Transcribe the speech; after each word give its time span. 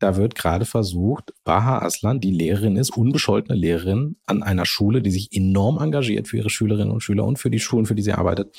Da 0.00 0.16
wird 0.16 0.34
gerade 0.34 0.64
versucht, 0.64 1.34
Baha 1.44 1.80
Aslan, 1.80 2.20
die 2.20 2.32
Lehrerin 2.32 2.76
ist, 2.76 2.96
unbescholtene 2.96 3.56
Lehrerin 3.56 4.16
an 4.24 4.42
einer 4.42 4.64
Schule, 4.64 5.02
die 5.02 5.10
sich 5.10 5.28
enorm 5.30 5.78
engagiert 5.78 6.26
für 6.26 6.38
ihre 6.38 6.48
Schülerinnen 6.48 6.90
und 6.90 7.02
Schüler 7.02 7.24
und 7.24 7.38
für 7.38 7.50
die 7.50 7.60
Schulen, 7.60 7.84
für 7.84 7.94
die 7.94 8.02
sie 8.02 8.14
arbeitet. 8.14 8.56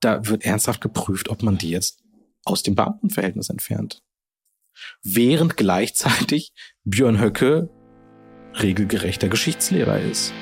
Da 0.00 0.28
wird 0.28 0.44
ernsthaft 0.44 0.82
geprüft, 0.82 1.30
ob 1.30 1.42
man 1.42 1.56
die 1.56 1.70
jetzt 1.70 2.02
aus 2.44 2.62
dem 2.62 2.74
Beamtenverhältnis 2.74 3.48
entfernt. 3.48 4.02
Während 5.02 5.56
gleichzeitig 5.56 6.52
Björn 6.84 7.18
Höcke 7.18 7.70
regelgerechter 8.60 9.28
Geschichtslehrer 9.28 9.98
ist. 9.98 10.34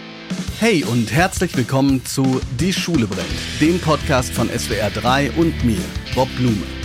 Hey 0.59 0.83
und 0.83 1.13
herzlich 1.13 1.57
willkommen 1.57 2.05
zu 2.05 2.41
Die 2.59 2.73
Schule 2.73 3.07
brennt, 3.07 3.61
dem 3.61 3.79
Podcast 3.79 4.33
von 4.33 4.49
SWR 4.49 4.91
3 4.91 5.31
und 5.33 5.65
mir, 5.65 5.85
Bob 6.17 6.29
Blume. 6.37 6.84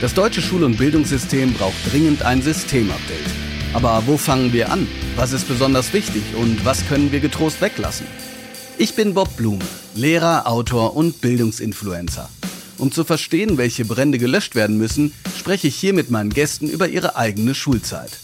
Das 0.00 0.14
deutsche 0.14 0.40
Schul- 0.40 0.62
und 0.62 0.78
Bildungssystem 0.78 1.54
braucht 1.54 1.74
dringend 1.90 2.22
ein 2.22 2.40
Systemupdate. 2.40 3.18
Aber 3.72 4.04
wo 4.06 4.16
fangen 4.16 4.52
wir 4.52 4.70
an? 4.70 4.86
Was 5.16 5.32
ist 5.32 5.48
besonders 5.48 5.92
wichtig 5.92 6.22
und 6.36 6.64
was 6.64 6.86
können 6.86 7.10
wir 7.10 7.18
getrost 7.18 7.60
weglassen? 7.60 8.06
Ich 8.78 8.94
bin 8.94 9.12
Bob 9.14 9.36
Blume, 9.36 9.64
Lehrer, 9.96 10.46
Autor 10.46 10.94
und 10.94 11.20
Bildungsinfluencer. 11.20 12.28
Um 12.78 12.92
zu 12.92 13.02
verstehen, 13.02 13.58
welche 13.58 13.84
Brände 13.84 14.18
gelöscht 14.18 14.54
werden 14.54 14.78
müssen, 14.78 15.12
spreche 15.36 15.66
ich 15.66 15.74
hier 15.74 15.92
mit 15.92 16.12
meinen 16.12 16.30
Gästen 16.30 16.68
über 16.68 16.88
ihre 16.88 17.16
eigene 17.16 17.56
Schulzeit. 17.56 18.20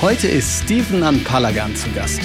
Heute 0.00 0.28
ist 0.28 0.62
Steven 0.62 1.02
Anpalagan 1.02 1.74
zu 1.74 1.90
Gast. 1.90 2.20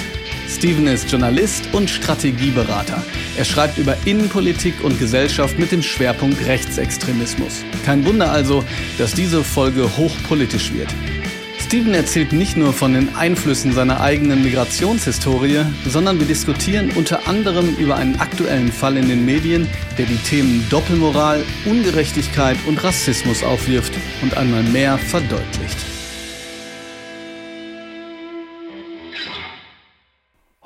Steven 0.48 0.86
ist 0.86 1.10
Journalist 1.10 1.64
und 1.72 1.90
Strategieberater. 1.90 3.02
Er 3.36 3.44
schreibt 3.44 3.78
über 3.78 3.96
Innenpolitik 4.04 4.84
und 4.84 4.98
Gesellschaft 4.98 5.58
mit 5.58 5.72
dem 5.72 5.82
Schwerpunkt 5.82 6.46
Rechtsextremismus. 6.46 7.64
Kein 7.84 8.04
Wunder 8.04 8.30
also, 8.30 8.62
dass 8.98 9.14
diese 9.14 9.42
Folge 9.42 9.96
hochpolitisch 9.96 10.72
wird. 10.74 10.88
Steven 11.58 11.94
erzählt 11.94 12.34
nicht 12.34 12.58
nur 12.58 12.74
von 12.74 12.92
den 12.92 13.16
Einflüssen 13.16 13.72
seiner 13.72 14.02
eigenen 14.02 14.42
Migrationshistorie, 14.42 15.64
sondern 15.88 16.18
wir 16.20 16.26
diskutieren 16.26 16.90
unter 16.94 17.26
anderem 17.26 17.74
über 17.76 17.96
einen 17.96 18.20
aktuellen 18.20 18.70
Fall 18.70 18.98
in 18.98 19.08
den 19.08 19.24
Medien, 19.24 19.66
der 19.96 20.04
die 20.04 20.18
Themen 20.18 20.66
Doppelmoral, 20.68 21.42
Ungerechtigkeit 21.64 22.58
und 22.66 22.84
Rassismus 22.84 23.42
aufwirft 23.42 23.94
und 24.20 24.36
einmal 24.36 24.62
mehr 24.64 24.98
verdeutlicht. 24.98 25.91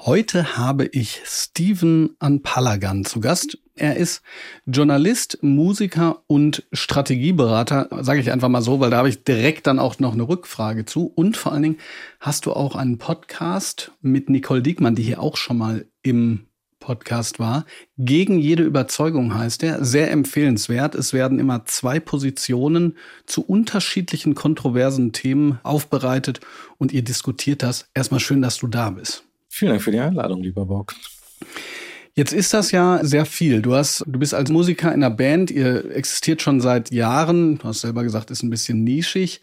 Heute 0.06 0.56
habe 0.56 0.84
ich 0.84 1.20
Steven 1.24 2.10
Anpalagan 2.20 3.04
zu 3.04 3.18
Gast. 3.18 3.58
Er 3.74 3.96
ist 3.96 4.22
Journalist, 4.64 5.38
Musiker 5.42 6.22
und 6.28 6.62
Strategieberater, 6.72 7.88
sage 8.02 8.20
ich 8.20 8.30
einfach 8.30 8.48
mal 8.48 8.62
so, 8.62 8.78
weil 8.78 8.90
da 8.90 8.98
habe 8.98 9.08
ich 9.08 9.24
direkt 9.24 9.66
dann 9.66 9.80
auch 9.80 9.98
noch 9.98 10.12
eine 10.12 10.28
Rückfrage 10.28 10.84
zu. 10.84 11.10
Und 11.12 11.36
vor 11.36 11.50
allen 11.50 11.64
Dingen 11.64 11.78
hast 12.20 12.46
du 12.46 12.52
auch 12.52 12.76
einen 12.76 12.98
Podcast 12.98 13.90
mit 14.00 14.30
Nicole 14.30 14.62
Diekmann, 14.62 14.94
die 14.94 15.02
hier 15.02 15.20
auch 15.20 15.36
schon 15.36 15.58
mal 15.58 15.86
im 16.04 16.46
Podcast 16.78 17.40
war. 17.40 17.64
Gegen 17.98 18.38
jede 18.38 18.62
Überzeugung 18.62 19.34
heißt 19.34 19.64
er. 19.64 19.84
Sehr 19.84 20.12
empfehlenswert. 20.12 20.94
Es 20.94 21.14
werden 21.14 21.40
immer 21.40 21.64
zwei 21.64 21.98
Positionen 21.98 22.96
zu 23.26 23.42
unterschiedlichen 23.42 24.36
kontroversen 24.36 25.10
Themen 25.10 25.58
aufbereitet 25.64 26.38
und 26.78 26.92
ihr 26.92 27.02
diskutiert 27.02 27.64
das. 27.64 27.88
Erstmal 27.92 28.20
schön, 28.20 28.40
dass 28.40 28.56
du 28.56 28.68
da 28.68 28.90
bist. 28.90 29.25
Vielen 29.56 29.70
Dank 29.70 29.82
für 29.82 29.90
die 29.90 30.00
Einladung, 30.00 30.42
lieber 30.42 30.66
Bock. 30.66 30.94
Jetzt 32.14 32.34
ist 32.34 32.52
das 32.52 32.72
ja 32.72 33.02
sehr 33.02 33.24
viel. 33.24 33.62
Du 33.62 33.74
hast, 33.74 34.04
du 34.06 34.18
bist 34.18 34.34
als 34.34 34.50
Musiker 34.50 34.88
in 34.88 35.02
einer 35.02 35.08
Band, 35.08 35.50
ihr 35.50 35.92
existiert 35.92 36.42
schon 36.42 36.60
seit 36.60 36.90
Jahren, 36.90 37.56
du 37.56 37.64
hast 37.64 37.80
selber 37.80 38.02
gesagt, 38.02 38.30
ist 38.30 38.42
ein 38.42 38.50
bisschen 38.50 38.84
nischig. 38.84 39.40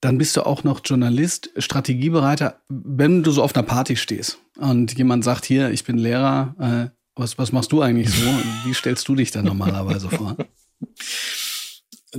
Dann 0.00 0.16
bist 0.16 0.34
du 0.38 0.46
auch 0.46 0.64
noch 0.64 0.80
Journalist, 0.82 1.50
Strategiebereiter. 1.58 2.62
Wenn 2.70 3.22
du 3.22 3.32
so 3.32 3.42
auf 3.42 3.54
einer 3.54 3.66
Party 3.66 3.96
stehst 3.96 4.38
und 4.56 4.96
jemand 4.96 5.24
sagt, 5.24 5.44
hier, 5.44 5.70
ich 5.70 5.84
bin 5.84 5.98
Lehrer, 5.98 6.54
äh, 6.58 6.96
was, 7.14 7.36
was 7.36 7.52
machst 7.52 7.70
du 7.70 7.82
eigentlich 7.82 8.08
so? 8.08 8.30
Wie 8.64 8.72
stellst 8.72 9.06
du 9.08 9.14
dich 9.14 9.30
dann 9.30 9.44
normalerweise 9.44 10.08
vor? 10.08 10.38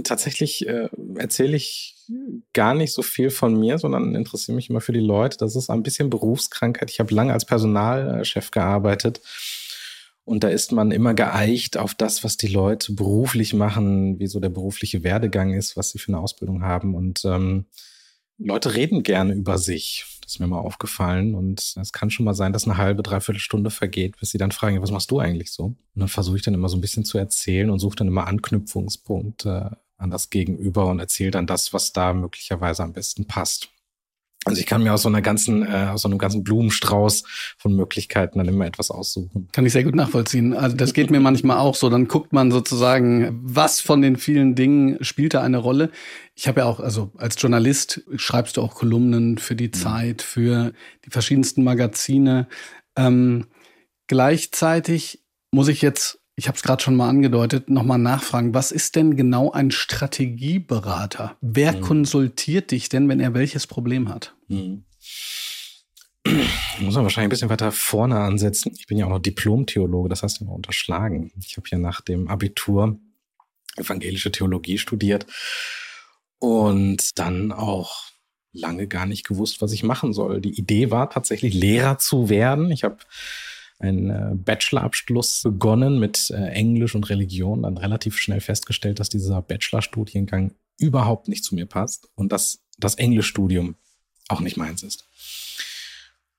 Tatsächlich 0.04 0.68
äh, 0.68 0.90
erzähle 1.16 1.58
ich 1.58 1.98
gar 2.54 2.74
nicht 2.74 2.94
so 2.94 3.02
viel 3.02 3.30
von 3.30 3.60
mir, 3.60 3.78
sondern 3.78 4.16
interessiere 4.16 4.56
mich 4.56 4.70
immer 4.70 4.82
für 4.82 4.94
die 4.94 5.00
Leute. 5.00 5.38
Das 5.38 5.56
ist 5.56 5.70
ein 5.70 5.84
bisschen 5.84 6.10
Berufskrankheit. 6.10 6.90
Ich 6.90 7.00
habe 7.00 7.14
lange 7.14 7.34
als 7.34 7.46
Personalchef 7.46 8.52
gearbeitet. 8.52 9.22
Und 10.24 10.44
da 10.44 10.50
ist 10.50 10.72
man 10.72 10.92
immer 10.92 11.14
geeicht 11.14 11.78
auf 11.78 11.96
das, 11.96 12.24
was 12.24 12.38
die 12.38 12.48
Leute 12.48 12.94
beruflich 12.94 13.54
machen, 13.54 14.20
wie 14.20 14.28
so 14.28 14.40
der 14.40 14.50
berufliche 14.50 15.04
Werdegang 15.04 15.54
ist, 15.54 15.76
was 15.76 15.92
sie 15.92 16.00
für 16.00 16.10
eine 16.10 16.20
Ausbildung 16.20 16.64
haben. 16.64 16.96
Und 16.96 17.26
ähm, 17.26 17.66
Leute 18.38 18.76
reden 18.76 19.04
gerne 19.04 19.34
über 19.34 19.58
sich. 19.58 20.06
Das 20.22 20.34
ist 20.34 20.40
mir 20.40 20.48
mal 20.48 20.60
aufgefallen. 20.60 21.36
Und 21.36 21.76
es 21.82 21.92
kann 21.92 22.12
schon 22.12 22.26
mal 22.26 22.34
sein, 22.34 22.54
dass 22.54 22.66
eine 22.66 22.78
halbe, 22.78 23.04
dreiviertel 23.04 23.40
Stunde 23.40 23.72
vergeht, 23.72 24.18
bis 24.20 24.30
sie 24.32 24.38
dann 24.38 24.52
fragen, 24.52 24.82
was 24.82 24.92
machst 24.92 25.12
du 25.12 25.20
eigentlich 25.20 25.52
so? 25.52 25.64
Und 25.66 25.78
dann 25.96 26.08
versuche 26.08 26.38
ich 26.38 26.44
dann 26.44 26.54
immer 26.54 26.70
so 26.70 26.78
ein 26.78 26.82
bisschen 26.82 27.04
zu 27.04 27.18
erzählen 27.18 27.70
und 27.70 27.80
suche 27.80 27.98
dann 27.98 28.08
immer 28.08 28.28
Anknüpfungspunkte 28.28 29.78
an 30.02 30.10
das 30.10 30.30
Gegenüber 30.30 30.88
und 30.88 31.00
erzähle 31.00 31.32
dann 31.32 31.48
das, 31.48 31.74
was 31.74 31.94
da 31.94 32.14
möglicherweise 32.14 32.84
am 32.84 32.94
besten 32.94 33.26
passt. 33.26 33.70
Also 34.44 34.60
ich 34.60 34.66
kann 34.66 34.82
mir 34.82 34.92
aus 34.92 35.04
so 35.04 35.10
einer 35.10 35.22
ganzen, 35.22 35.64
äh, 35.64 35.90
aus 35.92 36.02
so 36.02 36.08
einem 36.08 36.18
ganzen 36.18 36.44
Blumenstrauß 36.44 37.24
von 37.60 37.76
Möglichkeiten 37.76 38.40
dann 38.40 38.48
immer 38.48 38.66
etwas 38.66 38.90
aussuchen. 38.90 39.48
Kann 39.52 39.68
ich 39.68 39.74
sehr 39.74 39.84
gut 39.84 39.94
nachvollziehen. 39.94 40.56
Also 40.56 40.76
das 40.76 40.94
geht 40.94 41.12
mir 41.12 41.20
manchmal 41.20 41.58
auch 41.58 41.76
so. 41.76 41.90
Dann 41.90 42.08
guckt 42.08 42.34
man 42.34 42.50
sozusagen, 42.50 43.40
was 43.44 43.82
von 43.82 44.02
den 44.02 44.16
vielen 44.16 44.56
Dingen 44.56 44.98
spielt 45.04 45.36
da 45.36 45.44
eine 45.44 45.60
Rolle. 45.60 45.92
Ich 46.34 46.48
habe 46.48 46.62
ja 46.62 46.66
auch, 46.66 46.80
also 46.80 47.12
als 47.18 47.40
Journalist 47.40 48.02
schreibst 48.16 48.58
du 48.58 48.64
auch 48.64 48.74
Kolumnen 48.74 49.38
für 49.38 49.56
die 49.56 49.68
mhm. 49.68 49.74
Zeit, 49.74 50.22
für 50.24 50.74
die 51.06 51.12
verschiedensten 51.12 51.64
Magazine. 51.64 52.48
Ähm, 52.96 53.46
gleichzeitig 54.08 55.24
muss 55.52 55.68
ich 55.68 55.84
jetzt 55.84 56.21
ich 56.36 56.48
habe 56.48 56.56
es 56.56 56.64
gerade 56.64 56.82
schon 56.82 56.96
mal 56.96 57.10
angedeutet, 57.10 57.70
nochmal 57.70 57.98
nachfragen, 57.98 58.54
was 58.54 58.72
ist 58.72 58.96
denn 58.96 59.16
genau 59.16 59.52
ein 59.52 59.72
Strategieberater? 59.72 61.36
Wer 61.42 61.74
mhm. 61.74 61.82
konsultiert 61.82 62.72
dich 62.72 62.90
denn, 62.90 63.08
wenn 63.10 63.20
er 63.20 63.34
welches 63.34 63.68
Problem 63.68 64.10
hat? 64.10 64.36
Mhm. 64.48 64.86
Muss 66.80 66.96
man 66.96 67.04
wahrscheinlich 67.04 67.28
ein 67.28 67.30
bisschen 67.30 67.50
weiter 67.50 67.72
vorne 67.72 68.20
ansetzen. 68.20 68.74
Ich 68.78 68.88
bin 68.88 68.98
ja 68.98 69.06
auch 69.06 69.10
noch 69.10 69.20
Diplom-Theologe, 69.20 70.10
das 70.10 70.24
heißt 70.24 70.42
immer 70.42 70.54
unterschlagen. 70.54 71.32
Ich 71.40 71.58
habe 71.58 71.68
ja 71.70 71.78
nach 71.78 72.02
dem 72.02 72.28
Abitur 72.28 73.00
evangelische 73.78 74.32
Theologie 74.32 74.78
studiert 74.78 75.26
und 76.40 77.18
dann 77.18 77.52
auch 77.52 78.12
lange 78.54 78.88
gar 78.88 79.06
nicht 79.06 79.26
gewusst, 79.26 79.62
was 79.62 79.72
ich 79.72 79.84
machen 79.84 80.14
soll. 80.14 80.42
Die 80.42 80.58
Idee 80.58 80.92
war 80.92 81.10
tatsächlich 81.10 81.54
Lehrer 81.54 81.98
zu 81.98 82.30
werden. 82.30 82.72
Ich 82.72 82.84
habe 82.84 82.98
einen 83.82 84.10
äh, 84.10 84.36
Bachelorabschluss 84.36 85.44
begonnen 85.44 86.00
mit 86.00 86.30
äh, 86.30 86.48
Englisch 86.50 86.96
und 86.96 87.10
Religion, 87.10 87.64
dann 87.64 87.78
relativ 87.78 88.18
schnell 88.18 88.42
festgestellt, 88.42 89.00
dass 89.00 89.10
dieser 89.10 89.42
Bachelorstudiengang 89.42 90.54
überhaupt 90.80 91.28
nicht 91.28 91.44
zu 91.44 91.56
mir 91.56 91.66
passt 91.66 92.10
und 92.16 92.32
dass 92.32 92.64
das 92.78 92.96
Englischstudium 92.96 93.76
auch 94.30 94.42
nicht 94.42 94.58
meins 94.58 94.84
ist. 94.84 95.06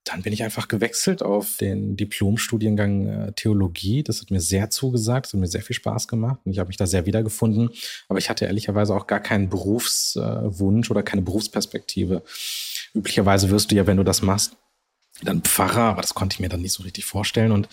Dann 0.04 0.22
bin 0.22 0.32
ich 0.32 0.42
einfach 0.42 0.66
gewechselt 0.66 1.22
auf 1.22 1.58
den 1.58 1.96
Diplomstudiengang 1.96 3.06
äh, 3.06 3.32
Theologie. 3.34 4.02
Das 4.02 4.20
hat 4.20 4.32
mir 4.32 4.40
sehr 4.40 4.68
zugesagt, 4.68 5.26
das 5.26 5.32
hat 5.32 5.40
mir 5.40 5.46
sehr 5.46 5.62
viel 5.62 5.76
Spaß 5.76 6.08
gemacht 6.08 6.40
und 6.44 6.52
ich 6.52 6.58
habe 6.58 6.68
mich 6.68 6.76
da 6.76 6.86
sehr 6.86 7.06
wiedergefunden. 7.06 7.70
Aber 8.08 8.18
ich 8.18 8.28
hatte 8.28 8.46
ehrlicherweise 8.46 8.94
auch 8.96 9.06
gar 9.06 9.20
keinen 9.20 9.48
Berufswunsch 9.48 10.90
oder 10.90 11.04
keine 11.04 11.22
Berufsperspektive. 11.22 12.22
Üblicherweise 12.94 13.50
wirst 13.50 13.70
du 13.70 13.76
ja, 13.76 13.86
wenn 13.86 13.96
du 13.96 14.02
das 14.02 14.22
machst, 14.22 14.56
dann 15.26 15.42
Pfarrer, 15.42 15.90
aber 15.90 16.02
das 16.02 16.14
konnte 16.14 16.34
ich 16.34 16.40
mir 16.40 16.48
dann 16.48 16.62
nicht 16.62 16.72
so 16.72 16.82
richtig 16.82 17.04
vorstellen 17.04 17.52
und 17.52 17.68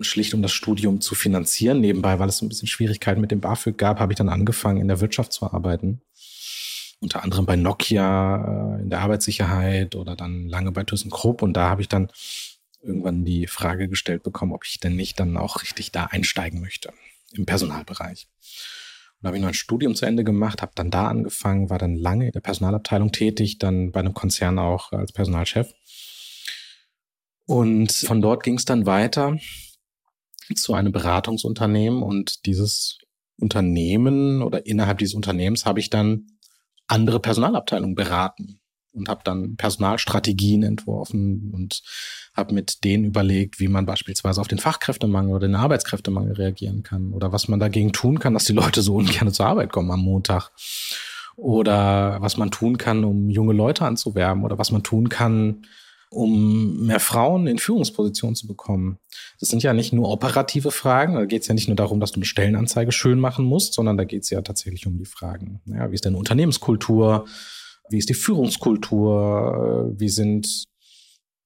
schlicht 0.00 0.34
um 0.34 0.42
das 0.42 0.52
Studium 0.52 1.00
zu 1.00 1.14
finanzieren. 1.14 1.80
Nebenbei, 1.80 2.18
weil 2.18 2.28
es 2.28 2.38
so 2.38 2.46
ein 2.46 2.48
bisschen 2.48 2.68
Schwierigkeiten 2.68 3.20
mit 3.20 3.30
dem 3.30 3.40
BAföG 3.40 3.76
gab, 3.76 4.00
habe 4.00 4.12
ich 4.12 4.16
dann 4.16 4.28
angefangen, 4.28 4.80
in 4.80 4.88
der 4.88 5.00
Wirtschaft 5.00 5.32
zu 5.32 5.50
arbeiten. 5.52 6.00
Unter 7.00 7.22
anderem 7.22 7.46
bei 7.46 7.56
Nokia 7.56 8.76
äh, 8.76 8.82
in 8.82 8.90
der 8.90 9.00
Arbeitssicherheit 9.00 9.94
oder 9.94 10.16
dann 10.16 10.48
lange 10.48 10.72
bei 10.72 10.84
ThyssenKrupp. 10.84 11.42
Und 11.42 11.54
da 11.54 11.68
habe 11.68 11.82
ich 11.82 11.88
dann 11.88 12.10
irgendwann 12.82 13.24
die 13.24 13.46
Frage 13.46 13.88
gestellt 13.88 14.22
bekommen, 14.22 14.52
ob 14.52 14.64
ich 14.66 14.80
denn 14.80 14.96
nicht 14.96 15.20
dann 15.20 15.36
auch 15.36 15.62
richtig 15.62 15.92
da 15.92 16.04
einsteigen 16.06 16.60
möchte 16.60 16.92
im 17.32 17.46
Personalbereich. 17.46 18.26
Und 19.20 19.24
da 19.24 19.28
habe 19.28 19.36
ich 19.36 19.42
noch 19.42 19.48
ein 19.48 19.54
Studium 19.54 19.94
zu 19.94 20.06
Ende 20.06 20.24
gemacht, 20.24 20.62
habe 20.62 20.72
dann 20.74 20.90
da 20.90 21.08
angefangen, 21.08 21.68
war 21.68 21.78
dann 21.78 21.94
lange 21.94 22.26
in 22.26 22.32
der 22.32 22.40
Personalabteilung 22.40 23.12
tätig, 23.12 23.58
dann 23.58 23.92
bei 23.92 24.00
einem 24.00 24.14
Konzern 24.14 24.58
auch 24.58 24.92
als 24.92 25.12
Personalchef 25.12 25.72
und 27.50 27.90
von 27.90 28.22
dort 28.22 28.44
ging 28.44 28.58
es 28.58 28.64
dann 28.64 28.86
weiter 28.86 29.36
zu 30.54 30.72
einem 30.72 30.92
Beratungsunternehmen. 30.92 32.00
Und 32.00 32.46
dieses 32.46 32.98
Unternehmen 33.40 34.42
oder 34.42 34.66
innerhalb 34.66 34.98
dieses 34.98 35.16
Unternehmens 35.16 35.66
habe 35.66 35.80
ich 35.80 35.90
dann 35.90 36.28
andere 36.86 37.18
Personalabteilungen 37.18 37.96
beraten 37.96 38.60
und 38.92 39.08
habe 39.08 39.22
dann 39.24 39.56
Personalstrategien 39.56 40.62
entworfen 40.62 41.50
und 41.52 41.82
habe 42.34 42.54
mit 42.54 42.84
denen 42.84 43.04
überlegt, 43.04 43.58
wie 43.58 43.66
man 43.66 43.84
beispielsweise 43.84 44.40
auf 44.40 44.46
den 44.46 44.60
Fachkräftemangel 44.60 45.34
oder 45.34 45.48
den 45.48 45.56
Arbeitskräftemangel 45.56 46.34
reagieren 46.34 46.84
kann 46.84 47.12
oder 47.12 47.32
was 47.32 47.48
man 47.48 47.58
dagegen 47.58 47.92
tun 47.92 48.20
kann, 48.20 48.34
dass 48.34 48.44
die 48.44 48.52
Leute 48.52 48.80
so 48.80 48.94
ungern 48.94 49.32
zur 49.32 49.46
Arbeit 49.46 49.72
kommen 49.72 49.90
am 49.90 50.04
Montag. 50.04 50.52
Oder 51.34 52.18
was 52.20 52.36
man 52.36 52.52
tun 52.52 52.78
kann, 52.78 53.02
um 53.02 53.28
junge 53.28 53.54
Leute 53.54 53.84
anzuwerben 53.86 54.44
oder 54.44 54.56
was 54.56 54.70
man 54.70 54.84
tun 54.84 55.08
kann, 55.08 55.66
um 56.10 56.86
mehr 56.86 57.00
Frauen 57.00 57.46
in 57.46 57.58
Führungspositionen 57.58 58.34
zu 58.34 58.46
bekommen. 58.46 58.98
Das 59.38 59.48
sind 59.48 59.62
ja 59.62 59.72
nicht 59.72 59.92
nur 59.92 60.10
operative 60.10 60.72
Fragen, 60.72 61.14
da 61.14 61.24
geht 61.24 61.42
es 61.42 61.48
ja 61.48 61.54
nicht 61.54 61.68
nur 61.68 61.76
darum, 61.76 62.00
dass 62.00 62.10
du 62.10 62.16
eine 62.16 62.24
Stellenanzeige 62.24 62.92
schön 62.92 63.20
machen 63.20 63.44
musst, 63.44 63.74
sondern 63.74 63.96
da 63.96 64.04
geht 64.04 64.24
es 64.24 64.30
ja 64.30 64.42
tatsächlich 64.42 64.86
um 64.86 64.98
die 64.98 65.04
Fragen. 65.04 65.60
Ja, 65.66 65.90
wie 65.90 65.94
ist 65.94 66.04
deine 66.04 66.18
Unternehmenskultur? 66.18 67.26
Wie 67.88 67.98
ist 67.98 68.08
die 68.08 68.14
Führungskultur? 68.14 69.92
Wie 69.96 70.08
sind 70.08 70.66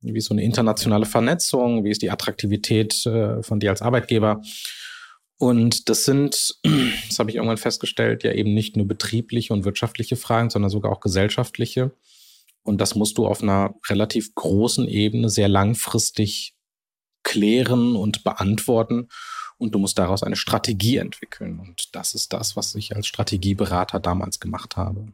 wie 0.00 0.18
ist 0.18 0.26
so 0.26 0.34
eine 0.34 0.42
internationale 0.42 1.06
Vernetzung? 1.06 1.84
Wie 1.84 1.90
ist 1.90 2.02
die 2.02 2.10
Attraktivität 2.10 3.06
äh, 3.06 3.42
von 3.42 3.58
dir 3.58 3.70
als 3.70 3.80
Arbeitgeber? 3.80 4.42
Und 5.38 5.88
das 5.88 6.04
sind, 6.04 6.56
das 7.08 7.18
habe 7.18 7.30
ich 7.30 7.36
irgendwann 7.36 7.56
festgestellt, 7.56 8.22
ja 8.22 8.32
eben 8.32 8.54
nicht 8.54 8.76
nur 8.76 8.86
betriebliche 8.86 9.52
und 9.52 9.64
wirtschaftliche 9.64 10.16
Fragen, 10.16 10.50
sondern 10.50 10.70
sogar 10.70 10.92
auch 10.92 11.00
gesellschaftliche. 11.00 11.92
Und 12.64 12.80
das 12.80 12.94
musst 12.94 13.18
du 13.18 13.26
auf 13.26 13.42
einer 13.42 13.74
relativ 13.88 14.34
großen 14.34 14.88
Ebene 14.88 15.28
sehr 15.28 15.48
langfristig 15.48 16.54
klären 17.22 17.94
und 17.94 18.24
beantworten. 18.24 19.08
Und 19.58 19.74
du 19.74 19.78
musst 19.78 19.98
daraus 19.98 20.22
eine 20.22 20.36
Strategie 20.36 20.96
entwickeln. 20.96 21.60
Und 21.60 21.94
das 21.94 22.14
ist 22.14 22.32
das, 22.32 22.56
was 22.56 22.74
ich 22.74 22.96
als 22.96 23.06
Strategieberater 23.06 24.00
damals 24.00 24.40
gemacht 24.40 24.76
habe. 24.76 25.06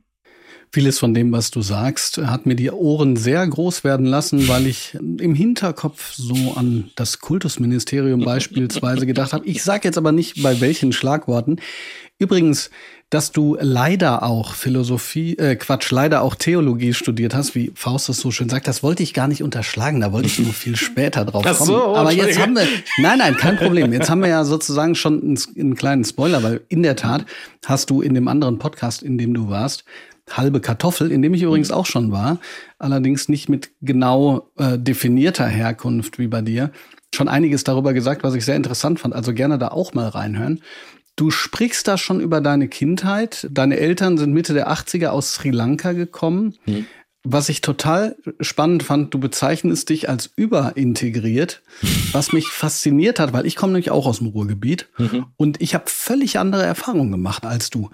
Vieles 0.73 1.01
von 1.01 1.15
dem, 1.15 1.33
was 1.33 1.51
du 1.51 1.63
sagst, 1.63 2.19
hat 2.19 2.47
mir 2.47 2.55
die 2.55 2.71
Ohren 2.71 3.17
sehr 3.17 3.45
groß 3.47 3.83
werden 3.83 4.07
lassen, 4.07 4.47
weil 4.47 4.69
ich 4.69 4.95
im 4.95 5.35
Hinterkopf 5.35 6.13
so 6.15 6.55
an 6.55 6.91
das 6.95 7.19
Kultusministerium 7.19 8.21
beispielsweise 8.25 9.05
gedacht 9.05 9.33
habe. 9.33 9.47
Ich 9.47 9.65
sage 9.65 9.89
jetzt 9.89 9.99
aber 9.99 10.13
nicht 10.13 10.43
bei 10.43 10.61
welchen 10.61 10.93
Schlagworten. 10.93 11.61
Übrigens, 12.21 12.71
dass 13.11 13.33
du 13.33 13.57
leider 13.61 14.23
auch 14.23 14.55
Philosophie, 14.55 15.37
äh, 15.37 15.57
Quatsch, 15.57 15.91
leider 15.91 16.23
auch 16.23 16.37
Theologie 16.37 16.95
studiert 16.95 17.35
hast, 17.35 17.57
wie 17.57 17.73
Faust 17.75 18.09
das 18.09 18.19
so 18.19 18.31
schön 18.31 18.49
sagt, 18.49 18.69
das 18.69 18.85
wollte 18.85 19.03
ich 19.03 19.13
gar 19.13 19.27
nicht 19.27 19.43
unterschlagen, 19.43 20.01
da 20.01 20.13
wollte 20.13 20.29
ich 20.29 20.39
nur 20.39 20.53
viel 20.53 20.77
später 20.77 21.25
drauf 21.25 21.43
kommen. 21.43 21.67
So, 21.67 21.97
Aber 21.97 22.13
jetzt 22.13 22.39
haben 22.39 22.55
wir, 22.55 22.63
nein, 22.99 23.19
nein, 23.19 23.37
kein 23.37 23.57
Problem. 23.57 23.93
Jetzt 23.93 24.09
haben 24.09 24.21
wir 24.21 24.29
ja 24.29 24.45
sozusagen 24.45 24.95
schon 24.95 25.21
einen, 25.21 25.39
einen 25.59 25.75
kleinen 25.75 26.05
Spoiler, 26.05 26.45
weil 26.45 26.61
in 26.69 26.85
der 26.85 26.95
Tat 26.95 27.27
hast 27.67 27.91
du 27.91 28.01
in 28.01 28.15
dem 28.15 28.29
anderen 28.29 28.59
Podcast, 28.61 29.03
in 29.03 29.19
dem 29.19 29.35
du 29.35 29.49
warst, 29.49 29.85
halbe 30.37 30.61
Kartoffel, 30.61 31.11
in 31.11 31.23
dem 31.23 31.35
ich 31.35 31.43
übrigens 31.43 31.71
auch 31.71 31.87
schon 31.87 32.13
war, 32.13 32.39
allerdings 32.79 33.29
nicht 33.29 33.49
mit 33.49 33.71
genau 33.81 34.51
äh, 34.59 34.79
definierter 34.79 35.47
Herkunft 35.47 36.19
wie 36.19 36.29
bei 36.29 36.43
dir, 36.43 36.71
schon 37.15 37.29
einiges 37.29 37.65
darüber 37.65 37.93
gesagt, 37.93 38.23
was 38.23 38.35
ich 38.35 38.45
sehr 38.45 38.57
interessant 38.57 39.01
fand. 39.01 39.15
Also 39.15 39.35
gerne 39.35 39.59
da 39.59 39.69
auch 39.69 39.95
mal 39.95 40.09
reinhören. 40.09 40.61
Du 41.17 41.31
sprichst 41.31 41.87
da 41.87 41.99
schon 41.99 42.21
über 42.21 42.41
deine 42.41 42.69
Kindheit. 42.69 43.47
Deine 43.51 43.77
Eltern 43.77 44.17
sind 44.17 44.33
Mitte 44.33 44.55
der 44.55 44.71
80er 44.71 45.09
aus 45.09 45.35
Sri 45.35 45.51
Lanka 45.51 45.93
gekommen. 45.93 46.55
Mhm. 46.67 46.87
Was 47.23 47.51
ich 47.51 47.61
total 47.61 48.17
spannend 48.41 48.83
fand, 48.83 49.13
du 49.13 49.19
bezeichnest 49.19 49.91
dich 49.91 50.09
als 50.09 50.31
überintegriert, 50.37 51.61
was 52.13 52.33
mich 52.33 52.47
fasziniert 52.49 53.21
hat, 53.21 53.35
weil 53.35 53.45
ich 53.45 53.57
komme 53.57 53.75
nämlich 53.75 53.91
auch 53.91 54.07
aus 54.07 54.19
dem 54.19 54.29
Ruhrgebiet 54.29 54.89
mhm. 54.97 55.27
und 55.37 55.61
ich 55.61 55.75
habe 55.75 55.85
völlig 55.89 56.39
andere 56.39 56.63
Erfahrungen 56.63 57.11
gemacht 57.11 57.45
als 57.45 57.69
du. 57.69 57.91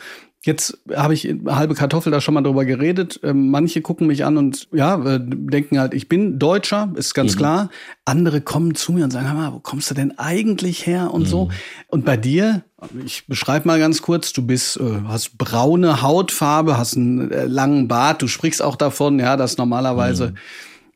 Jetzt 0.46 0.78
habe 0.94 1.12
ich 1.12 1.28
halbe 1.46 1.74
Kartoffel 1.74 2.12
da 2.12 2.20
schon 2.20 2.34
mal 2.34 2.40
drüber 2.40 2.64
geredet. 2.64 3.18
Ähm, 3.24 3.50
manche 3.50 3.82
gucken 3.82 4.06
mich 4.06 4.24
an 4.24 4.36
und 4.36 4.68
ja, 4.72 4.94
äh, 5.04 5.18
denken 5.20 5.80
halt, 5.80 5.92
ich 5.92 6.08
bin 6.08 6.38
Deutscher, 6.38 6.92
ist 6.94 7.14
ganz 7.14 7.34
mhm. 7.34 7.38
klar. 7.38 7.70
Andere 8.04 8.40
kommen 8.40 8.76
zu 8.76 8.92
mir 8.92 9.02
und 9.02 9.10
sagen, 9.10 9.26
mal, 9.34 9.52
wo 9.52 9.58
kommst 9.58 9.90
du 9.90 9.94
denn 9.94 10.16
eigentlich 10.18 10.86
her 10.86 11.12
und 11.12 11.22
mhm. 11.22 11.26
so. 11.26 11.50
Und 11.88 12.04
bei 12.04 12.16
dir, 12.16 12.62
ich 13.04 13.26
beschreibe 13.26 13.66
mal 13.66 13.80
ganz 13.80 14.02
kurz, 14.02 14.32
du 14.32 14.46
bist, 14.46 14.76
äh, 14.76 15.00
hast 15.08 15.36
braune 15.36 16.00
Hautfarbe, 16.00 16.78
hast 16.78 16.96
einen 16.96 17.32
äh, 17.32 17.46
langen 17.46 17.88
Bart, 17.88 18.22
du 18.22 18.28
sprichst 18.28 18.62
auch 18.62 18.76
davon, 18.76 19.18
ja, 19.18 19.36
dass 19.36 19.58
normalerweise 19.58 20.28
mhm 20.28 20.36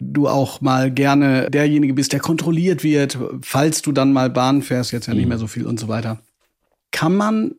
du 0.02 0.28
auch 0.28 0.62
mal 0.62 0.90
gerne 0.90 1.50
derjenige 1.50 1.92
bist, 1.92 2.14
der 2.14 2.20
kontrolliert 2.20 2.82
wird, 2.82 3.18
falls 3.42 3.82
du 3.82 3.92
dann 3.92 4.14
mal 4.14 4.30
Bahn 4.30 4.62
fährst, 4.62 4.92
jetzt 4.92 5.08
ja 5.08 5.12
nicht 5.12 5.24
mhm. 5.24 5.28
mehr 5.28 5.36
so 5.38 5.46
viel 5.46 5.66
und 5.66 5.78
so 5.78 5.88
weiter. 5.88 6.20
Kann 6.90 7.14
man 7.14 7.56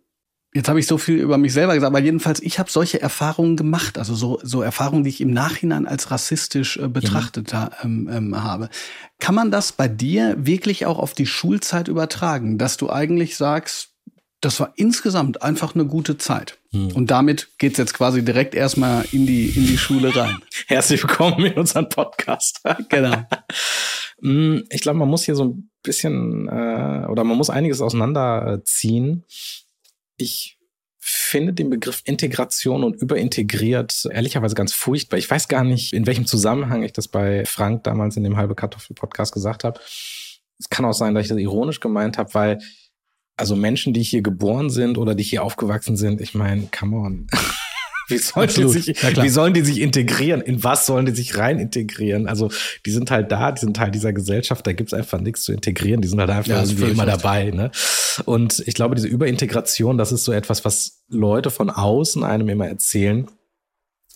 Jetzt 0.53 0.68
habe 0.68 0.81
ich 0.81 0.88
so 0.88 0.98
viel 0.98 1.15
über 1.15 1.38
mich 1.38 1.53
selber 1.53 1.75
gesagt, 1.75 1.94
aber 1.95 2.03
jedenfalls, 2.03 2.42
ich 2.42 2.59
habe 2.59 2.69
solche 2.69 3.01
Erfahrungen 3.01 3.56
gemacht, 3.56 3.98
also 3.98 4.15
so, 4.15 4.38
so 4.44 4.62
Erfahrungen, 4.62 5.06
die 5.06 5.09
ich 5.09 5.21
im 5.21 5.31
Nachhinein 5.31 5.88
als 5.88 6.12
rassistisch 6.12 6.75
äh, 6.75 6.89
betrachtet 6.89 7.53
ja. 7.53 7.71
ähm, 7.83 8.09
ähm, 8.12 8.44
habe. 8.44 8.69
Kann 9.19 9.33
man 9.33 9.50
das 9.50 9.71
bei 9.71 9.88
dir 9.88 10.36
wirklich 10.38 10.86
auch 10.86 11.00
auf 11.00 11.13
die 11.13 11.25
Schulzeit 11.25 11.88
übertragen, 11.88 12.57
dass 12.57 12.75
du 12.75 12.89
eigentlich 12.89 13.38
sagst, 13.38 13.92
das 14.42 14.59
war 14.59 14.74
insgesamt 14.75 15.42
einfach 15.42 15.74
eine 15.74 15.86
gute 15.86 16.18
Zeit. 16.18 16.59
Hm. 16.71 16.92
Und 16.94 17.12
damit 17.12 17.57
geht's 17.57 17.77
jetzt 17.77 17.94
quasi 17.94 18.25
direkt 18.25 18.53
erstmal 18.53 19.06
in 19.13 19.25
die, 19.25 19.45
in 19.45 19.68
die 19.68 19.77
Schule 19.77 20.13
rein. 20.13 20.39
Herzlich 20.68 21.01
willkommen 21.01 21.45
in 21.45 21.53
unseren 21.53 21.88
Podcast. 21.88 22.62
genau. 22.89 23.15
Hm, 24.24 24.65
ich 24.69 24.81
glaube, 24.81 25.00
man 25.00 25.09
muss 25.09 25.24
hier 25.24 25.33
so 25.33 25.45
ein 25.45 25.71
bisschen 25.81 26.48
äh, 26.48 27.07
oder 27.09 27.24
man 27.24 27.36
muss 27.38 27.50
einiges 27.50 27.81
auseinanderziehen 27.81 29.25
ich 30.21 30.57
finde 31.03 31.53
den 31.53 31.69
Begriff 31.69 32.03
Integration 32.06 32.83
und 32.83 33.01
überintegriert 33.01 34.07
ehrlicherweise 34.12 34.53
ganz 34.53 34.71
furchtbar. 34.71 35.18
Ich 35.18 35.29
weiß 35.29 35.47
gar 35.47 35.63
nicht, 35.63 35.94
in 35.94 36.06
welchem 36.06 36.27
Zusammenhang 36.27 36.83
ich 36.83 36.94
das 36.94 37.07
bei 37.07 37.44
Frank 37.45 37.83
damals 37.83 38.18
in 38.18 38.23
dem 38.23 38.38
halbe 38.38 38.53
Kartoffel 38.53 38.95
Podcast 38.95 39.33
gesagt 39.33 39.63
habe. 39.63 39.79
Es 40.59 40.69
kann 40.69 40.85
auch 40.85 40.94
sein, 40.94 41.15
dass 41.15 41.23
ich 41.23 41.29
das 41.29 41.39
ironisch 41.39 41.79
gemeint 41.79 42.19
habe, 42.19 42.33
weil 42.35 42.59
also 43.35 43.56
Menschen, 43.56 43.94
die 43.94 44.03
hier 44.03 44.21
geboren 44.21 44.69
sind 44.69 45.00
oder 45.00 45.15
die 45.15 45.23
hier 45.23 45.44
aufgewachsen 45.44 45.97
sind, 45.97 46.21
ich 46.21 46.35
meine, 46.35 46.67
come 46.71 46.97
on. 46.97 47.27
Wie 48.07 48.18
sollen, 48.18 48.50
die 48.50 48.68
sich, 48.68 49.01
ja, 49.01 49.24
wie 49.24 49.30
sollen 49.30 49.53
die 49.53 49.62
sich 49.62 49.80
integrieren? 49.80 50.42
In 50.42 50.63
was 50.63 50.86
sollen 50.86 51.06
die 51.06 51.13
sich 51.13 51.38
rein 51.38 51.59
integrieren? 51.59 52.27
Also 52.27 52.50
die 52.86 52.92
sind 52.92 53.09
halt 53.12 53.31
da, 53.31 53.51
die 53.51 53.62
sind 53.62 53.75
Teil 53.75 53.92
dieser 53.92 54.12
Gesellschaft, 54.12 54.65
da 54.68 54.74
gibt's 54.74 54.94
einfach 54.94 55.19
nichts 55.21 55.44
zu 55.44 55.53
integrieren, 55.53 56.01
die 56.01 56.07
sind 56.07 56.19
halt 56.19 56.30
einfach 56.30 56.51
ja, 56.51 56.65
für 56.65 56.89
immer 56.89 57.06
dabei. 57.06 57.51
Ne? 57.51 57.71
Und 58.25 58.63
ich 58.65 58.74
glaube, 58.74 58.95
diese 58.95 59.07
Überintegration, 59.07 59.98
das 59.98 60.12
ist 60.12 60.25
so 60.25 60.31
etwas, 60.31 60.65
was 60.65 61.03
Leute 61.07 61.51
von 61.51 61.69
außen 61.69 62.24
einem 62.24 62.50
immer 62.50 62.68
erzählen, 62.68 63.30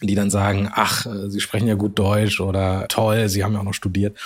die 0.02 0.16
dann 0.16 0.30
sagen, 0.30 0.70
ach, 0.74 1.06
äh, 1.06 1.30
sie 1.30 1.40
sprechen 1.40 1.68
ja 1.68 1.76
gut 1.76 1.98
Deutsch 1.98 2.42
oder 2.42 2.88
toll, 2.90 3.30
sie 3.30 3.44
haben 3.44 3.54
ja 3.54 3.60
auch 3.60 3.66
noch 3.66 3.74
studiert. 3.74 4.18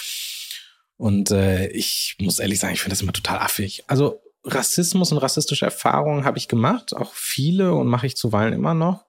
Und 0.97 1.31
äh, 1.31 1.67
ich 1.67 2.17
muss 2.19 2.39
ehrlich 2.39 2.59
sagen, 2.59 2.73
ich 2.73 2.81
finde 2.81 2.93
das 2.93 3.01
immer 3.01 3.13
total 3.13 3.39
affig. 3.39 3.83
Also 3.87 4.21
Rassismus 4.43 5.11
und 5.11 5.17
rassistische 5.19 5.65
Erfahrungen 5.65 6.25
habe 6.25 6.37
ich 6.37 6.47
gemacht, 6.47 6.95
auch 6.95 7.13
viele 7.13 7.73
und 7.73 7.87
mache 7.87 8.07
ich 8.07 8.15
zuweilen 8.15 8.53
immer 8.53 8.73
noch 8.73 9.05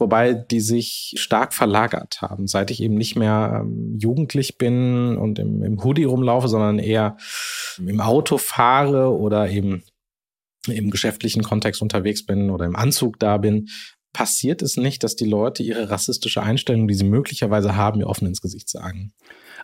wobei 0.00 0.32
die 0.34 0.60
sich 0.60 1.14
stark 1.16 1.54
verlagert 1.54 2.22
haben, 2.22 2.46
seit 2.46 2.70
ich 2.70 2.82
eben 2.82 2.94
nicht 2.94 3.16
mehr 3.16 3.60
ähm, 3.62 3.96
jugendlich 4.00 4.58
bin 4.58 5.16
und 5.16 5.38
im, 5.38 5.62
im 5.62 5.84
Hoodie 5.84 6.04
rumlaufe, 6.04 6.48
sondern 6.48 6.78
eher 6.78 7.16
im 7.78 8.00
Auto 8.00 8.38
fahre 8.38 9.16
oder 9.16 9.48
eben 9.50 9.84
im 10.66 10.90
geschäftlichen 10.90 11.42
Kontext 11.42 11.80
unterwegs 11.82 12.24
bin 12.26 12.50
oder 12.50 12.64
im 12.64 12.76
Anzug 12.76 13.18
da 13.18 13.36
bin, 13.36 13.68
passiert 14.12 14.62
es 14.62 14.76
nicht, 14.76 15.04
dass 15.04 15.16
die 15.16 15.26
Leute 15.26 15.62
ihre 15.62 15.90
rassistische 15.90 16.42
Einstellung, 16.42 16.88
die 16.88 16.94
sie 16.94 17.04
möglicherweise 17.04 17.76
haben, 17.76 17.98
mir 17.98 18.06
offen 18.06 18.26
ins 18.26 18.40
Gesicht 18.40 18.68
sagen. 18.68 19.12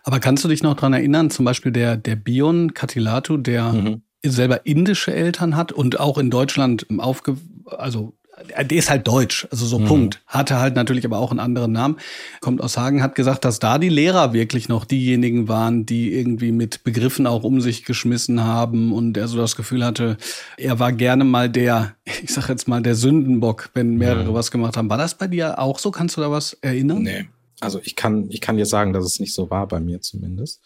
Aber 0.04 0.20
kannst 0.20 0.44
du 0.44 0.48
dich 0.48 0.62
noch 0.62 0.76
dran 0.76 0.92
erinnern, 0.92 1.30
zum 1.30 1.44
Beispiel 1.44 1.72
der, 1.72 1.96
der 1.96 2.16
Bion 2.16 2.74
Katilatu, 2.74 3.38
der 3.38 3.72
mhm. 3.72 4.02
selber 4.24 4.64
indische 4.64 5.12
Eltern 5.12 5.56
hat 5.56 5.72
und 5.72 5.98
auch 5.98 6.18
in 6.18 6.30
Deutschland 6.30 6.86
aufge, 6.98 7.36
also 7.66 8.16
der 8.44 8.70
ist 8.70 8.90
halt 8.90 9.06
deutsch, 9.06 9.46
also 9.50 9.66
so 9.66 9.78
mhm. 9.78 9.86
Punkt. 9.86 10.22
Hatte 10.26 10.58
halt 10.58 10.74
natürlich 10.74 11.04
aber 11.04 11.18
auch 11.18 11.30
einen 11.30 11.40
anderen 11.40 11.72
Namen. 11.72 11.96
Kommt 12.40 12.60
aus 12.60 12.76
Hagen, 12.76 13.02
hat 13.02 13.14
gesagt, 13.14 13.44
dass 13.44 13.58
da 13.58 13.78
die 13.78 13.88
Lehrer 13.88 14.32
wirklich 14.32 14.68
noch 14.68 14.84
diejenigen 14.84 15.48
waren, 15.48 15.86
die 15.86 16.12
irgendwie 16.12 16.52
mit 16.52 16.84
Begriffen 16.84 17.26
auch 17.26 17.44
um 17.44 17.60
sich 17.60 17.84
geschmissen 17.84 18.44
haben 18.44 18.92
und 18.92 19.16
er 19.16 19.28
so 19.28 19.38
das 19.38 19.56
Gefühl 19.56 19.84
hatte, 19.84 20.18
er 20.58 20.78
war 20.78 20.92
gerne 20.92 21.24
mal 21.24 21.48
der, 21.48 21.94
ich 22.22 22.32
sag 22.32 22.48
jetzt 22.48 22.68
mal, 22.68 22.82
der 22.82 22.94
Sündenbock, 22.94 23.70
wenn 23.74 23.96
mehrere 23.96 24.30
mhm. 24.30 24.34
was 24.34 24.50
gemacht 24.50 24.76
haben. 24.76 24.90
War 24.90 24.98
das 24.98 25.16
bei 25.16 25.28
dir 25.28 25.58
auch 25.58 25.78
so? 25.78 25.90
Kannst 25.90 26.16
du 26.16 26.20
da 26.20 26.30
was 26.30 26.54
erinnern? 26.60 27.02
Nee. 27.02 27.26
Also 27.60 27.80
ich 27.82 27.96
kann, 27.96 28.28
ich 28.28 28.42
kann 28.42 28.58
dir 28.58 28.66
sagen, 28.66 28.92
dass 28.92 29.06
es 29.06 29.18
nicht 29.18 29.32
so 29.32 29.48
war 29.48 29.66
bei 29.66 29.80
mir 29.80 30.02
zumindest. 30.02 30.60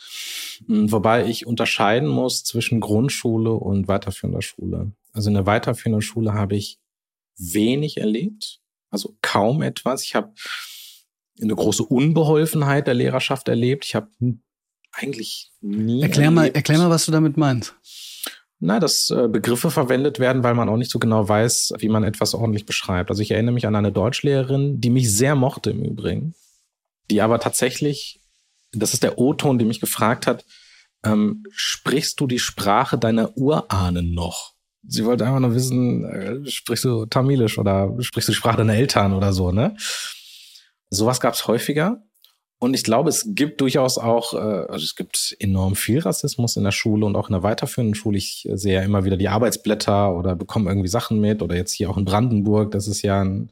Hm, 0.67 0.91
wobei 0.91 1.25
ich 1.27 1.47
unterscheiden 1.47 2.09
muss 2.09 2.43
zwischen 2.43 2.81
Grundschule 2.81 3.53
und 3.53 3.87
weiterführender 3.87 4.43
Schule. 4.43 4.91
Also 5.13 5.31
in 5.31 5.35
der 5.35 5.47
weiterführenden 5.47 6.03
Schule 6.03 6.35
habe 6.35 6.57
ich 6.57 6.81
wenig 7.41 7.97
erlebt, 7.99 8.61
also 8.91 9.17
kaum 9.23 9.63
etwas. 9.63 10.05
Ich 10.05 10.15
habe 10.15 10.33
eine 11.41 11.55
große 11.55 11.85
Unbeholfenheit 11.85 12.87
der 12.87 12.95
Lehrerschaft 12.95 13.49
erlebt. 13.49 13.85
Ich 13.85 13.95
habe 13.95 14.09
eigentlich 14.93 15.53
nie. 15.61 16.03
Erklär 16.03 16.27
erlebt. 16.27 16.35
mal, 16.35 16.49
erklär 16.49 16.79
mal, 16.79 16.91
was 16.91 17.07
du 17.07 17.13
damit 17.13 17.37
meinst. 17.37 17.75
Na, 18.59 18.79
dass 18.79 19.09
äh, 19.09 19.27
Begriffe 19.27 19.71
verwendet 19.71 20.19
werden, 20.19 20.43
weil 20.43 20.55
man 20.55 20.69
auch 20.69 20.77
nicht 20.77 20.91
so 20.91 20.99
genau 20.99 21.27
weiß, 21.27 21.73
wie 21.79 21.89
man 21.89 22.05
etwas 22.05 22.35
ordentlich 22.35 22.67
beschreibt. 22.67 23.09
Also 23.09 23.23
ich 23.23 23.31
erinnere 23.31 23.55
mich 23.55 23.67
an 23.67 23.75
eine 23.75 23.91
Deutschlehrerin, 23.91 24.81
die 24.81 24.91
mich 24.91 25.11
sehr 25.11 25.35
mochte 25.35 25.71
im 25.71 25.83
Übrigen, 25.83 26.35
die 27.11 27.23
aber 27.23 27.41
tatsächlich, 27.41 28.21
das 28.73 28.93
ist 28.93 29.03
der 29.03 29.19
O-Ton, 29.19 29.59
die 29.59 29.65
mich 29.65 29.81
gefragt 29.81 30.27
hat, 30.27 30.45
ähm, 31.05 31.45
sprichst 31.51 32.21
du 32.21 32.27
die 32.27 32.39
Sprache 32.39 32.99
deiner 32.99 33.35
Urahnen 33.35 34.13
noch? 34.13 34.53
Sie 34.87 35.05
wollte 35.05 35.27
einfach 35.27 35.41
nur 35.41 35.55
wissen, 35.55 36.05
äh, 36.05 36.51
sprichst 36.51 36.85
du 36.85 37.07
Tamilisch 37.07 37.59
oder 37.59 37.95
sprichst 38.01 38.29
du 38.29 38.33
die 38.33 38.37
Sprache 38.37 38.59
deiner 38.59 38.75
Eltern 38.75 39.13
oder 39.13 39.33
so, 39.33 39.53
ne? 39.53 39.77
Sowas 40.91 41.21
gab 41.21 41.35
es 41.35 41.47
häufiger. 41.47 42.03
Und 42.63 42.75
ich 42.75 42.85
glaube, 42.85 43.09
es 43.09 43.25
gibt 43.29 43.63
durchaus 43.63 43.97
auch, 43.97 44.35
äh, 44.35 44.37
also 44.37 44.85
es 44.85 44.95
gibt 44.95 45.35
enorm 45.39 45.77
viel 45.77 46.01
Rassismus 46.01 46.57
in 46.57 46.65
der 46.65 46.73
Schule 46.73 47.07
und 47.07 47.17
auch 47.17 47.29
in 47.29 47.33
der 47.33 47.43
weiterführenden 47.43 47.95
Schule. 47.95 48.19
Ich 48.19 48.47
sehe 48.53 48.75
ja 48.75 48.83
immer 48.83 49.05
wieder 49.05 49.17
die 49.17 49.29
Arbeitsblätter 49.29 50.15
oder 50.15 50.37
bekomme 50.37 50.71
irgendwie 50.71 50.89
Sachen 50.89 51.21
mit 51.21 51.41
oder 51.41 51.57
jetzt 51.57 51.73
hier 51.73 51.89
auch 51.89 51.97
in 51.97 52.05
Brandenburg, 52.05 52.71
das 52.73 52.87
ist 52.87 53.01
ja 53.01 53.23
ein, 53.23 53.51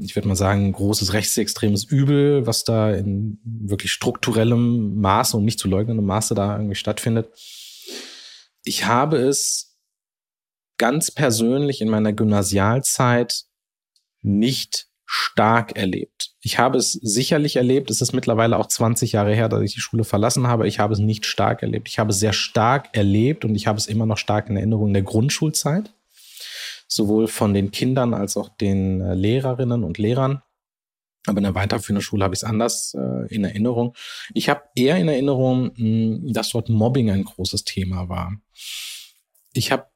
ich 0.00 0.14
würde 0.14 0.28
mal 0.28 0.36
sagen, 0.36 0.70
großes 0.72 1.14
rechtsextremes 1.14 1.84
Übel, 1.84 2.46
was 2.46 2.64
da 2.64 2.92
in 2.92 3.40
wirklich 3.42 3.90
strukturellem 3.92 5.00
Maße 5.00 5.36
und 5.36 5.46
nicht 5.46 5.58
zu 5.58 5.68
leugnendem 5.68 6.04
Maße 6.04 6.34
da 6.34 6.56
irgendwie 6.56 6.74
stattfindet. 6.74 7.30
Ich 8.64 8.84
habe 8.84 9.16
es 9.16 9.77
ganz 10.78 11.10
persönlich 11.10 11.80
in 11.80 11.88
meiner 11.88 12.12
Gymnasialzeit 12.12 13.44
nicht 14.22 14.88
stark 15.10 15.76
erlebt. 15.76 16.34
Ich 16.40 16.58
habe 16.58 16.76
es 16.76 16.92
sicherlich 16.92 17.56
erlebt, 17.56 17.90
es 17.90 18.02
ist 18.02 18.12
mittlerweile 18.12 18.58
auch 18.58 18.66
20 18.66 19.12
Jahre 19.12 19.34
her, 19.34 19.48
dass 19.48 19.62
ich 19.62 19.72
die 19.72 19.80
Schule 19.80 20.04
verlassen 20.04 20.46
habe. 20.46 20.68
Ich 20.68 20.78
habe 20.78 20.92
es 20.92 20.98
nicht 20.98 21.24
stark 21.24 21.62
erlebt. 21.62 21.88
Ich 21.88 21.98
habe 21.98 22.10
es 22.10 22.20
sehr 22.20 22.34
stark 22.34 22.90
erlebt 22.92 23.46
und 23.46 23.54
ich 23.54 23.66
habe 23.66 23.78
es 23.78 23.86
immer 23.86 24.04
noch 24.04 24.18
stark 24.18 24.50
in 24.50 24.56
Erinnerung 24.56 24.88
in 24.88 24.94
der 24.94 25.02
Grundschulzeit, 25.02 25.94
sowohl 26.88 27.26
von 27.26 27.54
den 27.54 27.70
Kindern 27.70 28.12
als 28.12 28.36
auch 28.36 28.50
den 28.50 29.00
äh, 29.00 29.14
Lehrerinnen 29.14 29.82
und 29.82 29.96
Lehrern. 29.96 30.42
Aber 31.26 31.38
in 31.38 31.44
der 31.44 31.54
weiterführenden 31.54 32.02
Schule 32.02 32.24
habe 32.24 32.34
ich 32.34 32.40
es 32.40 32.44
anders 32.44 32.94
äh, 32.94 33.34
in 33.34 33.44
Erinnerung. 33.44 33.94
Ich 34.34 34.50
habe 34.50 34.62
eher 34.74 34.96
in 34.96 35.08
Erinnerung, 35.08 35.70
mh, 35.74 36.32
dass 36.34 36.50
dort 36.50 36.68
Mobbing 36.68 37.10
ein 37.10 37.24
großes 37.24 37.64
Thema 37.64 38.10
war. 38.10 38.34
Ich 39.54 39.72
habe 39.72 39.86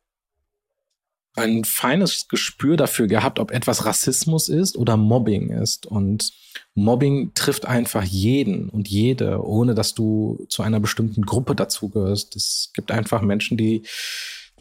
ein 1.34 1.64
feines 1.64 2.28
Gespür 2.28 2.76
dafür 2.76 3.06
gehabt, 3.06 3.38
ob 3.38 3.52
etwas 3.52 3.86
Rassismus 3.86 4.48
ist 4.48 4.76
oder 4.76 4.96
Mobbing 4.96 5.50
ist. 5.50 5.86
Und 5.86 6.32
Mobbing 6.74 7.32
trifft 7.34 7.64
einfach 7.64 8.02
jeden 8.02 8.68
und 8.68 8.88
jede, 8.88 9.42
ohne 9.42 9.74
dass 9.74 9.94
du 9.94 10.44
zu 10.48 10.62
einer 10.62 10.80
bestimmten 10.80 11.22
Gruppe 11.22 11.54
dazugehörst. 11.54 12.36
Es 12.36 12.70
gibt 12.74 12.90
einfach 12.90 13.22
Menschen, 13.22 13.56
die 13.56 13.82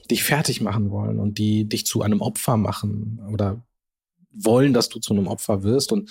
dich 0.09 0.23
fertig 0.23 0.61
machen 0.61 0.91
wollen 0.91 1.19
und 1.19 1.37
die 1.37 1.67
dich 1.67 1.85
zu 1.85 2.01
einem 2.01 2.21
Opfer 2.21 2.57
machen 2.57 3.19
oder 3.31 3.61
wollen, 4.31 4.73
dass 4.73 4.89
du 4.89 4.99
zu 4.99 5.13
einem 5.13 5.27
Opfer 5.27 5.63
wirst. 5.63 5.91
Und 5.91 6.09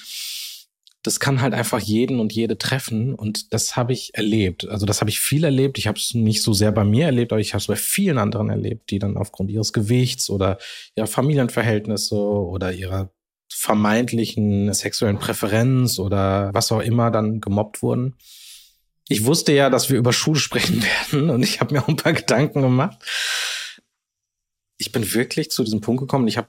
das 1.03 1.19
kann 1.19 1.41
halt 1.41 1.55
einfach 1.55 1.81
jeden 1.81 2.21
und 2.21 2.33
jede 2.33 2.59
treffen 2.59 3.15
und 3.15 3.55
das 3.55 3.75
habe 3.75 3.93
ich 3.93 4.15
erlebt. 4.15 4.69
Also 4.69 4.85
das 4.85 5.01
habe 5.01 5.11
ich 5.11 5.19
viel 5.19 5.45
erlebt. 5.45 5.79
Ich 5.79 5.87
habe 5.87 5.99
es 5.99 6.13
nicht 6.13 6.43
so 6.43 6.53
sehr 6.53 6.73
bei 6.73 6.85
mir 6.85 7.07
erlebt, 7.07 7.33
aber 7.33 7.41
ich 7.41 7.55
habe 7.55 7.61
es 7.61 7.69
bei 7.69 7.77
vielen 7.77 8.19
anderen 8.19 8.51
erlebt, 8.51 8.91
die 8.91 8.99
dann 8.99 9.17
aufgrund 9.17 9.51
ihres 9.51 9.73
Gewichts 9.73 10.29
oder 10.29 10.59
ihrer 10.97 11.07
Familienverhältnisse 11.07 12.17
oder 12.17 12.73
ihrer 12.73 13.11
vermeintlichen 13.53 14.73
sexuellen 14.75 15.19
Präferenz 15.19 15.99
oder 15.99 16.51
was 16.53 16.71
auch 16.71 16.81
immer 16.81 17.11
dann 17.11 17.41
gemobbt 17.41 17.83
wurden. 17.83 18.17
Ich 19.09 19.25
wusste 19.25 19.53
ja, 19.53 19.71
dass 19.71 19.91
wir 19.91 19.99
über 19.99 20.13
Schule 20.13 20.39
sprechen 20.39 20.83
werden 21.11 21.31
und 21.31 21.43
ich 21.43 21.61
habe 21.61 21.75
mir 21.75 21.83
auch 21.83 21.89
ein 21.89 21.97
paar 21.97 22.13
Gedanken 22.13 22.61
gemacht. 22.61 22.99
Ich 24.77 24.93
bin 24.93 25.15
wirklich 25.15 25.51
zu 25.51 25.65
diesem 25.65 25.81
Punkt 25.81 26.01
gekommen. 26.01 26.29
Ich 26.29 26.37
habe 26.37 26.49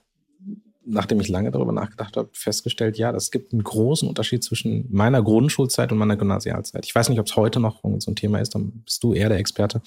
nachdem 0.92 1.20
ich 1.20 1.30
lange 1.30 1.52
darüber 1.52 1.72
nachgedacht 1.72 2.18
habe, 2.18 2.30
festgestellt, 2.34 2.98
ja, 2.98 3.12
das 3.12 3.32
gibt 3.32 3.54
einen 3.54 3.64
großen 3.64 4.08
Unterschied 4.08 4.44
zwischen 4.44 4.88
meiner 4.92 5.24
Grundschulzeit 5.24 5.92
und 5.92 5.98
meiner 5.98 6.18
Gymnasialzeit. 6.18 6.86
Ich 6.86 6.94
weiß 6.94 7.10
nicht, 7.10 7.20
ob 7.20 7.28
es 7.28 7.36
heute 7.36 7.60
noch 7.60 7.82
so 8.00 8.12
ein 8.12 8.16
Thema 8.16 8.40
ist, 8.40 8.56
dann 8.56 8.84
bist 8.86 9.04
du 9.04 9.14
eher 9.14 9.30
der 9.30 9.40
Experte. 9.40 9.82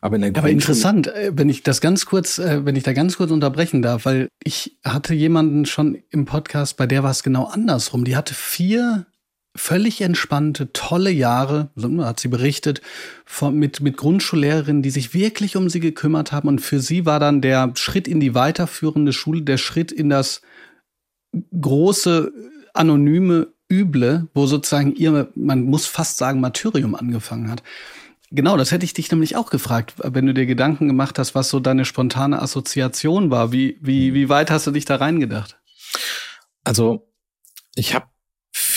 Aber, 0.00 0.16
in 0.16 0.36
Aber 0.36 0.48
interessant, 0.48 1.08
äh, 1.08 1.32
wenn 1.34 1.48
ich 1.48 1.62
das 1.64 1.80
ganz 1.80 2.06
kurz, 2.06 2.38
äh, 2.38 2.64
wenn 2.64 2.76
ich 2.76 2.84
da 2.84 2.92
ganz 2.92 3.16
kurz 3.16 3.30
unterbrechen 3.30 3.82
darf, 3.82 4.04
weil 4.04 4.28
ich 4.44 4.78
hatte 4.84 5.12
jemanden 5.12 5.66
schon 5.66 5.98
im 6.10 6.24
Podcast, 6.24 6.76
bei 6.76 6.86
der 6.86 7.02
war 7.02 7.10
es 7.10 7.24
genau 7.24 7.44
andersrum. 7.46 8.04
Die 8.04 8.16
hatte 8.16 8.34
vier 8.34 9.06
völlig 9.58 10.00
entspannte, 10.00 10.72
tolle 10.72 11.10
Jahre, 11.10 11.70
so 11.76 12.04
hat 12.04 12.20
sie 12.20 12.28
berichtet, 12.28 12.80
von, 13.24 13.58
mit, 13.58 13.80
mit 13.80 13.96
Grundschullehrerinnen, 13.96 14.82
die 14.82 14.90
sich 14.90 15.14
wirklich 15.14 15.56
um 15.56 15.68
sie 15.68 15.80
gekümmert 15.80 16.32
haben. 16.32 16.48
Und 16.48 16.60
für 16.60 16.80
sie 16.80 17.06
war 17.06 17.20
dann 17.20 17.40
der 17.40 17.72
Schritt 17.74 18.08
in 18.08 18.20
die 18.20 18.34
weiterführende 18.34 19.12
Schule, 19.12 19.42
der 19.42 19.58
Schritt 19.58 19.92
in 19.92 20.08
das 20.08 20.42
große, 21.60 22.32
anonyme 22.74 23.48
Üble, 23.70 24.28
wo 24.32 24.46
sozusagen 24.46 24.94
ihr, 24.94 25.30
man 25.34 25.64
muss 25.64 25.86
fast 25.86 26.16
sagen, 26.16 26.40
Martyrium 26.40 26.94
angefangen 26.94 27.50
hat. 27.50 27.62
Genau, 28.30 28.56
das 28.56 28.72
hätte 28.72 28.84
ich 28.84 28.92
dich 28.92 29.10
nämlich 29.10 29.36
auch 29.36 29.50
gefragt, 29.50 29.94
wenn 30.02 30.26
du 30.26 30.34
dir 30.34 30.46
Gedanken 30.46 30.86
gemacht 30.86 31.18
hast, 31.18 31.34
was 31.34 31.48
so 31.48 31.60
deine 31.60 31.84
spontane 31.84 32.40
Assoziation 32.40 33.30
war. 33.30 33.52
Wie, 33.52 33.78
wie, 33.80 34.14
wie 34.14 34.28
weit 34.28 34.50
hast 34.50 34.66
du 34.66 34.70
dich 34.70 34.84
da 34.84 34.96
reingedacht? 34.96 35.58
Also, 36.64 37.10
ich 37.74 37.94
habe 37.94 38.06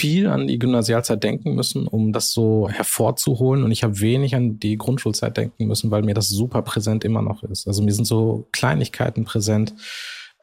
viel 0.01 0.27
an 0.27 0.48
die 0.48 0.58
Gymnasialzeit 0.58 1.24
denken 1.24 1.53
müssen, 1.53 1.88
um 1.88 2.12
das 2.12 2.31
so 2.31 2.67
hervorzuholen. 2.70 3.63
Und 3.63 3.72
ich 3.72 3.84
habe 3.84 4.00
wenig 4.00 4.34
an 4.34 4.60
die 4.60 4.75
Grundschulzeit 4.75 5.38
denken 5.38 5.67
müssen, 5.67 5.91
weil 5.91 6.01
mir 6.01 6.15
das 6.15 6.27
super 6.27 6.63
präsent 6.63 7.03
immer 7.03 7.22
noch 7.22 7.43
ist. 7.43 7.67
Also 7.67 7.84
mir 7.84 7.93
sind 7.93 8.05
so 8.05 8.48
Kleinigkeiten 8.51 9.25
präsent 9.25 9.75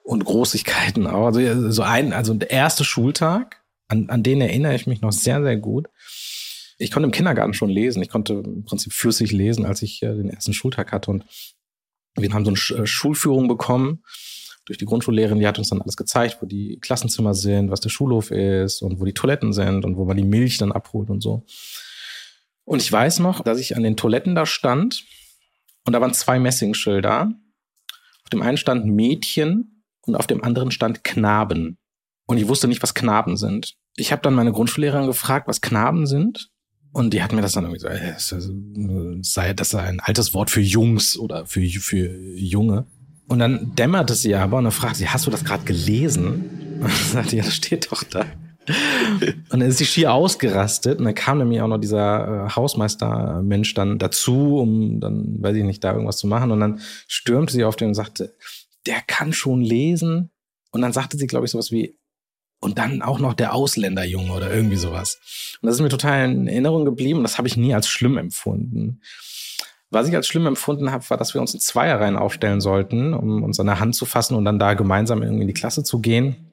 und 0.04 0.24
Großigkeiten 0.24 1.08
auch. 1.08 1.26
Also 1.26 1.72
so 1.72 1.82
ein, 1.82 2.12
also 2.12 2.34
der 2.34 2.50
erste 2.50 2.84
Schultag, 2.84 3.60
an, 3.88 4.08
an 4.10 4.22
den 4.22 4.40
erinnere 4.40 4.76
ich 4.76 4.86
mich 4.86 5.00
noch 5.00 5.12
sehr, 5.12 5.42
sehr 5.42 5.56
gut. 5.56 5.88
Ich 6.78 6.92
konnte 6.92 7.06
im 7.06 7.12
Kindergarten 7.12 7.54
schon 7.54 7.70
lesen. 7.70 8.00
Ich 8.00 8.10
konnte 8.10 8.34
im 8.34 8.64
Prinzip 8.64 8.92
flüssig 8.92 9.32
lesen, 9.32 9.66
als 9.66 9.82
ich 9.82 10.00
äh, 10.04 10.14
den 10.14 10.30
ersten 10.30 10.52
Schultag 10.52 10.92
hatte. 10.92 11.10
Und 11.10 11.24
wir 12.16 12.32
haben 12.32 12.44
so 12.44 12.74
eine 12.74 12.82
äh, 12.82 12.86
Schulführung 12.86 13.48
bekommen 13.48 14.04
durch 14.68 14.76
die 14.76 14.84
Grundschullehrerin, 14.84 15.38
die 15.38 15.46
hat 15.46 15.58
uns 15.58 15.70
dann 15.70 15.80
alles 15.80 15.96
gezeigt, 15.96 16.38
wo 16.42 16.46
die 16.46 16.78
Klassenzimmer 16.80 17.32
sind, 17.32 17.70
was 17.70 17.80
der 17.80 17.88
Schulhof 17.88 18.30
ist 18.30 18.82
und 18.82 19.00
wo 19.00 19.06
die 19.06 19.14
Toiletten 19.14 19.54
sind 19.54 19.86
und 19.86 19.96
wo 19.96 20.04
man 20.04 20.18
die 20.18 20.24
Milch 20.24 20.58
dann 20.58 20.72
abholt 20.72 21.08
und 21.08 21.22
so. 21.22 21.46
Und 22.64 22.82
ich 22.82 22.92
weiß 22.92 23.20
noch, 23.20 23.42
dass 23.42 23.58
ich 23.58 23.76
an 23.76 23.82
den 23.82 23.96
Toiletten 23.96 24.34
da 24.34 24.44
stand 24.44 25.04
und 25.86 25.94
da 25.94 26.02
waren 26.02 26.12
zwei 26.12 26.38
Messingschilder. 26.38 27.32
Auf 28.24 28.30
dem 28.30 28.42
einen 28.42 28.58
stand 28.58 28.84
Mädchen 28.84 29.84
und 30.02 30.16
auf 30.16 30.26
dem 30.26 30.44
anderen 30.44 30.70
stand 30.70 31.02
Knaben. 31.02 31.78
Und 32.26 32.36
ich 32.36 32.46
wusste 32.46 32.68
nicht, 32.68 32.82
was 32.82 32.92
Knaben 32.92 33.38
sind. 33.38 33.74
Ich 33.96 34.12
habe 34.12 34.20
dann 34.20 34.34
meine 34.34 34.52
Grundschullehrerin 34.52 35.06
gefragt, 35.06 35.48
was 35.48 35.62
Knaben 35.62 36.06
sind. 36.06 36.50
Und 36.92 37.14
die 37.14 37.22
hat 37.22 37.32
mir 37.32 37.40
das 37.40 37.52
dann 37.52 37.64
irgendwie 37.64 37.80
so, 37.80 37.88
äh, 37.88 39.18
sei 39.22 39.54
das 39.54 39.70
sei 39.70 39.82
ein 39.84 40.00
altes 40.00 40.34
Wort 40.34 40.50
für 40.50 40.60
Jungs 40.60 41.16
oder 41.16 41.46
für, 41.46 41.66
für 41.66 42.18
Junge. 42.36 42.86
Und 43.28 43.38
dann 43.38 43.74
dämmerte 43.74 44.14
sie 44.14 44.34
aber 44.34 44.58
und 44.58 44.64
dann 44.64 44.72
fragte 44.72 44.98
sie, 44.98 45.08
hast 45.08 45.26
du 45.26 45.30
das 45.30 45.44
gerade 45.44 45.64
gelesen? 45.64 46.78
Und 46.80 46.82
dann 46.82 46.90
sagte, 47.12 47.36
ja, 47.36 47.44
das 47.44 47.54
steht 47.54 47.92
doch 47.92 48.02
da. 48.02 48.24
Und 48.68 49.50
dann 49.50 49.62
ist 49.62 49.78
sie 49.78 49.86
schier 49.86 50.12
ausgerastet 50.12 50.98
und 50.98 51.04
dann 51.04 51.14
kam 51.14 51.38
nämlich 51.38 51.60
auch 51.60 51.68
noch 51.68 51.78
dieser 51.78 52.46
äh, 52.46 52.50
Hausmeister-Mensch 52.50 53.72
dann 53.74 53.98
dazu, 53.98 54.58
um 54.58 55.00
dann, 55.00 55.42
weiß 55.42 55.56
ich 55.56 55.64
nicht, 55.64 55.82
da 55.84 55.92
irgendwas 55.92 56.18
zu 56.18 56.26
machen. 56.26 56.50
Und 56.50 56.60
dann 56.60 56.80
stürmte 57.06 57.52
sie 57.52 57.64
auf 57.64 57.76
den 57.76 57.88
und 57.88 57.94
sagte, 57.94 58.34
der 58.86 59.00
kann 59.06 59.32
schon 59.32 59.62
lesen. 59.62 60.30
Und 60.70 60.82
dann 60.82 60.92
sagte 60.92 61.16
sie, 61.16 61.26
glaube 61.26 61.46
ich, 61.46 61.52
sowas 61.52 61.70
wie, 61.70 61.98
und 62.60 62.78
dann 62.78 63.02
auch 63.02 63.18
noch 63.18 63.34
der 63.34 63.54
Ausländerjunge 63.54 64.32
oder 64.32 64.52
irgendwie 64.52 64.76
sowas. 64.76 65.18
Und 65.62 65.68
das 65.68 65.76
ist 65.76 65.82
mir 65.82 65.88
total 65.88 66.30
in 66.30 66.48
Erinnerung 66.48 66.84
geblieben 66.84 67.18
und 67.18 67.22
das 67.22 67.38
habe 67.38 67.48
ich 67.48 67.56
nie 67.56 67.74
als 67.74 67.88
schlimm 67.88 68.18
empfunden. 68.18 69.00
Was 69.90 70.06
ich 70.08 70.14
als 70.14 70.26
schlimm 70.26 70.46
empfunden 70.46 70.92
habe, 70.92 71.08
war, 71.08 71.16
dass 71.16 71.32
wir 71.34 71.40
uns 71.40 71.54
in 71.54 71.60
Zweierreihen 71.60 72.16
aufstellen 72.16 72.60
sollten, 72.60 73.14
um 73.14 73.42
uns 73.42 73.58
an 73.58 73.66
der 73.66 73.80
Hand 73.80 73.94
zu 73.94 74.04
fassen 74.04 74.34
und 74.34 74.44
dann 74.44 74.58
da 74.58 74.74
gemeinsam 74.74 75.22
irgendwie 75.22 75.42
in 75.42 75.48
die 75.48 75.54
Klasse 75.54 75.82
zu 75.82 76.00
gehen. 76.00 76.52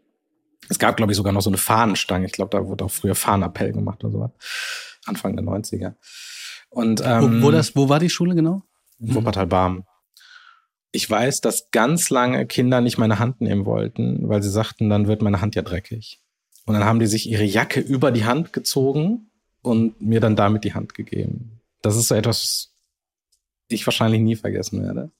Es 0.69 0.79
gab, 0.79 0.97
glaube 0.97 1.11
ich, 1.11 1.17
sogar 1.17 1.33
noch 1.33 1.41
so 1.41 1.49
eine 1.49 1.57
Fahnenstange. 1.57 2.25
Ich 2.25 2.31
glaube, 2.31 2.57
da 2.57 2.65
wurde 2.65 2.85
auch 2.85 2.91
früher 2.91 3.15
Fahnenappell 3.15 3.73
gemacht 3.73 4.03
oder 4.03 4.11
sowas. 4.11 4.31
Anfang 5.05 5.35
der 5.35 5.45
90er. 5.45 5.93
Und, 6.69 7.01
ähm, 7.05 7.41
wo, 7.41 7.47
wo, 7.47 7.51
das, 7.51 7.75
wo 7.75 7.89
war 7.89 7.99
die 7.99 8.09
Schule 8.09 8.35
genau? 8.35 8.63
In 8.99 9.13
Wuppertal-Barm. 9.13 9.83
Ich 10.91 11.09
weiß, 11.09 11.41
dass 11.41 11.69
ganz 11.71 12.09
lange 12.09 12.45
Kinder 12.45 12.79
nicht 12.79 12.97
meine 12.97 13.19
Hand 13.19 13.41
nehmen 13.41 13.65
wollten, 13.65 14.29
weil 14.29 14.41
sie 14.41 14.49
sagten, 14.49 14.89
dann 14.89 15.07
wird 15.07 15.21
meine 15.21 15.41
Hand 15.41 15.55
ja 15.55 15.61
dreckig. 15.61 16.21
Und 16.65 16.73
dann 16.73 16.85
haben 16.85 16.99
die 16.99 17.07
sich 17.07 17.29
ihre 17.29 17.43
Jacke 17.43 17.79
über 17.79 18.11
die 18.11 18.25
Hand 18.25 18.53
gezogen 18.53 19.29
und 19.61 20.01
mir 20.01 20.19
dann 20.19 20.35
damit 20.35 20.63
die 20.63 20.73
Hand 20.73 20.95
gegeben. 20.95 21.61
Das 21.81 21.95
ist 21.95 22.07
so 22.07 22.15
etwas, 22.15 22.74
ich 23.67 23.85
wahrscheinlich 23.85 24.21
nie 24.21 24.35
vergessen 24.35 24.83
werde. 24.83 25.11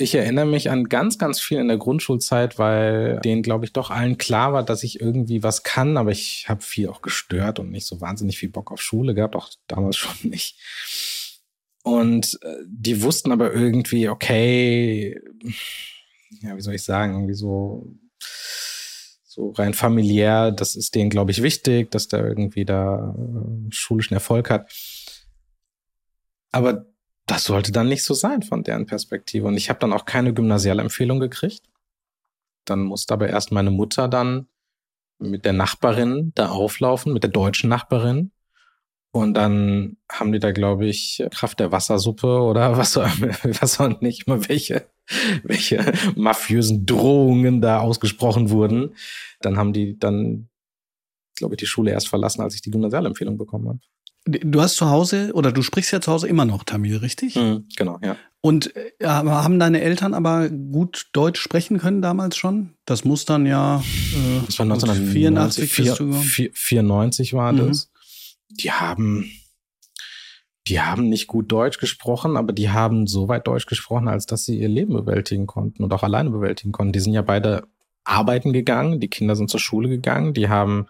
Ich 0.00 0.14
erinnere 0.14 0.46
mich 0.46 0.70
an 0.70 0.88
ganz, 0.88 1.18
ganz 1.18 1.40
viel 1.40 1.58
in 1.58 1.66
der 1.66 1.76
Grundschulzeit, 1.76 2.56
weil 2.56 3.18
denen, 3.24 3.42
glaube 3.42 3.64
ich, 3.64 3.72
doch 3.72 3.90
allen 3.90 4.16
klar 4.16 4.52
war, 4.52 4.62
dass 4.62 4.84
ich 4.84 5.00
irgendwie 5.00 5.42
was 5.42 5.64
kann, 5.64 5.96
aber 5.96 6.12
ich 6.12 6.48
habe 6.48 6.62
viel 6.62 6.88
auch 6.88 7.02
gestört 7.02 7.58
und 7.58 7.70
nicht 7.70 7.86
so 7.86 8.00
wahnsinnig 8.00 8.38
viel 8.38 8.48
Bock 8.48 8.70
auf 8.70 8.80
Schule 8.80 9.14
gehabt, 9.14 9.34
auch 9.34 9.50
damals 9.66 9.96
schon 9.98 10.30
nicht. 10.30 10.56
Und 11.82 12.38
äh, 12.42 12.56
die 12.66 13.02
wussten 13.02 13.32
aber 13.32 13.52
irgendwie, 13.52 14.08
okay, 14.08 15.20
ja, 16.42 16.56
wie 16.56 16.60
soll 16.60 16.74
ich 16.74 16.84
sagen, 16.84 17.14
irgendwie 17.14 17.34
so, 17.34 17.86
so 19.24 19.50
rein 19.50 19.74
familiär, 19.74 20.52
das 20.52 20.76
ist 20.76 20.94
denen, 20.94 21.10
glaube 21.10 21.30
ich, 21.30 21.42
wichtig, 21.42 21.90
dass 21.90 22.08
der 22.08 22.24
irgendwie 22.24 22.64
da 22.64 23.16
äh, 23.16 23.70
schulischen 23.70 24.14
Erfolg 24.14 24.50
hat. 24.50 24.70
Aber 26.52 26.86
das 27.26 27.44
sollte 27.44 27.72
dann 27.72 27.88
nicht 27.88 28.04
so 28.04 28.14
sein 28.14 28.42
von 28.42 28.64
deren 28.64 28.86
Perspektive. 28.86 29.46
Und 29.46 29.56
ich 29.56 29.68
habe 29.68 29.80
dann 29.80 29.92
auch 29.92 30.06
keine 30.06 30.32
Gymnasialempfehlung 30.32 31.20
gekriegt. 31.20 31.62
Dann 32.64 32.80
musste 32.80 33.14
aber 33.14 33.28
erst 33.28 33.52
meine 33.52 33.70
Mutter 33.70 34.08
dann 34.08 34.48
mit 35.18 35.44
der 35.44 35.52
Nachbarin 35.52 36.32
da 36.34 36.48
auflaufen, 36.48 37.12
mit 37.12 37.22
der 37.22 37.30
deutschen 37.30 37.68
Nachbarin. 37.68 38.30
Und 39.10 39.34
dann 39.34 39.96
haben 40.10 40.32
die 40.32 40.38
da, 40.38 40.52
glaube 40.52 40.86
ich, 40.86 41.24
Kraft 41.30 41.60
der 41.60 41.72
Wassersuppe 41.72 42.40
oder 42.40 42.76
was 42.76 42.96
auch, 42.96 43.08
was 43.60 43.80
auch 43.80 44.00
nicht 44.00 44.26
mal 44.26 44.48
welche, 44.48 44.86
welche 45.42 45.92
mafiösen 46.14 46.86
Drohungen 46.86 47.60
da 47.60 47.80
ausgesprochen 47.80 48.50
wurden. 48.50 48.94
Dann 49.40 49.56
haben 49.56 49.72
die 49.72 49.98
dann, 49.98 50.48
glaube 51.36 51.54
ich, 51.54 51.58
die 51.58 51.66
Schule 51.66 51.90
erst 51.90 52.08
verlassen, 52.08 52.42
als 52.42 52.54
ich 52.54 52.62
die 52.62 52.70
Gymnasialempfehlung 52.70 53.36
bekommen 53.36 53.68
habe. 53.68 53.80
Du 54.30 54.60
hast 54.60 54.76
zu 54.76 54.90
Hause 54.90 55.30
oder 55.32 55.52
du 55.52 55.62
sprichst 55.62 55.90
ja 55.90 56.02
zu 56.02 56.12
Hause 56.12 56.28
immer 56.28 56.44
noch 56.44 56.62
Tamil, 56.62 56.98
richtig? 56.98 57.36
Mhm, 57.36 57.66
genau, 57.76 57.98
ja. 58.02 58.16
Und 58.42 58.76
äh, 58.76 58.92
haben 59.04 59.58
deine 59.58 59.80
Eltern 59.80 60.12
aber 60.12 60.50
gut 60.50 61.08
Deutsch 61.12 61.40
sprechen 61.40 61.78
können 61.78 62.02
damals 62.02 62.36
schon? 62.36 62.74
Das 62.84 63.04
muss 63.04 63.24
dann 63.24 63.46
ja. 63.46 63.78
Äh, 63.78 64.46
das 64.46 64.58
war 64.58 64.64
1984, 64.64 65.72
94, 65.72 66.50
94 66.54 67.32
war 67.32 67.52
mhm. 67.52 67.68
das. 67.68 67.90
Die 68.50 68.70
haben, 68.70 69.30
die 70.66 70.80
haben 70.80 71.08
nicht 71.08 71.26
gut 71.26 71.50
Deutsch 71.50 71.78
gesprochen, 71.78 72.36
aber 72.36 72.52
die 72.52 72.68
haben 72.68 73.06
so 73.06 73.28
weit 73.28 73.46
Deutsch 73.46 73.66
gesprochen, 73.66 74.08
als 74.08 74.26
dass 74.26 74.44
sie 74.44 74.58
ihr 74.58 74.68
Leben 74.68 74.92
bewältigen 74.92 75.46
konnten 75.46 75.82
und 75.82 75.92
auch 75.94 76.02
alleine 76.02 76.28
bewältigen 76.30 76.72
konnten. 76.72 76.92
Die 76.92 77.00
sind 77.00 77.14
ja 77.14 77.22
beide 77.22 77.66
arbeiten 78.04 78.52
gegangen, 78.52 79.00
die 79.00 79.08
Kinder 79.08 79.36
sind 79.36 79.48
zur 79.48 79.60
Schule 79.60 79.88
gegangen, 79.88 80.34
die 80.34 80.48
haben 80.48 80.86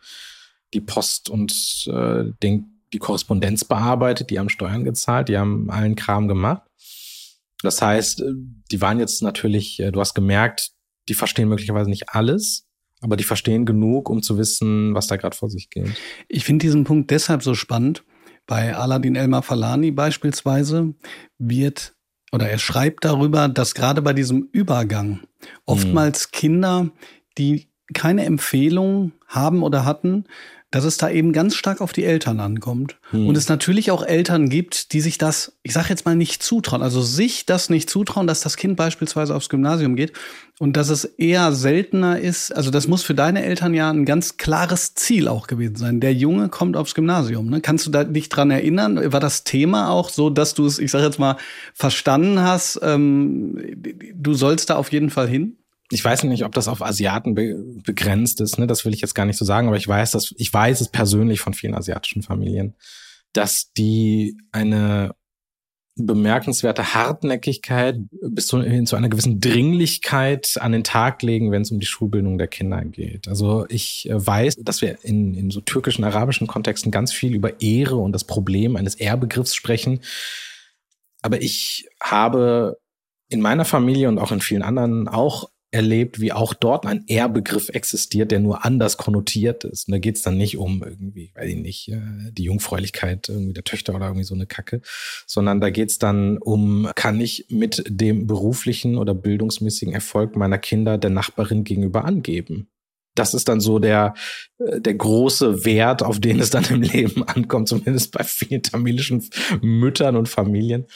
die 0.75 0.81
Post 0.81 1.31
und 1.31 1.89
äh, 1.91 2.25
den 2.43 2.78
die 2.93 2.99
Korrespondenz 2.99 3.65
bearbeitet, 3.65 4.31
die 4.31 4.39
haben 4.39 4.49
Steuern 4.49 4.85
gezahlt, 4.85 5.29
die 5.29 5.39
haben 5.39 5.71
allen 5.71 5.97
Kram 5.97 6.29
gemacht. 6.29 6.63
Das 7.63 7.83
heißt, 7.83 8.21
äh, 8.21 8.33
die 8.71 8.81
waren 8.81 8.99
jetzt 8.99 9.23
natürlich, 9.23 9.81
äh, 9.81 9.91
du 9.91 10.01
hast 10.01 10.15
gemerkt, 10.15 10.73
die 11.09 11.15
verstehen 11.15 11.49
möglicherweise 11.49 11.91
nicht 11.91 12.11
alles, 12.11 12.67
aber 13.01 13.17
die 13.17 13.25
verstehen 13.25 13.67
genug, 13.67 14.09
um 14.09 14.23
zu 14.23 14.39
wissen, 14.39 14.95
was 14.95 15.07
da 15.07 15.17
gerade 15.17 15.37
vor 15.37 15.51
sich 15.51 15.71
geht. 15.71 15.91
Ich 16.29 16.45
finde 16.45 16.65
diesen 16.65 16.85
Punkt 16.85 17.11
deshalb 17.11 17.43
so 17.43 17.55
spannend. 17.55 18.05
Bei 18.47 18.75
Aladin 18.75 19.15
Elmar 19.15 19.43
Falani 19.43 19.91
beispielsweise 19.91 20.95
wird 21.39 21.95
oder 22.33 22.49
er 22.49 22.59
schreibt 22.59 23.05
darüber, 23.05 23.49
dass 23.49 23.75
gerade 23.75 24.03
bei 24.03 24.13
diesem 24.13 24.49
Übergang 24.53 25.21
oftmals 25.65 26.25
hm. 26.25 26.31
Kinder, 26.33 26.91
die 27.37 27.69
keine 27.95 28.25
Empfehlung 28.25 29.13
haben 29.27 29.63
oder 29.63 29.85
hatten, 29.85 30.25
dass 30.71 30.85
es 30.85 30.99
da 30.99 31.09
eben 31.09 31.33
ganz 31.33 31.55
stark 31.55 31.81
auf 31.81 31.93
die 31.93 32.05
Eltern 32.05 32.41
ankommt. 32.41 32.97
Hm. 33.11 33.27
Und 33.27 33.37
es 33.37 33.49
natürlich 33.49 33.91
auch 33.91 34.03
Eltern 34.03 34.51
gibt, 34.51 34.93
die 34.93 35.01
sich 35.01 35.17
das, 35.17 35.59
ich 35.63 35.73
sage 35.73 35.89
jetzt 35.89 36.05
mal, 36.05 36.15
nicht 36.15 36.43
zutrauen. 36.43 36.83
Also 36.83 37.01
sich 37.01 37.47
das 37.47 37.71
nicht 37.71 37.89
zutrauen, 37.89 38.27
dass 38.27 38.41
das 38.41 38.59
Kind 38.59 38.77
beispielsweise 38.77 39.35
aufs 39.35 39.49
Gymnasium 39.49 39.97
geht 39.97 40.13
und 40.59 40.77
dass 40.77 40.91
es 40.91 41.05
eher 41.05 41.53
seltener 41.53 42.21
ist. 42.21 42.55
Also 42.55 42.71
das 42.71 42.87
muss 42.87 43.03
für 43.03 43.15
deine 43.15 43.45
Eltern 43.45 43.73
ja 43.73 43.91
ein 43.91 44.05
ganz 44.05 44.37
klares 44.37 44.95
Ziel 44.95 45.27
auch 45.27 45.47
gewesen 45.47 45.77
sein. 45.77 46.01
Der 46.01 46.13
Junge 46.13 46.51
kommt 46.51 46.77
aufs 46.77 46.95
Gymnasium. 46.95 47.49
Ne? 47.49 47.63
Kannst 47.63 47.87
du 47.87 47.91
da 47.91 48.05
dich 48.05 48.29
dran 48.29 48.51
erinnern? 48.51 49.13
War 49.13 49.21
das 49.21 49.45
Thema 49.45 49.89
auch 49.89 50.11
so, 50.11 50.29
dass 50.29 50.53
du 50.53 50.67
es, 50.67 50.79
ich 50.79 50.91
sage 50.91 51.07
jetzt 51.07 51.19
mal, 51.19 51.37
verstanden 51.73 52.41
hast? 52.41 52.79
Ähm, 52.83 53.57
du 54.15 54.35
sollst 54.35 54.69
da 54.69 54.77
auf 54.77 54.93
jeden 54.93 55.09
Fall 55.09 55.29
hin? 55.29 55.57
Ich 55.91 56.05
weiß 56.05 56.25
nicht, 56.25 56.45
ob 56.45 56.53
das 56.55 56.69
auf 56.69 56.83
Asiaten 56.83 57.35
be 57.35 57.57
begrenzt 57.85 58.41
ist, 58.41 58.59
ne? 58.59 58.67
Das 58.67 58.85
will 58.85 58.93
ich 58.93 59.01
jetzt 59.01 59.15
gar 59.15 59.25
nicht 59.25 59.39
so 59.39 59.45
sagen, 59.45 59.69
aber 59.69 59.77
ich 59.77 59.89
weiß, 59.89 60.11
dass 60.11 60.35
ich 60.37 60.53
weiß 60.53 60.81
es 60.81 60.89
persönlich 60.89 61.41
von 61.41 61.55
vielen 61.55 61.75
asiatischen 61.75 62.23
Familien, 62.23 62.75
dass 63.33 63.73
die 63.73 64.37
eine 64.53 65.15
bemerkenswerte 65.99 66.95
Hartnäckigkeit 66.95 67.97
bis 68.23 68.51
hin 68.51 68.87
zu 68.87 68.97
einer 68.97 69.09
gewissen 69.09 69.41
Dringlichkeit 69.41 70.57
an 70.61 70.73
den 70.73 70.85
Tag 70.85 71.23
legen, 71.23 71.51
wenn 71.51 71.63
es 71.63 71.73
um 71.73 71.81
die 71.81 71.87
Schulbildung 71.87 72.39
der 72.39 72.47
Kinder 72.47 72.85
geht. 72.85 73.27
Also 73.27 73.67
ich 73.69 74.09
äh, 74.09 74.27
weiß, 74.27 74.57
dass 74.63 74.81
wir 74.81 74.99
in, 75.03 75.35
in 75.35 75.51
so 75.51 75.61
türkischen, 75.61 76.05
arabischen 76.05 76.47
Kontexten 76.47 76.93
ganz 76.93 77.13
viel 77.13 77.35
über 77.35 77.61
Ehre 77.61 77.97
und 77.97 78.13
das 78.13 78.25
Problem 78.25 78.77
eines 78.77 78.95
Ehrbegriffs 78.95 79.55
sprechen. 79.55 80.01
Aber 81.21 81.43
ich 81.43 81.89
habe 82.01 82.79
in 83.29 83.41
meiner 83.41 83.65
Familie 83.65 84.09
und 84.09 84.19
auch 84.19 84.31
in 84.31 84.41
vielen 84.41 84.63
anderen 84.63 85.09
auch 85.09 85.51
erlebt, 85.71 86.21
wie 86.21 86.33
auch 86.33 86.55
dort 86.55 86.87
ein 86.87 87.05
Ehrbegriff 87.07 87.69
existiert, 87.69 88.31
der 88.31 88.41
nur 88.41 88.65
anders 88.65 88.97
konnotiert 88.97 89.65
ist. 89.65 89.89
Und 89.89 89.93
da 89.93 89.99
geht 89.99 90.17
es 90.17 90.23
dann 90.23 90.39
nicht 90.39 90.57
um 90.57 90.83
irgendwie, 90.83 91.31
weiß 91.35 91.51
ich 91.51 91.57
nicht, 91.57 91.89
äh, 91.89 92.01
die 92.33 92.45
Jungfräulichkeit 92.45 93.29
irgendwie 93.29 93.53
der 93.53 93.65
Töchter 93.65 93.95
oder 93.95 94.07
irgendwie 94.07 94.25
so 94.25 94.35
eine 94.35 94.47
Kacke, 94.47 94.81
sondern 95.27 95.61
da 95.61 95.71
geht 95.71 95.91
es 95.91 95.99
dann 95.99 96.39
um, 96.39 96.89
kann 96.95 97.21
ich 97.21 97.47
mit 97.51 97.85
dem 97.87 98.27
beruflichen 98.27 98.97
oder 98.97 99.15
bildungsmäßigen 99.15 99.93
Erfolg 99.93 100.37
meiner 100.37 100.59
Kinder 100.59 100.97
der 100.97 101.11
Nachbarin 101.11 101.65
gegenüber 101.65 102.05
angeben? 102.05 102.69
Das 103.19 103.35
ist 103.35 103.49
dann 103.49 103.61
so 103.61 103.79
der, 103.79 104.15
äh, 104.59 104.81
der 104.81 104.95
große 104.95 105.65
Wert, 105.65 106.03
auf 106.03 106.21
den 106.21 106.41
es 106.41 106.51
dann 106.51 106.65
im 106.67 106.83
Leben 106.83 107.23
ankommt, 107.25 107.69
zumindest 107.69 108.13
bei 108.13 108.25
vielen 108.25 108.63
tamilischen 108.63 109.29
Müttern 109.61 110.17
und 110.17 110.29
Familien. 110.29 110.87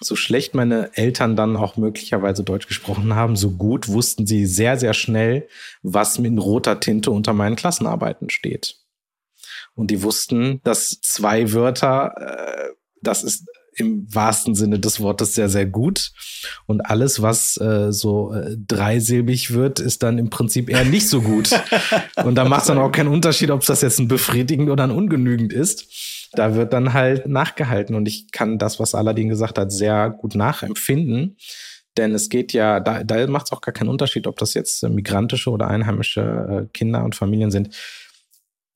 So 0.00 0.16
schlecht 0.16 0.54
meine 0.54 0.90
Eltern 0.96 1.36
dann 1.36 1.56
auch 1.56 1.76
möglicherweise 1.76 2.44
Deutsch 2.44 2.66
gesprochen 2.66 3.14
haben, 3.14 3.36
so 3.36 3.52
gut 3.52 3.88
wussten 3.88 4.26
sie 4.26 4.46
sehr, 4.46 4.78
sehr 4.78 4.94
schnell, 4.94 5.48
was 5.82 6.18
mit 6.18 6.32
roter 6.38 6.80
Tinte 6.80 7.10
unter 7.10 7.32
meinen 7.32 7.56
Klassenarbeiten 7.56 8.30
steht. 8.30 8.76
Und 9.74 9.90
die 9.90 10.02
wussten, 10.02 10.60
dass 10.64 11.00
zwei 11.00 11.52
Wörter, 11.52 12.14
äh, 12.18 12.74
das 13.00 13.24
ist 13.24 13.46
im 13.74 14.06
wahrsten 14.14 14.54
Sinne 14.54 14.78
des 14.78 15.00
Wortes 15.00 15.34
sehr, 15.34 15.48
sehr 15.48 15.66
gut. 15.66 16.12
Und 16.66 16.80
alles, 16.82 17.22
was 17.22 17.56
äh, 17.58 17.92
so 17.92 18.32
äh, 18.32 18.56
dreisilbig 18.56 19.52
wird, 19.52 19.80
ist 19.80 20.02
dann 20.02 20.18
im 20.18 20.30
Prinzip 20.30 20.68
eher 20.68 20.84
nicht 20.84 21.08
so 21.08 21.22
gut. 21.22 21.50
Und 22.24 22.34
da 22.34 22.44
macht 22.44 22.62
es 22.62 22.66
dann 22.68 22.78
auch 22.78 22.92
keinen 22.92 23.08
Unterschied, 23.08 23.50
ob 23.50 23.64
das 23.64 23.80
jetzt 23.80 23.98
ein 23.98 24.08
befriedigend 24.08 24.70
oder 24.70 24.84
ein 24.84 24.90
ungenügend 24.90 25.52
ist. 25.52 26.28
Da 26.32 26.54
wird 26.54 26.72
dann 26.72 26.92
halt 26.92 27.26
nachgehalten. 27.26 27.94
Und 27.94 28.06
ich 28.06 28.30
kann 28.32 28.58
das, 28.58 28.78
was 28.78 28.94
Aladdin 28.94 29.28
gesagt 29.28 29.58
hat, 29.58 29.72
sehr 29.72 30.10
gut 30.10 30.34
nachempfinden. 30.34 31.36
Denn 31.96 32.14
es 32.14 32.28
geht 32.28 32.52
ja, 32.52 32.80
da, 32.80 33.04
da 33.04 33.26
macht 33.26 33.46
es 33.46 33.52
auch 33.52 33.60
gar 33.60 33.72
keinen 33.72 33.88
Unterschied, 33.88 34.26
ob 34.26 34.38
das 34.38 34.54
jetzt 34.54 34.82
migrantische 34.82 35.50
oder 35.50 35.68
einheimische 35.68 36.20
äh, 36.20 36.66
Kinder 36.72 37.04
und 37.04 37.14
Familien 37.14 37.50
sind. 37.50 37.74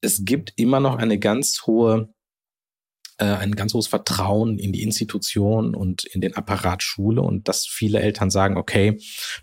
Es 0.03 0.25
gibt 0.25 0.53
immer 0.57 0.81
noch 0.81 0.97
eine 0.97 1.19
ganz 1.19 1.63
hohe 1.67 2.11
äh, 3.19 3.25
ein 3.25 3.55
ganz 3.55 3.73
hohes 3.75 3.87
Vertrauen 3.87 4.59
in 4.59 4.73
die 4.73 4.83
Institution 4.83 5.75
und 5.75 6.05
in 6.05 6.21
den 6.21 6.35
Apparat 6.35 6.83
Schule 6.83 7.23
und 7.23 7.49
dass 7.49 7.67
viele 7.67 8.01
Eltern 8.01 8.31
sagen, 8.31 8.57
okay, 8.57 8.99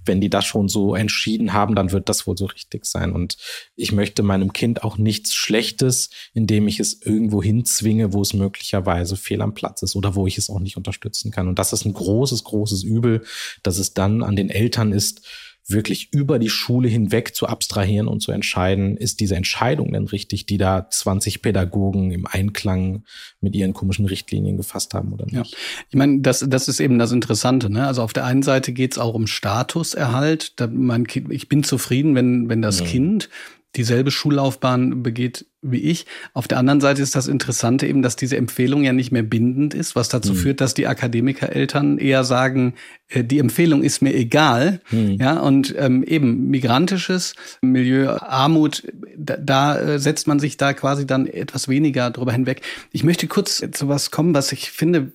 wenn 0.06 0.22
die 0.22 0.30
das 0.30 0.46
schon 0.46 0.68
so 0.70 0.96
entschieden 0.96 1.54
haben, 1.54 1.76
dann 1.76 1.92
wird 1.92 2.10
das 2.10 2.28
wohl 2.28 2.38
so 2.38 2.46
richtig 2.46 2.86
sein. 2.86 3.12
Und 3.12 3.38
ich 3.76 3.92
möchte 3.92 4.22
meinem 4.24 4.54
Kind 4.54 4.84
auch 4.84 4.98
nichts 4.98 5.34
Schlechtes, 5.34 6.10
indem 6.34 6.68
ich 6.68 6.80
es 6.80 7.02
irgendwo 7.02 7.42
hinzwinge, 7.42 8.14
wo 8.14 8.22
es 8.22 8.34
möglicherweise 8.34 9.16
fehl 9.18 9.42
am 9.42 9.54
Platz 9.54 9.82
ist 9.82 9.96
oder 9.96 10.16
wo 10.16 10.28
ich 10.28 10.38
es 10.38 10.50
auch 10.50 10.60
nicht 10.60 10.78
unterstützen 10.78 11.32
kann. 11.32 11.48
Und 11.48 11.58
das 11.58 11.74
ist 11.74 11.86
ein 11.86 11.94
großes, 11.94 12.44
großes 12.44 12.84
Übel, 12.84 13.24
dass 13.64 13.78
es 13.78 13.94
dann 13.94 14.24
an 14.24 14.36
den 14.36 14.50
Eltern 14.50 14.92
ist, 14.92 15.26
wirklich 15.66 16.12
über 16.12 16.40
die 16.40 16.50
Schule 16.50 16.90
hinweg 16.90 17.36
zu 17.36 17.48
abstrahieren 17.48 18.08
und 18.08 18.22
zu 18.22 18.32
entscheiden, 18.32 18.98
ist 18.98 19.20
diese 19.22 19.36
Entscheidung 19.36 19.94
denn 19.94 20.08
richtig, 20.08 20.46
die 20.46 20.58
da 20.58 20.90
20 20.90 21.42
Pädagogen 21.42 22.12
im 22.12 22.26
Einklang 22.26 23.04
mit 23.40 23.56
ihren 23.56 23.74
komischen 23.74 24.06
Richtlinien 24.06 24.58
gefasst 24.58 24.94
haben 24.94 25.14
oder 25.14 25.26
nicht? 25.26 25.36
Ja. 25.36 25.44
Ich 25.90 25.96
meine, 25.96 26.20
das, 26.20 26.46
das 26.48 26.68
ist 26.68 26.80
eben 26.80 27.00
das 27.00 27.12
Interessante. 27.12 27.70
Ne? 27.70 27.88
Also 27.88 28.02
auf 28.02 28.14
der 28.14 28.26
einen 28.26 28.44
Seite 28.44 28.74
geht 28.74 28.94
es 28.94 28.98
auch 28.98 29.14
um 29.14 29.26
Statuserhalt. 29.28 30.60
Da 30.60 30.68
mein 30.68 31.08
kind, 31.08 31.32
ich 31.32 31.48
bin 31.48 31.64
zufrieden, 31.64 32.16
wenn, 32.16 32.50
wenn 32.50 32.62
das 32.62 32.80
ja. 32.80 32.86
Kind 32.86 33.30
dieselbe 33.76 34.12
Schullaufbahn 34.12 35.04
begeht 35.04 35.46
wie 35.62 35.80
ich. 35.80 36.06
Auf 36.34 36.48
der 36.48 36.58
anderen 36.58 36.82
Seite 36.82 37.02
ist 37.02 37.16
das 37.16 37.28
Interessante 37.28 37.88
eben, 37.88 38.02
dass 38.02 38.16
diese 38.16 38.38
Empfehlung 38.38 38.84
ja 38.84 38.94
nicht 38.94 39.12
mehr 39.12 39.24
bindend 39.24 39.74
ist, 39.74 39.96
was 39.96 40.10
dazu 40.10 40.34
mhm. 40.34 40.38
führt, 40.38 40.62
dass 40.62 40.74
die 40.74 40.88
Akademikereltern 40.88 41.98
eher 41.98 42.24
sagen, 42.24 42.76
äh, 43.08 43.24
die 43.24 43.40
Empfehlung 43.40 43.82
ist 43.82 44.02
mir 44.02 44.14
egal. 44.14 44.82
Mhm. 44.92 45.18
Ja, 45.20 45.40
und 45.40 45.74
ähm, 45.78 46.04
eben 46.04 46.50
migrantisches 46.50 47.34
Milieu, 47.62 48.10
Armut, 48.10 48.84
da, 49.18 49.38
da 49.38 49.80
äh, 49.80 50.00
setzt 50.00 50.28
man 50.28 50.40
sich 50.40 50.58
da 50.58 50.74
quasi 50.74 51.08
dann 51.08 51.28
etwas 51.28 51.68
weniger 51.68 52.12
drüber 52.12 52.34
hinweg. 52.34 52.62
Ich 52.92 53.04
möchte 53.04 53.28
kurz 53.28 53.64
zu 53.72 53.88
was 53.88 54.12
kommen, 54.12 54.36
was 54.36 54.52
ich 54.52 54.72
finde, 54.72 55.12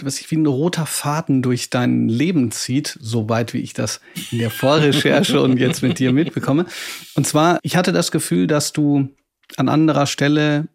was 0.00 0.16
sich 0.16 0.30
wie 0.30 0.36
ein 0.36 0.46
roter 0.46 0.86
Faden 0.86 1.42
durch 1.42 1.70
dein 1.70 2.08
Leben 2.08 2.50
zieht, 2.50 2.96
soweit 3.00 3.52
wie 3.52 3.58
ich 3.60 3.74
das 3.74 4.00
in 4.30 4.38
der 4.38 4.50
Vorrecherche 4.50 5.40
und 5.40 5.58
jetzt 5.58 5.82
mit 5.82 5.98
dir 5.98 6.12
mitbekomme. 6.12 6.66
Und 7.14 7.26
zwar, 7.26 7.58
ich 7.62 7.76
hatte 7.76 7.92
das 7.92 8.10
Gefühl, 8.10 8.46
dass 8.46 8.72
du 8.72 9.08
an 9.56 9.68
anderer 9.68 10.06
Stelle 10.06 10.68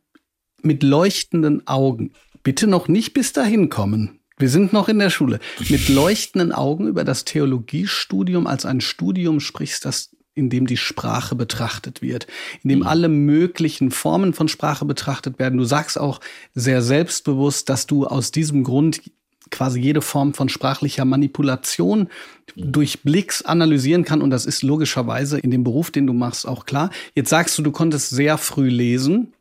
mit 0.61 0.83
leuchtenden 0.83 1.65
Augen, 1.67 2.11
bitte 2.43 2.67
noch 2.67 2.87
nicht 2.87 3.13
bis 3.13 3.33
dahin 3.33 3.69
kommen, 3.69 4.19
wir 4.37 4.49
sind 4.49 4.73
noch 4.73 4.89
in 4.89 4.99
der 4.99 5.09
Schule, 5.09 5.39
mit 5.69 5.87
leuchtenden 5.87 6.51
Augen 6.51 6.87
über 6.87 7.05
das 7.05 7.23
Theologiestudium 7.23 8.47
als 8.47 8.65
ein 8.65 8.81
Studium 8.81 9.39
sprichst, 9.39 9.85
das 9.85 10.14
in 10.35 10.49
dem 10.49 10.67
die 10.67 10.77
Sprache 10.77 11.33
betrachtet 11.33 12.01
wird, 12.01 12.27
in 12.61 12.69
dem 12.69 12.79
mhm. 12.79 12.87
alle 12.87 13.07
möglichen 13.07 13.89
Formen 13.89 14.33
von 14.33 14.47
Sprache 14.47 14.85
betrachtet 14.85 15.39
werden. 15.39 15.57
Du 15.57 15.63
sagst 15.63 15.97
auch 15.99 16.19
sehr 16.53 16.81
selbstbewusst, 16.81 17.69
dass 17.69 17.87
du 17.87 18.05
aus 18.05 18.31
diesem 18.31 18.63
Grund 18.63 19.01
quasi 19.49 19.79
jede 19.79 20.01
Form 20.01 20.33
von 20.33 20.49
sprachlicher 20.49 21.05
Manipulation 21.05 22.09
durch 22.55 23.03
Blicks 23.03 23.43
analysieren 23.43 24.03
kann. 24.03 24.21
Und 24.21 24.29
das 24.29 24.45
ist 24.45 24.63
logischerweise 24.63 25.39
in 25.39 25.51
dem 25.51 25.63
Beruf, 25.63 25.91
den 25.91 26.07
du 26.07 26.13
machst, 26.13 26.47
auch 26.47 26.65
klar. 26.65 26.89
Jetzt 27.13 27.29
sagst 27.29 27.57
du, 27.57 27.61
du 27.61 27.71
konntest 27.71 28.09
sehr 28.09 28.37
früh 28.37 28.69
lesen 28.69 29.33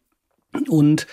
und 0.68 1.06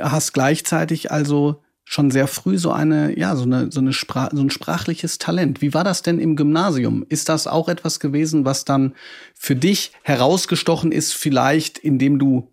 hast 0.00 0.32
gleichzeitig 0.32 1.10
also 1.10 1.62
schon 1.92 2.10
sehr 2.10 2.26
früh 2.26 2.56
so 2.56 2.72
eine, 2.72 3.18
ja, 3.18 3.36
so 3.36 3.42
eine, 3.42 3.70
so 3.70 3.80
eine 3.80 3.92
Sprach, 3.92 4.30
so 4.32 4.40
ein 4.40 4.48
sprachliches 4.48 5.18
Talent. 5.18 5.60
Wie 5.60 5.74
war 5.74 5.84
das 5.84 6.00
denn 6.00 6.18
im 6.18 6.36
Gymnasium? 6.36 7.04
Ist 7.10 7.28
das 7.28 7.46
auch 7.46 7.68
etwas 7.68 8.00
gewesen, 8.00 8.46
was 8.46 8.64
dann 8.64 8.94
für 9.34 9.54
dich 9.56 9.92
herausgestochen 10.02 10.90
ist, 10.90 11.12
vielleicht 11.12 11.78
indem 11.78 12.18
du 12.18 12.48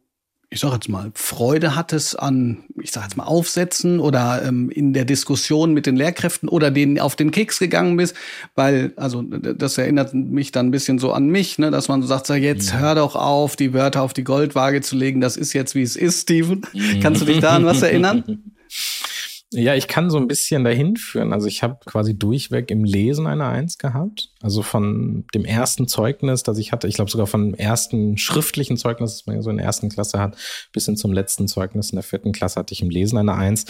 ich 0.52 0.62
sag 0.62 0.73
jetzt 0.73 0.89
mal, 0.89 1.12
Freude 1.13 1.75
hattest 1.75 2.19
an, 2.19 2.63
ich 2.82 2.91
sag 2.91 3.04
jetzt 3.04 3.17
mal, 3.17 3.25
Aufsätzen 3.25 3.99
oder 3.99 4.41
ähm, 4.43 4.71
in 4.71 4.93
der 4.93 5.06
Diskussion 5.06 5.75
mit 5.75 5.86
den 5.86 5.95
Lehrkräften 5.95 6.49
oder 6.49 6.71
denen 6.71 6.99
auf 6.99 7.15
den 7.15 7.30
Keks 7.30 7.60
gegangen 7.60 7.97
bist, 7.97 8.15
weil, 8.56 8.91
also 8.95 9.21
das 9.21 9.78
erinnert 9.78 10.15
mich 10.15 10.52
dann 10.52 10.69
ein 10.69 10.71
bisschen 10.71 10.97
so 10.97 11.13
an 11.13 11.28
mich, 11.28 11.60
ne, 11.60 11.69
dass 11.69 11.88
man 11.88 12.02
so 12.02 12.08
sagt, 12.08 12.25
so, 12.25 12.34
jetzt 12.34 12.73
hör 12.73 12.95
doch 12.95 13.15
auf, 13.15 13.58
die 13.58 13.73
Wörter 13.73 14.02
auf 14.02 14.13
die 14.13 14.23
Goldwaage 14.23 14.82
zu 14.82 14.95
legen, 14.95 15.21
das 15.21 15.38
ist 15.38 15.54
jetzt, 15.54 15.75
wie 15.75 15.84
es 15.84 15.95
ist, 15.95 16.23
Steven. 16.23 16.65
Kannst 16.99 17.21
du 17.21 17.25
dich 17.25 17.41
da 17.41 17.56
an 17.56 17.65
was 17.65 17.84
erinnern? 17.84 18.41
Ja, 19.52 19.74
ich 19.74 19.88
kann 19.88 20.12
so 20.12 20.18
ein 20.18 20.28
bisschen 20.28 20.64
dahin 20.64 20.96
führen. 20.96 21.34
Also 21.34 21.48
ich 21.48 21.64
habe 21.64 21.80
quasi 21.86 22.18
durchweg 22.18 22.70
im 22.70 22.84
Lesen 22.84 23.26
eine 23.26 23.48
Eins 23.48 23.80
gehabt. 23.80 24.30
Also 24.42 24.62
von 24.62 25.26
dem 25.34 25.44
ersten 25.44 25.88
Zeugnis, 25.88 26.44
das 26.44 26.60
ich 26.60 26.72
hatte, 26.72 26.88
ich 26.88 26.96
glaube 26.96 27.10
sogar 27.10 27.26
von 27.26 27.52
dem 27.52 27.54
ersten 27.56 28.18
schriftlichen 28.18 28.78
Zeugnis, 28.78 29.14
das 29.14 29.26
man 29.26 29.38
ja 29.38 29.42
so 29.42 29.50
in 29.50 29.58
der 29.58 29.66
ersten 29.66 29.90
Klasse 29.90 30.20
hat, 30.20 30.38
bis 30.72 30.86
hin 30.86 30.98
zum 30.98 31.12
letzten 31.14 31.48
Zeugnis 31.48 31.90
in 31.90 31.96
der 31.96 32.04
vierten 32.04 32.32
Klasse 32.32 32.60
hatte 32.60 32.74
ich 32.74 32.84
im 32.84 32.92
Lesen 32.92 33.18
eine 33.18 33.34
Eins. 33.34 33.66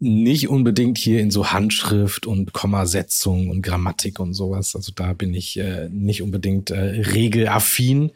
Nicht 0.00 0.48
unbedingt 0.48 0.98
hier 0.98 1.20
in 1.20 1.30
so 1.30 1.52
Handschrift 1.52 2.26
und 2.26 2.52
Kommasetzung 2.52 3.50
und 3.50 3.62
Grammatik 3.62 4.18
und 4.18 4.34
sowas. 4.34 4.74
Also 4.74 4.90
da 4.94 5.12
bin 5.12 5.32
ich 5.32 5.58
äh, 5.58 5.88
nicht 5.90 6.22
unbedingt 6.22 6.70
äh, 6.70 6.78
regelaffin. 6.78 8.10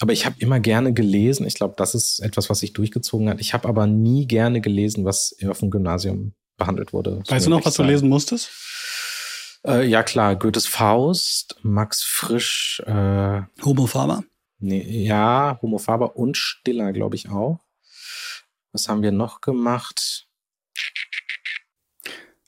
Aber 0.00 0.12
ich 0.14 0.24
habe 0.24 0.36
immer 0.38 0.60
gerne 0.60 0.94
gelesen. 0.94 1.46
Ich 1.46 1.54
glaube, 1.54 1.74
das 1.76 1.94
ist 1.94 2.20
etwas, 2.20 2.48
was 2.48 2.60
sich 2.60 2.72
durchgezogen 2.72 3.28
hat. 3.28 3.40
Ich 3.40 3.52
habe 3.52 3.68
aber 3.68 3.86
nie 3.86 4.26
gerne 4.26 4.60
gelesen, 4.62 5.04
was 5.04 5.36
auf 5.46 5.60
dem 5.60 5.70
Gymnasium 5.70 6.32
behandelt 6.56 6.92
wurde. 6.94 7.22
Weißt 7.28 7.46
du 7.46 7.50
noch, 7.50 7.64
was 7.64 7.74
sein. 7.74 7.86
du 7.86 7.92
lesen 7.92 8.08
musstest? 8.08 8.50
Äh, 9.66 9.86
ja, 9.86 10.02
klar. 10.02 10.36
Goethes 10.36 10.66
Faust, 10.66 11.56
Max 11.62 12.02
Frisch. 12.02 12.82
Äh, 12.86 13.42
Homo 13.62 13.86
Faber? 13.86 14.24
Nee, 14.58 14.82
ja, 15.04 15.58
Homo 15.60 15.78
Faber 15.78 16.16
und 16.16 16.36
Stiller, 16.36 16.92
glaube 16.92 17.16
ich 17.16 17.28
auch. 17.28 17.60
Was 18.72 18.88
haben 18.88 19.02
wir 19.02 19.12
noch 19.12 19.42
gemacht? 19.42 20.28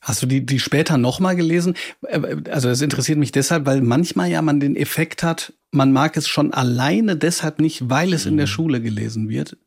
Hast 0.01 0.21
du 0.21 0.25
die, 0.25 0.45
die 0.45 0.59
später 0.59 0.97
nochmal 0.97 1.35
gelesen? 1.35 1.75
Äh, 2.07 2.37
also 2.49 2.69
das 2.69 2.81
interessiert 2.81 3.19
mich 3.19 3.31
deshalb, 3.31 3.67
weil 3.67 3.81
manchmal 3.81 4.29
ja 4.29 4.41
man 4.41 4.59
den 4.59 4.75
Effekt 4.75 5.21
hat, 5.21 5.53
man 5.73 5.91
mag 5.91 6.17
es 6.17 6.27
schon 6.27 6.53
alleine 6.53 7.17
deshalb 7.17 7.59
nicht, 7.59 7.89
weil 7.89 8.13
es 8.13 8.25
in 8.25 8.37
der 8.37 8.45
mhm. 8.45 8.51
Schule 8.51 8.81
gelesen 8.81 9.29
wird. 9.29 9.57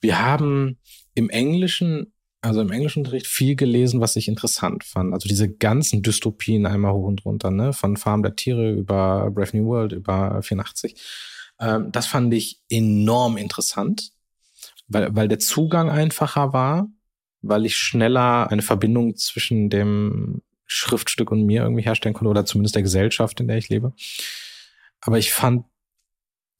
Wir 0.00 0.20
haben 0.20 0.78
im 1.14 1.28
Englischen, 1.28 2.12
also 2.40 2.60
im 2.60 2.70
englischen 2.70 3.00
Unterricht 3.00 3.26
viel 3.26 3.56
gelesen, 3.56 4.00
was 4.00 4.16
ich 4.16 4.28
interessant 4.28 4.84
fand. 4.84 5.12
Also 5.12 5.28
diese 5.28 5.50
ganzen 5.50 6.02
Dystopien 6.02 6.66
einmal 6.66 6.92
hoch 6.92 7.06
und 7.06 7.24
runter, 7.24 7.50
ne? 7.50 7.72
Von 7.72 7.96
Farm 7.96 8.22
der 8.22 8.36
Tiere 8.36 8.72
über 8.72 9.30
Brave 9.30 9.56
New 9.56 9.66
World 9.66 9.92
über 9.92 10.40
84. 10.42 10.94
Ähm, 11.60 11.92
das 11.92 12.06
fand 12.06 12.32
ich 12.32 12.60
enorm 12.70 13.36
interessant, 13.36 14.12
weil, 14.86 15.14
weil 15.14 15.28
der 15.28 15.38
Zugang 15.38 15.90
einfacher 15.90 16.52
war 16.52 16.88
weil 17.42 17.66
ich 17.66 17.76
schneller 17.76 18.50
eine 18.50 18.62
Verbindung 18.62 19.16
zwischen 19.16 19.70
dem 19.70 20.42
Schriftstück 20.66 21.30
und 21.30 21.44
mir 21.44 21.62
irgendwie 21.62 21.82
herstellen 21.82 22.14
konnte 22.14 22.30
oder 22.30 22.44
zumindest 22.44 22.74
der 22.74 22.82
Gesellschaft, 22.82 23.40
in 23.40 23.48
der 23.48 23.58
ich 23.58 23.68
lebe. 23.68 23.92
Aber 25.00 25.18
ich 25.18 25.32
fand, 25.32 25.64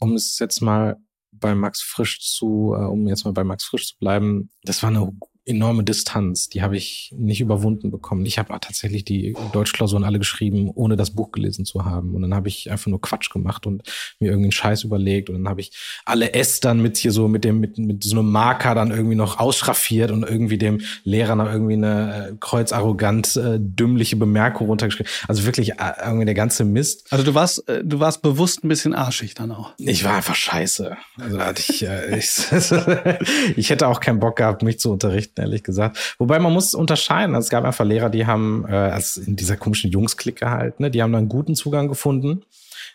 um 0.01 0.15
es 0.15 0.39
jetzt 0.39 0.61
mal 0.61 0.97
bei 1.33 1.55
Max 1.55 1.83
Frisch 1.83 2.21
zu, 2.21 2.75
äh, 2.75 2.85
um 2.85 3.07
jetzt 3.07 3.25
mal 3.25 3.33
bei 3.33 3.45
Max 3.45 3.65
Frisch 3.65 3.89
zu 3.89 3.99
bleiben, 3.99 4.51
das 4.63 4.83
war 4.83 4.91
eine 4.91 5.13
enorme 5.47 5.85
Distanz, 5.85 6.49
die 6.49 6.63
habe 6.63 6.77
ich 6.77 7.15
nicht 7.17 7.41
überwunden 7.41 7.91
bekommen. 7.91 8.27
Ich 8.27 8.39
habe 8.39 8.53
tatsächlich 8.61 9.05
die 9.05 9.35
Deutschklausuren 9.53 10.05
alle 10.05 10.19
geschrieben, 10.19 10.71
ohne 10.75 10.97
das 10.97 11.13
Buch 11.13 11.33
gelesen 11.33 11.65
zu 11.65 11.85
haben. 11.85 12.15
Und 12.15 12.23
dann 12.23 12.35
habe 12.35 12.49
ich 12.49 12.71
einfach 12.71 12.89
nur 12.89 13.01
Quatsch 13.01 13.31
gemacht 13.31 13.67
und 13.67 13.83
mir 14.19 14.27
irgendeinen 14.27 14.53
Scheiß 14.53 14.85
überlegt. 14.85 15.31
Und 15.31 15.37
dann 15.37 15.49
habe 15.49 15.63
ich 15.63 15.73
alle 16.05 16.35
S 16.35 16.61
dann 16.61 16.83
mit 16.83 16.99
hier 16.99 17.13
so 17.13 17.27
mit 17.27 17.45
dem 17.45 17.59
mit, 17.59 17.79
mit 17.79 18.05
so 18.05 18.19
einem 18.19 18.31
Marker 18.31 18.75
dann 18.75 18.91
irgendwie 18.91 19.17
noch 19.17 19.39
ausschraffiert 19.39 20.11
und 20.11 20.25
irgendwie 20.25 20.59
dem 20.59 20.83
Lehrer 21.05 21.37
noch 21.37 21.51
irgendwie 21.51 21.75
eine 21.75 22.29
äh, 22.29 22.37
kreuzarrogant 22.39 23.37
äh, 23.37 23.59
dümmliche 23.59 24.17
Bemerkung 24.17 24.67
runtergeschrieben. 24.67 25.11
Also 25.27 25.47
wirklich 25.47 25.73
äh, 25.73 25.93
irgendwie 26.05 26.27
der 26.27 26.35
ganze 26.35 26.65
Mist. 26.65 27.11
Also 27.11 27.25
du 27.25 27.35
warst 27.35 27.67
äh, 27.69 27.83
du 27.83 27.99
warst 27.99 28.21
bewusst 28.21 28.63
ein 28.63 28.69
bisschen 28.69 28.95
arschig 28.95 29.35
dann 29.35 29.53
auch. 29.53 29.73
Ich 29.79 30.05
war 30.05 30.17
einfach 30.17 30.35
scheiße. 30.35 30.97
Also 31.19 31.41
hatte 31.41 31.63
ich 31.67 31.83
äh, 31.83 32.19
ich, 32.19 32.45
ich 33.57 33.71
hätte 33.71 33.89
auch 33.89 34.01
keinen 34.01 34.21
Bock 34.21 34.37
gehabt, 34.37 34.63
mich 34.63 34.79
zu 34.79 34.93
unterrichten 34.93 35.30
ehrlich 35.39 35.63
gesagt. 35.63 36.17
Wobei 36.19 36.39
man 36.39 36.53
muss 36.53 36.75
unterscheiden. 36.75 37.35
Also 37.35 37.47
es 37.47 37.51
gab 37.51 37.65
einfach 37.65 37.85
Lehrer, 37.85 38.11
die 38.11 38.27
haben, 38.27 38.65
äh, 38.69 38.73
also 38.73 39.21
in 39.21 39.37
dieser 39.37 39.57
komischen 39.57 39.91
Jungs-Clique 39.91 40.51
halt, 40.51 40.81
ne, 40.81 40.91
die 40.91 41.03
haben 41.03 41.13
da 41.13 41.19
einen 41.19 41.29
guten 41.29 41.55
Zugang 41.55 41.89
gefunden. 41.89 42.43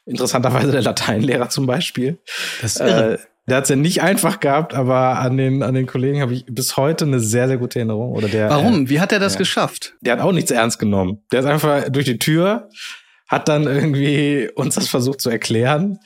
Interessanterweise 0.05 0.71
der 0.71 0.81
Lateinlehrer 0.81 1.49
zum 1.49 1.65
Beispiel. 1.65 2.19
Das 2.61 2.75
ist 2.75 2.81
irre. 2.81 3.13
Äh, 3.15 3.17
der 3.47 3.57
hat 3.57 3.63
es 3.65 3.69
ja 3.69 3.75
nicht 3.75 4.01
einfach 4.01 4.39
gehabt, 4.39 4.73
aber 4.73 5.19
an 5.19 5.37
den, 5.37 5.61
an 5.61 5.75
den 5.75 5.85
Kollegen 5.85 6.19
habe 6.19 6.33
ich 6.33 6.45
bis 6.47 6.77
heute 6.77 7.05
eine 7.05 7.19
sehr, 7.19 7.47
sehr 7.47 7.57
gute 7.57 7.77
Erinnerung. 7.77 8.11
Oder 8.13 8.27
der, 8.27 8.49
Warum? 8.49 8.85
Äh, 8.85 8.89
Wie 8.89 8.99
hat 8.99 9.11
er 9.11 9.19
das 9.19 9.33
ja, 9.33 9.39
geschafft? 9.39 9.93
Der 10.01 10.13
hat 10.13 10.19
auch 10.19 10.31
nichts 10.31 10.49
ernst 10.49 10.79
genommen. 10.79 11.21
Der 11.31 11.41
ist 11.41 11.45
einfach 11.45 11.89
durch 11.89 12.05
die 12.05 12.17
Tür, 12.17 12.69
hat 13.27 13.47
dann 13.47 13.63
irgendwie 13.65 14.49
uns 14.55 14.75
das 14.75 14.87
versucht 14.87 15.21
zu 15.21 15.29
erklären 15.29 15.99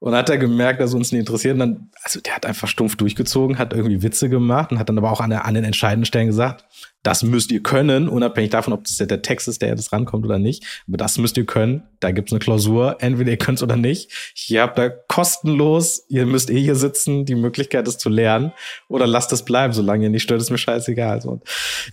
und 0.00 0.14
hat 0.14 0.30
er 0.30 0.38
gemerkt, 0.38 0.80
dass 0.80 0.94
uns 0.94 1.10
nicht 1.10 1.20
interessiert. 1.20 1.54
Und 1.54 1.60
dann, 1.60 1.90
also 2.04 2.20
der 2.20 2.36
hat 2.36 2.46
einfach 2.46 2.68
stumpf 2.68 2.96
durchgezogen, 2.96 3.58
hat 3.58 3.72
irgendwie 3.72 4.02
Witze 4.02 4.28
gemacht 4.28 4.70
und 4.70 4.78
hat 4.78 4.88
dann 4.88 4.98
aber 4.98 5.10
auch 5.10 5.20
an, 5.20 5.30
der, 5.30 5.44
an 5.44 5.54
den 5.54 5.64
entscheidenden 5.64 6.04
Stellen 6.04 6.28
gesagt, 6.28 6.64
das 7.02 7.22
müsst 7.22 7.50
ihr 7.50 7.62
können, 7.62 8.08
unabhängig 8.08 8.50
davon, 8.50 8.72
ob 8.72 8.84
das 8.84 8.96
der, 8.96 9.06
der 9.06 9.22
Text 9.22 9.48
ist, 9.48 9.62
der 9.62 9.70
jetzt 9.70 9.92
rankommt 9.92 10.24
oder 10.24 10.38
nicht. 10.38 10.64
Aber 10.86 10.96
das 10.98 11.18
müsst 11.18 11.36
ihr 11.36 11.46
können. 11.46 11.82
Da 12.00 12.12
gibt's 12.12 12.32
eine 12.32 12.38
Klausur, 12.38 12.96
entweder 13.00 13.30
ihr 13.30 13.38
könnt's 13.38 13.62
oder 13.62 13.76
nicht. 13.76 14.34
Ihr 14.48 14.62
habt 14.62 14.78
da 14.78 14.88
kostenlos, 14.88 16.04
ihr 16.08 16.26
müsst 16.26 16.50
eh 16.50 16.60
hier 16.60 16.76
sitzen, 16.76 17.24
die 17.24 17.34
Möglichkeit, 17.34 17.88
es 17.88 17.98
zu 17.98 18.08
lernen. 18.08 18.52
Oder 18.88 19.06
lasst 19.06 19.32
es 19.32 19.44
bleiben, 19.44 19.72
solange 19.72 20.04
ihr 20.04 20.10
nicht 20.10 20.22
stört, 20.22 20.40
ist 20.40 20.50
mir 20.50 20.58
scheißegal. 20.58 21.14
Also, 21.14 21.40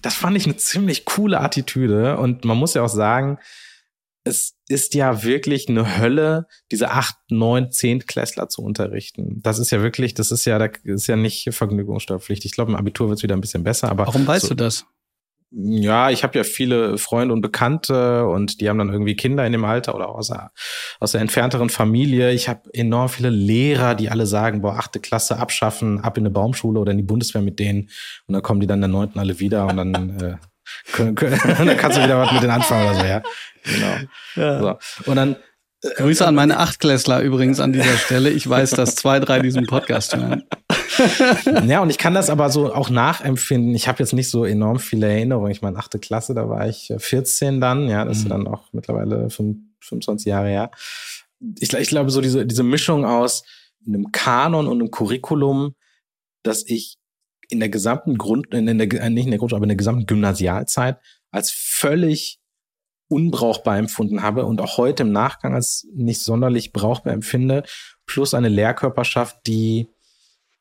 das 0.01 0.13
fand 0.13 0.37
ich 0.37 0.45
eine 0.45 0.57
ziemlich 0.57 1.05
coole 1.05 1.39
Attitüde. 1.39 2.17
Und 2.17 2.45
man 2.45 2.57
muss 2.57 2.75
ja 2.75 2.83
auch 2.83 2.89
sagen, 2.89 3.39
es 4.25 4.55
ist 4.67 4.95
ja 4.95 5.23
wirklich 5.23 5.69
eine 5.69 5.99
Hölle, 5.99 6.47
diese 6.71 6.89
acht, 6.89 7.15
neun, 7.29 7.71
zehn 7.71 8.05
Klässler 8.05 8.49
zu 8.49 8.63
unterrichten. 8.63 9.39
Das 9.43 9.59
ist 9.59 9.71
ja 9.71 9.83
wirklich, 9.83 10.15
das 10.15 10.31
ist 10.31 10.45
ja, 10.45 10.57
das 10.57 10.79
ist 10.83 11.07
ja 11.07 11.15
nicht 11.15 11.47
Vergnügungssteuerpflichtig. 11.51 12.51
Ich 12.51 12.55
glaube, 12.55 12.71
im 12.71 12.77
Abitur 12.77 13.07
wird 13.07 13.19
es 13.19 13.23
wieder 13.23 13.35
ein 13.35 13.41
bisschen 13.41 13.63
besser. 13.63 13.89
Aber 13.89 14.07
warum 14.07 14.25
weißt 14.25 14.47
so, 14.47 14.49
du 14.49 14.55
das? 14.55 14.85
Ja, 15.51 16.09
ich 16.09 16.23
habe 16.23 16.37
ja 16.39 16.43
viele 16.43 16.97
Freunde 16.97 17.33
und 17.33 17.41
Bekannte 17.41 18.25
und 18.25 18.59
die 18.59 18.67
haben 18.67 18.79
dann 18.79 18.89
irgendwie 18.89 19.15
Kinder 19.15 19.45
in 19.45 19.51
dem 19.51 19.63
Alter 19.63 19.93
oder 19.93 20.09
aus 20.09 20.27
der, 20.27 20.51
aus 20.99 21.11
der 21.11 21.21
entfernteren 21.21 21.69
Familie. 21.69 22.31
Ich 22.33 22.49
habe 22.49 22.61
enorm 22.73 23.09
viele 23.09 23.29
Lehrer, 23.29 23.93
die 23.93 24.09
alle 24.09 24.25
sagen, 24.25 24.61
boah, 24.61 24.75
achte 24.77 24.99
Klasse 24.99 25.37
abschaffen, 25.37 25.99
ab 25.99 26.17
in 26.17 26.23
eine 26.23 26.31
Baumschule 26.31 26.79
oder 26.79 26.91
in 26.91 26.97
die 26.97 27.03
Bundeswehr 27.03 27.43
mit 27.43 27.59
denen. 27.59 27.91
Und 28.25 28.33
dann 28.33 28.41
kommen 28.41 28.59
die 28.59 28.67
dann 28.67 28.81
der 28.81 28.87
neunten 28.87 29.19
alle 29.19 29.39
wieder 29.39 29.67
und 29.67 29.77
dann 29.77 30.19
äh, 30.19 30.37
können, 30.91 31.15
können, 31.15 31.39
dann 31.57 31.77
kannst 31.77 31.97
du 31.97 32.03
wieder 32.03 32.19
was 32.19 32.31
mit 32.31 32.41
denen 32.41 32.51
anfangen 32.51 32.89
oder 32.89 32.99
so, 32.99 33.05
ja. 33.05 33.23
Genau. 33.63 33.95
Ja. 34.35 34.59
So. 34.59 35.11
Und 35.11 35.15
dann 35.15 35.35
äh, 35.81 35.89
Grüße 35.97 36.25
an 36.25 36.35
meine 36.35 36.59
Achtklässler 36.59 37.21
übrigens 37.21 37.59
an 37.59 37.73
dieser 37.73 37.97
Stelle. 37.97 38.29
Ich 38.29 38.47
weiß, 38.47 38.71
dass 38.71 38.95
zwei, 38.95 39.19
drei 39.19 39.39
diesen 39.39 39.65
Podcast 39.65 40.15
hören. 40.15 40.43
ja, 41.67 41.81
und 41.81 41.89
ich 41.89 41.97
kann 41.97 42.13
das 42.13 42.29
aber 42.29 42.49
so 42.49 42.73
auch 42.73 42.89
nachempfinden. 42.89 43.75
Ich 43.75 43.87
habe 43.87 43.99
jetzt 43.99 44.13
nicht 44.13 44.29
so 44.29 44.45
enorm 44.45 44.79
viele 44.79 45.07
Erinnerungen. 45.07 45.51
Ich 45.51 45.61
meine, 45.61 45.77
achte 45.77 45.99
Klasse, 45.99 46.33
da 46.33 46.49
war 46.49 46.67
ich 46.67 46.93
14 46.97 47.59
dann, 47.59 47.87
ja, 47.89 48.05
das 48.05 48.19
mhm. 48.19 48.23
ist 48.23 48.31
dann 48.31 48.47
auch 48.47 48.71
mittlerweile 48.71 49.29
25 49.29 50.25
Jahre 50.25 50.47
her. 50.47 50.71
Ich, 51.59 51.73
ich 51.73 51.89
glaube, 51.89 52.09
so 52.09 52.21
diese, 52.21 52.45
diese 52.45 52.63
Mischung 52.63 53.05
aus 53.05 53.43
einem 53.85 54.11
Kanon 54.11 54.67
und 54.67 54.79
einem 54.79 54.91
Curriculum, 54.91 55.75
dass 56.43 56.63
ich 56.65 56.97
in 57.49 57.59
der 57.59 57.69
gesamten 57.69 58.17
Grund, 58.17 58.53
in 58.53 58.65
der, 58.65 58.93
äh, 58.93 59.09
nicht 59.09 59.25
in 59.25 59.31
der 59.31 59.39
Grundschule, 59.39 59.57
aber 59.57 59.65
in 59.65 59.69
der 59.69 59.77
gesamten 59.77 60.05
Gymnasialzeit 60.05 60.97
als 61.31 61.51
völlig 61.51 62.39
unbrauchbar 63.07 63.77
empfunden 63.77 64.23
habe 64.23 64.45
und 64.45 64.61
auch 64.61 64.77
heute 64.77 65.03
im 65.03 65.11
Nachgang 65.11 65.53
als 65.53 65.87
nicht 65.93 66.21
sonderlich 66.21 66.73
brauchbar 66.73 67.13
empfinde, 67.13 67.63
plus 68.05 68.33
eine 68.33 68.49
Lehrkörperschaft, 68.49 69.45
die 69.45 69.89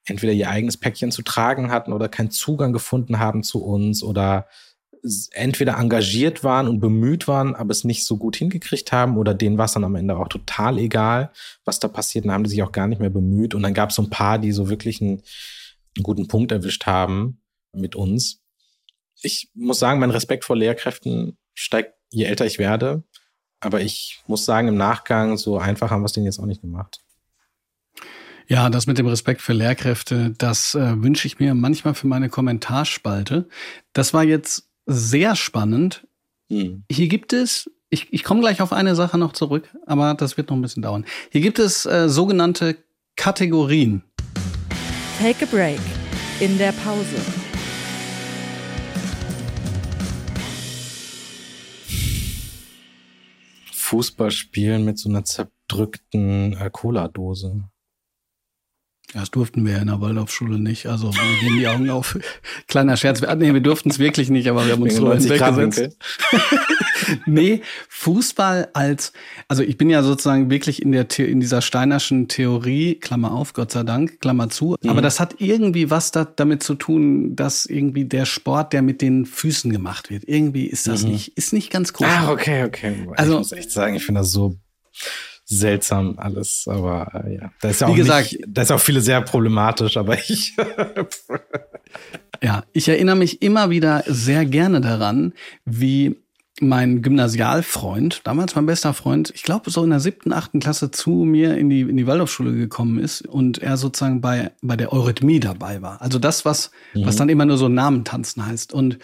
entweder 0.07 0.33
ihr 0.33 0.51
eigenes 0.51 0.77
Päckchen 0.77 1.11
zu 1.11 1.23
tragen 1.23 1.71
hatten 1.71 1.93
oder 1.93 2.09
keinen 2.09 2.31
Zugang 2.31 2.73
gefunden 2.73 3.19
haben 3.19 3.43
zu 3.43 3.65
uns 3.65 4.03
oder 4.03 4.47
entweder 5.33 5.77
engagiert 5.77 6.45
waren 6.45 6.67
und 6.67 6.81
bemüht 6.81 7.29
waren, 7.29 7.55
aber 7.55 7.71
es 7.73 7.85
nicht 7.85 8.05
so 8.05 8.17
gut 8.17 8.37
hingekriegt 8.37 8.91
haben 8.91 9.19
oder 9.19 9.35
denen 9.35 9.59
war 9.59 9.67
es 9.67 9.73
dann 9.73 9.85
am 9.85 9.97
Ende 9.97 10.17
auch 10.17 10.29
total 10.29 10.79
egal, 10.79 11.31
was 11.65 11.79
da 11.79 11.89
passiert, 11.89 12.25
dann 12.25 12.33
haben 12.33 12.45
die 12.45 12.51
sich 12.51 12.63
auch 12.63 12.73
gar 12.73 12.87
nicht 12.87 13.01
mehr 13.01 13.11
bemüht. 13.11 13.55
Und 13.55 13.63
dann 13.63 13.75
gab 13.75 13.91
es 13.91 13.97
so 13.97 14.03
ein 14.03 14.11
paar, 14.11 14.39
die 14.39 14.53
so 14.53 14.71
wirklich 14.71 15.03
einen, 15.03 15.23
einen 15.97 16.03
guten 16.03 16.29
Punkt 16.29 16.53
erwischt 16.53 16.87
haben 16.87 17.43
mit 17.73 17.95
uns. 17.97 18.41
ich 19.23 19.51
muss 19.55 19.79
sagen, 19.79 20.01
mein 20.01 20.11
Respekt 20.11 20.45
vor 20.45 20.57
Lehrkräften 20.57 21.39
steigt, 21.55 21.95
je 22.11 22.25
älter 22.25 22.45
ich 22.47 22.59
werde. 22.59 23.05
Aber 23.61 23.81
ich 23.81 24.21
muss 24.27 24.45
sagen, 24.45 24.69
im 24.69 24.77
Nachgang, 24.77 25.39
so 25.39 25.59
einfach 25.59 25.91
haben 25.91 26.03
wir 26.03 26.07
es 26.07 26.13
denen 26.13 26.27
jetzt 26.27 26.39
auch 26.39 26.47
nicht 26.47 26.61
gemacht. 26.61 27.01
Ja, 28.47 28.69
das 28.69 28.87
mit 28.87 28.99
dem 28.99 29.07
Respekt 29.07 29.41
für 29.41 29.55
Lehrkräfte, 29.55 30.35
das 30.37 30.75
äh, 30.75 31.03
wünsche 31.03 31.27
ich 31.27 31.39
mir 31.39 31.55
manchmal 31.55 31.95
für 31.95 32.07
meine 32.07 32.29
Kommentarspalte. 32.29 33.49
Das 33.95 34.13
war 34.13 34.23
jetzt 34.23 34.69
sehr 34.85 35.35
spannend. 35.35 36.07
Hm. 36.51 36.85
Hier 36.91 37.09
gibt 37.09 37.33
es, 37.33 37.71
ich, 37.89 38.13
ich 38.13 38.23
komme 38.23 38.41
gleich 38.41 38.61
auf 38.61 38.75
eine 38.75 38.95
Sache 38.95 39.17
noch 39.17 39.33
zurück, 39.33 39.75
aber 39.87 40.13
das 40.15 40.37
wird 40.37 40.51
noch 40.51 40.57
ein 40.57 40.63
bisschen 40.63 40.83
dauern. 40.83 41.07
Hier 41.31 41.41
gibt 41.41 41.59
es 41.59 41.87
äh, 41.87 42.11
sogenannte 42.11 42.77
Kategorien. 43.17 44.05
Take 45.25 45.43
a 45.43 45.47
break 45.47 45.81
in 46.41 46.59
der 46.59 46.73
Pause. 46.73 47.17
Fußball 53.73 54.31
spielen 54.31 54.85
mit 54.85 54.99
so 54.99 55.09
einer 55.09 55.25
zerdrückten 55.25 56.53
äh, 56.59 56.69
Cola-Dose. 56.71 57.71
Ja, 59.15 59.21
das 59.21 59.31
durften 59.31 59.65
wir 59.65 59.75
ja 59.75 59.79
in 59.79 59.87
der 59.87 60.01
Waldorfschule 60.01 60.59
nicht. 60.59 60.87
Also 60.87 61.13
wir 61.15 61.41
gehen 61.41 61.59
die 61.59 61.69
Augen 61.69 61.89
auf. 61.89 62.19
Kleiner 62.67 62.97
Scherz. 62.97 63.21
Nee, 63.21 63.55
wir 63.55 63.61
durften 63.61 63.91
es 63.91 64.01
wirklich 64.01 64.29
nicht, 64.29 64.49
aber 64.49 64.67
wir 64.67 64.73
haben 64.73 64.83
uns 64.83 64.97
so 64.97 65.09
weggesetzt. 65.09 65.97
nee, 67.27 67.63
Fußball 67.89 68.71
als, 68.73 69.13
also 69.47 69.63
ich 69.63 69.79
bin 69.79 69.89
ja 69.89 70.03
sozusagen 70.03 70.51
wirklich 70.51 70.83
in 70.83 70.91
der 70.91 71.07
in 71.17 71.39
dieser 71.39 71.63
steinerschen 71.63 72.27
Theorie, 72.27 72.97
Klammer 72.97 73.31
auf, 73.31 73.53
Gott 73.53 73.71
sei 73.71 73.85
Dank, 73.85 74.21
Klammer 74.21 74.51
zu. 74.51 74.75
Mhm. 74.83 74.91
Aber 74.91 75.01
das 75.01 75.21
hat 75.21 75.37
irgendwie 75.39 75.91
was 75.91 76.11
da, 76.11 76.25
damit 76.25 76.65
zu 76.65 76.75
tun, 76.75 77.37
dass 77.37 77.67
irgendwie 77.67 78.07
der 78.07 78.25
Sport, 78.25 78.73
der 78.73 78.83
mit 78.83 79.01
den 79.01 79.27
Füßen 79.27 79.71
gemacht 79.71 80.11
wird, 80.11 80.25
irgendwie 80.27 80.67
ist 80.67 80.89
das 80.89 81.05
mhm. 81.05 81.13
nicht, 81.13 81.37
ist 81.39 81.53
nicht 81.53 81.71
ganz 81.71 81.93
cool. 82.01 82.09
Ah, 82.11 82.33
okay, 82.33 82.65
okay. 82.65 83.07
Also, 83.17 83.35
ich 83.35 83.39
muss 83.39 83.53
echt 83.53 83.71
sagen, 83.71 83.95
ich 83.95 84.05
finde 84.05 84.23
das 84.23 84.33
so 84.33 84.57
seltsam 85.45 86.15
alles. 86.19 86.65
Aber 86.67 87.25
äh, 87.27 87.37
ja, 87.37 87.53
da 87.61 87.69
ist 87.69 87.81
ja 87.81 87.87
auch 87.87 87.93
Wie 87.93 87.99
gesagt, 87.99 88.37
da 88.47 88.63
ist 88.63 88.73
auch 88.73 88.81
viele 88.81 89.01
sehr 89.01 89.21
problematisch, 89.21 89.97
aber 89.97 90.19
ich. 90.19 90.57
ja, 92.43 92.65
ich 92.73 92.89
erinnere 92.89 93.17
mich 93.17 93.43
immer 93.43 93.71
wieder 93.71 94.05
sehr 94.07 94.45
gerne 94.47 94.81
daran, 94.81 95.33
wie 95.65 96.17
mein 96.61 97.03
Gymnasialfreund, 97.03 98.21
damals 98.25 98.55
mein 98.55 98.67
bester 98.67 98.95
Freund, 98.95 99.33
ich 99.35 99.43
glaube 99.43 99.71
so 99.71 99.83
in 99.83 99.91
der 99.91 99.99
siebten, 99.99 100.33
achten 100.33 100.61
Klasse 100.61 100.93
zu 100.93 101.11
mir 101.11 101.57
in 101.57 101.69
die, 101.69 101.81
in 101.81 101.97
die 101.97 102.07
Waldorfschule 102.07 102.53
gekommen 102.53 103.01
ist 103.01 103.23
und 103.23 103.59
er 103.59 103.77
sozusagen 103.77 104.21
bei, 104.21 104.53
bei 104.63 104.77
der 104.77 104.93
Eurythmie 104.93 105.41
dabei 105.41 105.83
war. 105.83 106.01
Also 106.01 106.21
das, 106.21 106.45
was, 106.45 106.71
mhm. 106.95 107.07
was 107.07 107.17
dann 107.17 107.29
immer 107.29 107.45
nur 107.45 107.57
so 107.57 107.69
Namentanzen 107.69 108.47
heißt. 108.47 108.73
Und 108.73 108.99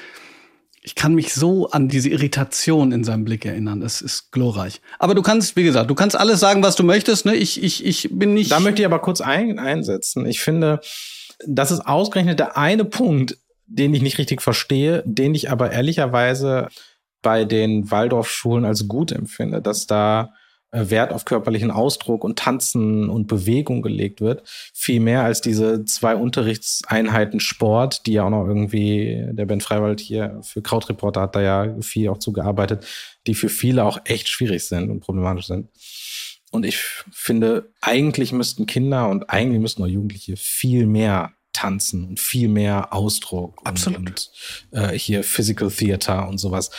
ich 0.83 0.95
kann 0.95 1.15
mich 1.15 1.35
so 1.35 1.71
an 1.71 1.89
diese 1.89 2.09
Irritation 2.09 2.93
in 2.93 3.05
seinem 3.05 3.25
Blick 3.25 3.45
erinnern. 3.45 3.81
Das 3.81 4.01
ist 4.01 4.33
glorreich. 4.33 4.81
Aber 4.99 5.15
du 5.15 5.23
kannst, 5.23 5.57
wie 5.57 5.63
gesagt, 5.63 5.91
du 5.91 5.95
kannst 5.95 6.17
alles 6.17 6.41
sagen, 6.41 6.63
was 6.63 6.75
du 6.75 6.83
möchtest. 6.83 7.27
Ne? 7.27 7.35
Ich, 7.35 7.63
ich, 7.63 7.85
ich 7.85 8.09
bin 8.11 8.33
nicht. 8.33 8.51
Da 8.51 8.61
möchte 8.61 8.81
ich 8.81 8.87
aber 8.87 9.01
kurz 9.01 9.21
ein, 9.21 9.59
einsetzen. 9.59 10.25
Ich 10.25 10.41
finde, 10.41 10.81
das 11.47 11.71
ist 11.71 11.81
ausgerechnet 11.81 12.39
der 12.39 12.57
eine 12.57 12.87
Punkt, 12.87 13.37
den 13.67 13.93
ich 13.95 14.01
nicht 14.01 14.19
richtig 14.19 14.41
verstehe, 14.41 15.03
den 15.05 15.35
ich 15.35 15.51
aber 15.51 15.71
ehrlicherweise 15.71 16.69
bei 17.23 17.45
den 17.45 17.91
Waldorfschulen 17.91 18.65
als 18.65 18.89
gut 18.89 19.13
empfinde, 19.13 19.61
dass 19.61 19.87
da 19.87 20.33
Wert 20.73 21.13
auf 21.13 21.25
körperlichen 21.25 21.71
Ausdruck 21.71 22.23
und 22.23 22.39
Tanzen 22.39 23.09
und 23.11 23.27
Bewegung 23.27 23.83
gelegt 23.83 24.21
wird. 24.21 24.43
Viel 24.73 25.01
mehr 25.01 25.25
als 25.25 25.41
diese 25.41 25.85
zwei 25.85 26.15
Unterrichtseinheiten 26.15 27.41
Sport, 27.41 28.07
die 28.07 28.13
ja 28.13 28.25
auch 28.25 28.31
noch 28.31 28.47
irgendwie, 28.47 29.27
der 29.33 29.47
Ben 29.47 29.61
Freiwald 29.61 30.01
hier 30.01 30.41
für 30.43 30.63
Krautreporter 30.63 31.23
hat 31.23 31.35
da 31.35 31.43
ja 31.43 31.81
viel 31.81 32.09
auch 32.09 32.19
zugearbeitet, 32.19 32.87
die 33.27 33.35
für 33.35 33.49
viele 33.49 33.85
auch 33.85 33.99
echt 34.05 34.29
schwierig 34.29 34.65
sind 34.65 34.91
und 34.91 35.01
problematisch 35.01 35.47
sind. 35.47 35.69
Und 36.53 36.67
ich 36.67 36.79
finde, 37.13 37.73
eigentlich 37.81 38.33
müssten 38.33 38.67
Kinder 38.67 39.09
und 39.09 39.31
eigentlich 39.31 39.61
müssten 39.61 39.83
auch 39.83 39.89
Jugendliche 39.89 40.37
viel 40.37 40.87
mehr 40.87 41.33
tanzen 41.53 42.05
und 42.05 42.21
viel 42.21 42.49
mehr 42.49 42.93
Ausdruck 42.93 43.61
Absolut. 43.65 43.99
und, 43.99 44.31
und 44.71 44.79
äh, 44.79 44.99
hier 44.99 45.25
Physical 45.25 45.71
Theater 45.71 46.29
und 46.29 46.39
sowas. 46.39 46.71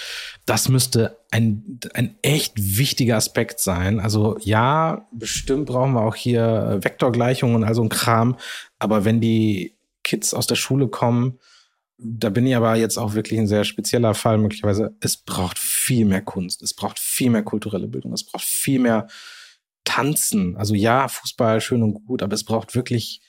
Das 0.46 0.70
müsste 0.70 1.18
ein, 1.30 1.80
ein 1.94 2.16
echt 2.22 2.54
wichtiger 2.56 3.18
Aspekt 3.18 3.60
sein. 3.60 4.00
Also 4.00 4.38
ja, 4.40 5.08
bestimmt 5.12 5.66
brauchen 5.68 5.94
wir 5.94 6.02
auch 6.02 6.16
hier 6.16 6.80
Vektorgleichungen, 6.82 7.64
also 7.64 7.84
ein 7.84 7.90
Kram. 7.90 8.38
Aber 8.80 9.06
wenn 9.06 9.22
die 9.22 9.76
Kids 10.04 10.34
aus 10.34 10.48
der 10.48 10.56
Schule 10.56 10.88
kommen, 10.88 11.40
da 11.98 12.30
bin 12.30 12.48
ich 12.48 12.56
aber 12.56 12.76
jetzt 12.76 12.98
auch 12.98 13.14
wirklich 13.14 13.40
ein 13.40 13.48
sehr 13.48 13.64
spezieller 13.64 14.16
Fall 14.16 14.40
möglicherweise. 14.40 14.96
Es 15.02 15.18
braucht 15.18 15.60
viel 15.60 16.06
mehr 16.06 16.22
Kunst, 16.22 16.64
es 16.64 16.74
braucht 16.74 16.98
viel 16.98 17.30
mehr 17.30 17.44
kulturelle 17.44 17.88
Bildung, 17.88 18.14
es 18.14 18.26
braucht 18.26 18.44
viel 18.44 18.80
mehr 18.80 19.08
Tanzen. 19.84 20.58
Also 20.58 20.74
ja, 20.74 21.08
Fußball 21.08 21.62
schön 21.62 21.84
und 21.84 22.06
gut, 22.06 22.24
aber 22.24 22.34
es 22.34 22.44
braucht 22.44 22.74
wirklich 22.74 23.22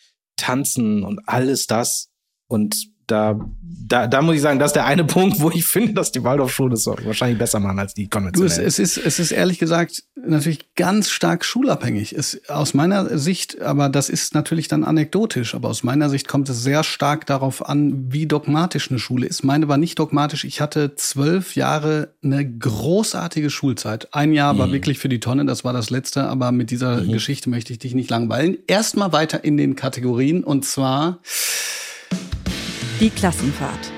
Tanzen 0.42 1.05
und 1.05 1.20
alles 1.28 1.66
das. 1.66 2.09
Und 2.48 2.91
da, 3.07 3.38
da, 3.61 4.07
da 4.07 4.23
muss 4.23 4.37
ich 4.37 4.41
sagen, 4.41 4.59
das 4.59 4.71
ist 4.71 4.77
der 4.77 4.87
eine 4.87 5.05
Punkt, 5.12 5.41
wo 5.41 5.51
ich 5.51 5.65
finde, 5.65 5.95
dass 5.95 6.12
die 6.12 6.25
Waldorfschulen 6.25 6.73
es 6.73 6.87
wahrscheinlich 6.87 7.38
besser 7.38 7.61
machen 7.61 7.79
als 7.79 7.95
die 7.95 8.09
konventionellen. 8.09 8.57
Du, 8.57 8.65
es, 8.65 8.79
es, 8.79 8.97
ist, 8.97 9.05
es 9.05 9.19
ist 9.19 9.33
ehrlich 9.33 9.59
gesagt 9.59 10.05
natürlich 10.27 10.75
ganz 10.75 11.11
stark 11.11 11.45
schulabhängig. 11.45 12.12
Es, 12.12 12.41
aus 12.49 12.75
meiner 12.75 13.19
Sicht, 13.19 13.61
aber 13.61 13.88
das 13.88 14.09
ist 14.09 14.35
natürlich 14.35 14.69
dann 14.69 14.85
anekdotisch, 14.85 15.55
aber 15.55 15.69
aus 15.69 15.83
meiner 15.83 16.09
Sicht 16.09 16.29
kommt 16.29 16.49
es 16.49 16.62
sehr 16.62 16.85
stark 16.85 17.27
darauf 17.27 17.69
an, 17.69 18.12
wie 18.12 18.27
dogmatisch 18.27 18.91
eine 18.91 18.99
Schule 18.99 19.27
ist. 19.27 19.43
Meine 19.43 19.69
war 19.69 19.79
nicht 19.79 19.99
dogmatisch. 19.99 20.45
Ich 20.45 20.61
hatte 20.61 20.95
zwölf 20.95 21.57
Jahre 21.57 22.15
eine 22.23 22.49
großartige 22.49 23.51
Schulzeit. 23.51 24.09
Ein 24.12 24.33
Jahr 24.33 24.59
war 24.59 24.69
mhm. 24.69 24.73
wirklich 24.73 24.99
für 24.99 25.09
die 25.09 25.21
Tonne, 25.21 25.45
das 25.45 25.65
war 25.65 25.73
das 25.73 25.91
letzte, 25.91 26.25
aber 26.29 26.53
mit 26.53 26.71
dieser 26.71 27.03
mhm. 27.03 27.12
Geschichte 27.12 27.51
möchte 27.51 27.73
ich 27.73 27.79
dich 27.79 27.95
nicht 27.95 28.11
langweilen. 28.11 28.57
Erstmal 28.67 29.12
weiter 29.12 29.45
in 29.45 29.57
den 29.57 29.77
Kategorien 29.77 30.45
und 30.45 30.65
zwar 30.65 31.21
die 33.03 33.11
Klassenfahrt. 33.11 33.93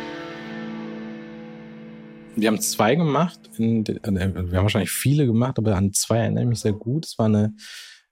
Wir 2.36 2.48
haben 2.48 2.58
zwei 2.58 2.94
gemacht. 2.94 3.38
In, 3.58 3.84
äh, 3.84 4.00
wir 4.02 4.22
haben 4.22 4.52
wahrscheinlich 4.52 4.90
viele 4.90 5.26
gemacht, 5.26 5.58
aber 5.58 5.76
an 5.76 5.92
zwei 5.92 6.20
erinnere 6.20 6.44
ich 6.44 6.48
mich 6.48 6.60
sehr 6.60 6.72
gut. 6.72 7.04
Es 7.04 7.18
war 7.18 7.26
eine 7.26 7.54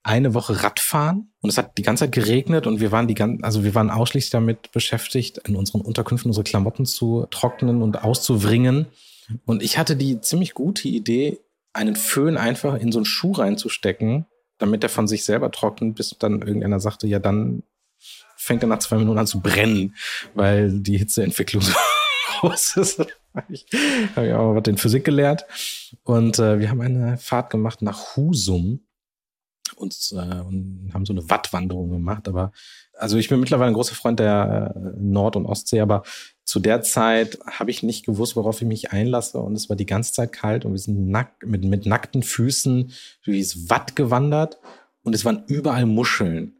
eine 0.05 0.33
Woche 0.33 0.61
Radfahren 0.61 1.31
und 1.39 1.49
es 1.49 1.57
hat 1.57 1.77
die 1.77 1.81
ganze 1.81 2.03
Zeit 2.03 2.11
geregnet 2.11 2.67
und 2.67 2.81
wir 2.81 2.91
waren 2.91 3.07
die 3.07 3.13
ganze, 3.13 3.41
also 3.43 3.63
wir 3.63 3.73
waren 3.73 3.89
ausschließlich 3.89 4.31
damit 4.31 4.71
beschäftigt, 4.73 5.39
in 5.47 5.55
unseren 5.55 5.79
Unterkünften 5.79 6.29
unsere 6.29 6.43
Klamotten 6.43 6.85
zu 6.85 7.25
trocknen 7.31 7.81
und 7.81 8.03
auszuwringen. 8.03 8.87
Und 9.45 9.63
ich 9.63 9.77
hatte 9.77 9.95
die 9.95 10.19
ziemlich 10.19 10.53
gute 10.53 10.89
Idee, 10.89 11.39
einen 11.71 11.95
Föhn 11.95 12.35
einfach 12.35 12.75
in 12.75 12.91
so 12.91 12.99
einen 12.99 13.05
Schuh 13.05 13.31
reinzustecken, 13.31 14.25
damit 14.57 14.83
er 14.83 14.89
von 14.89 15.07
sich 15.07 15.23
selber 15.23 15.51
trocknet, 15.51 15.95
bis 15.95 16.17
dann 16.19 16.41
irgendeiner 16.41 16.81
sagte, 16.81 17.07
ja, 17.07 17.19
dann 17.19 17.63
fängt 18.43 18.63
er 18.63 18.67
nach 18.67 18.79
zwei 18.79 18.97
Minuten 18.97 19.19
an 19.19 19.27
zu 19.27 19.39
brennen, 19.39 19.95
weil 20.33 20.79
die 20.79 20.97
Hitzeentwicklung 20.97 21.61
so 21.63 21.73
groß 22.39 22.77
ist. 22.77 23.05
ich 23.49 23.65
habe 24.15 24.27
ja 24.27 24.39
auch 24.39 24.55
was 24.55 24.67
in 24.67 24.77
Physik 24.77 25.05
gelehrt. 25.05 25.45
Und 26.03 26.39
äh, 26.39 26.59
wir 26.59 26.69
haben 26.69 26.81
eine 26.81 27.17
Fahrt 27.17 27.49
gemacht 27.49 27.81
nach 27.81 28.15
Husum 28.15 28.81
und, 29.75 29.95
äh, 30.11 30.41
und 30.41 30.91
haben 30.93 31.05
so 31.05 31.13
eine 31.13 31.29
Wattwanderung 31.29 31.89
gemacht. 31.89 32.27
Aber 32.27 32.51
also 32.97 33.17
ich 33.17 33.29
bin 33.29 33.39
mittlerweile 33.39 33.69
ein 33.69 33.75
großer 33.75 33.95
Freund 33.95 34.19
der 34.19 34.73
äh, 34.75 34.99
Nord- 34.99 35.35
und 35.35 35.45
Ostsee, 35.45 35.79
aber 35.79 36.03
zu 36.43 36.59
der 36.59 36.81
Zeit 36.81 37.39
habe 37.49 37.71
ich 37.71 37.83
nicht 37.83 38.05
gewusst, 38.05 38.35
worauf 38.35 38.61
ich 38.61 38.67
mich 38.67 38.91
einlasse. 38.91 39.39
Und 39.39 39.53
es 39.53 39.69
war 39.69 39.75
die 39.75 39.85
ganze 39.85 40.13
Zeit 40.13 40.33
kalt 40.33 40.65
und 40.65 40.73
wir 40.73 40.79
sind 40.79 41.09
nackt, 41.09 41.45
mit, 41.45 41.63
mit 41.63 41.85
nackten 41.85 42.23
Füßen 42.23 42.91
durch 43.23 43.39
das 43.39 43.69
Watt 43.69 43.95
gewandert 43.95 44.59
und 45.03 45.15
es 45.15 45.25
waren 45.25 45.43
überall 45.47 45.85
Muscheln. 45.85 46.55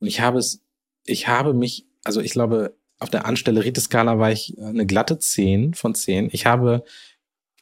Und 0.00 0.06
ich 0.06 0.20
habe 0.20 0.38
es 0.38 0.65
ich 1.06 1.28
habe 1.28 1.54
mich, 1.54 1.86
also 2.04 2.20
ich 2.20 2.32
glaube, 2.32 2.76
auf 2.98 3.10
der 3.10 3.26
Anstellerite-Skala 3.26 4.18
war 4.18 4.30
ich 4.32 4.54
eine 4.58 4.86
glatte 4.86 5.18
10 5.18 5.74
von 5.74 5.94
10. 5.94 6.30
Ich 6.32 6.46
habe 6.46 6.84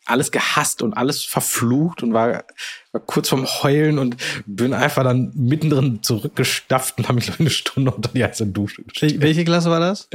alles 0.07 0.31
gehasst 0.31 0.83
und 0.83 0.95
alles 0.95 1.25
verflucht 1.25 2.03
und 2.03 2.13
war, 2.13 2.45
war 2.93 3.01
kurz 3.01 3.31
vorm 3.31 3.47
Heulen 3.47 3.99
und 3.99 4.17
bin 4.47 4.75
einfach 4.75 5.03
dann 5.03 5.33
mittendrin 5.35 6.03
zurückgestafft 6.03 6.99
und 6.99 7.09
habe 7.09 7.17
mich, 7.17 7.25
glaube 7.25 7.37
ich, 7.37 7.41
eine 7.41 7.51
Stunde 7.51 7.91
unter 7.91 8.11
die 8.11 8.23
heiße 8.23 8.47
Dusche 8.47 8.83
gestellt. 8.83 9.21
Welche 9.21 9.45
Klasse 9.45 9.71
war 9.71 9.81
das? 9.81 10.09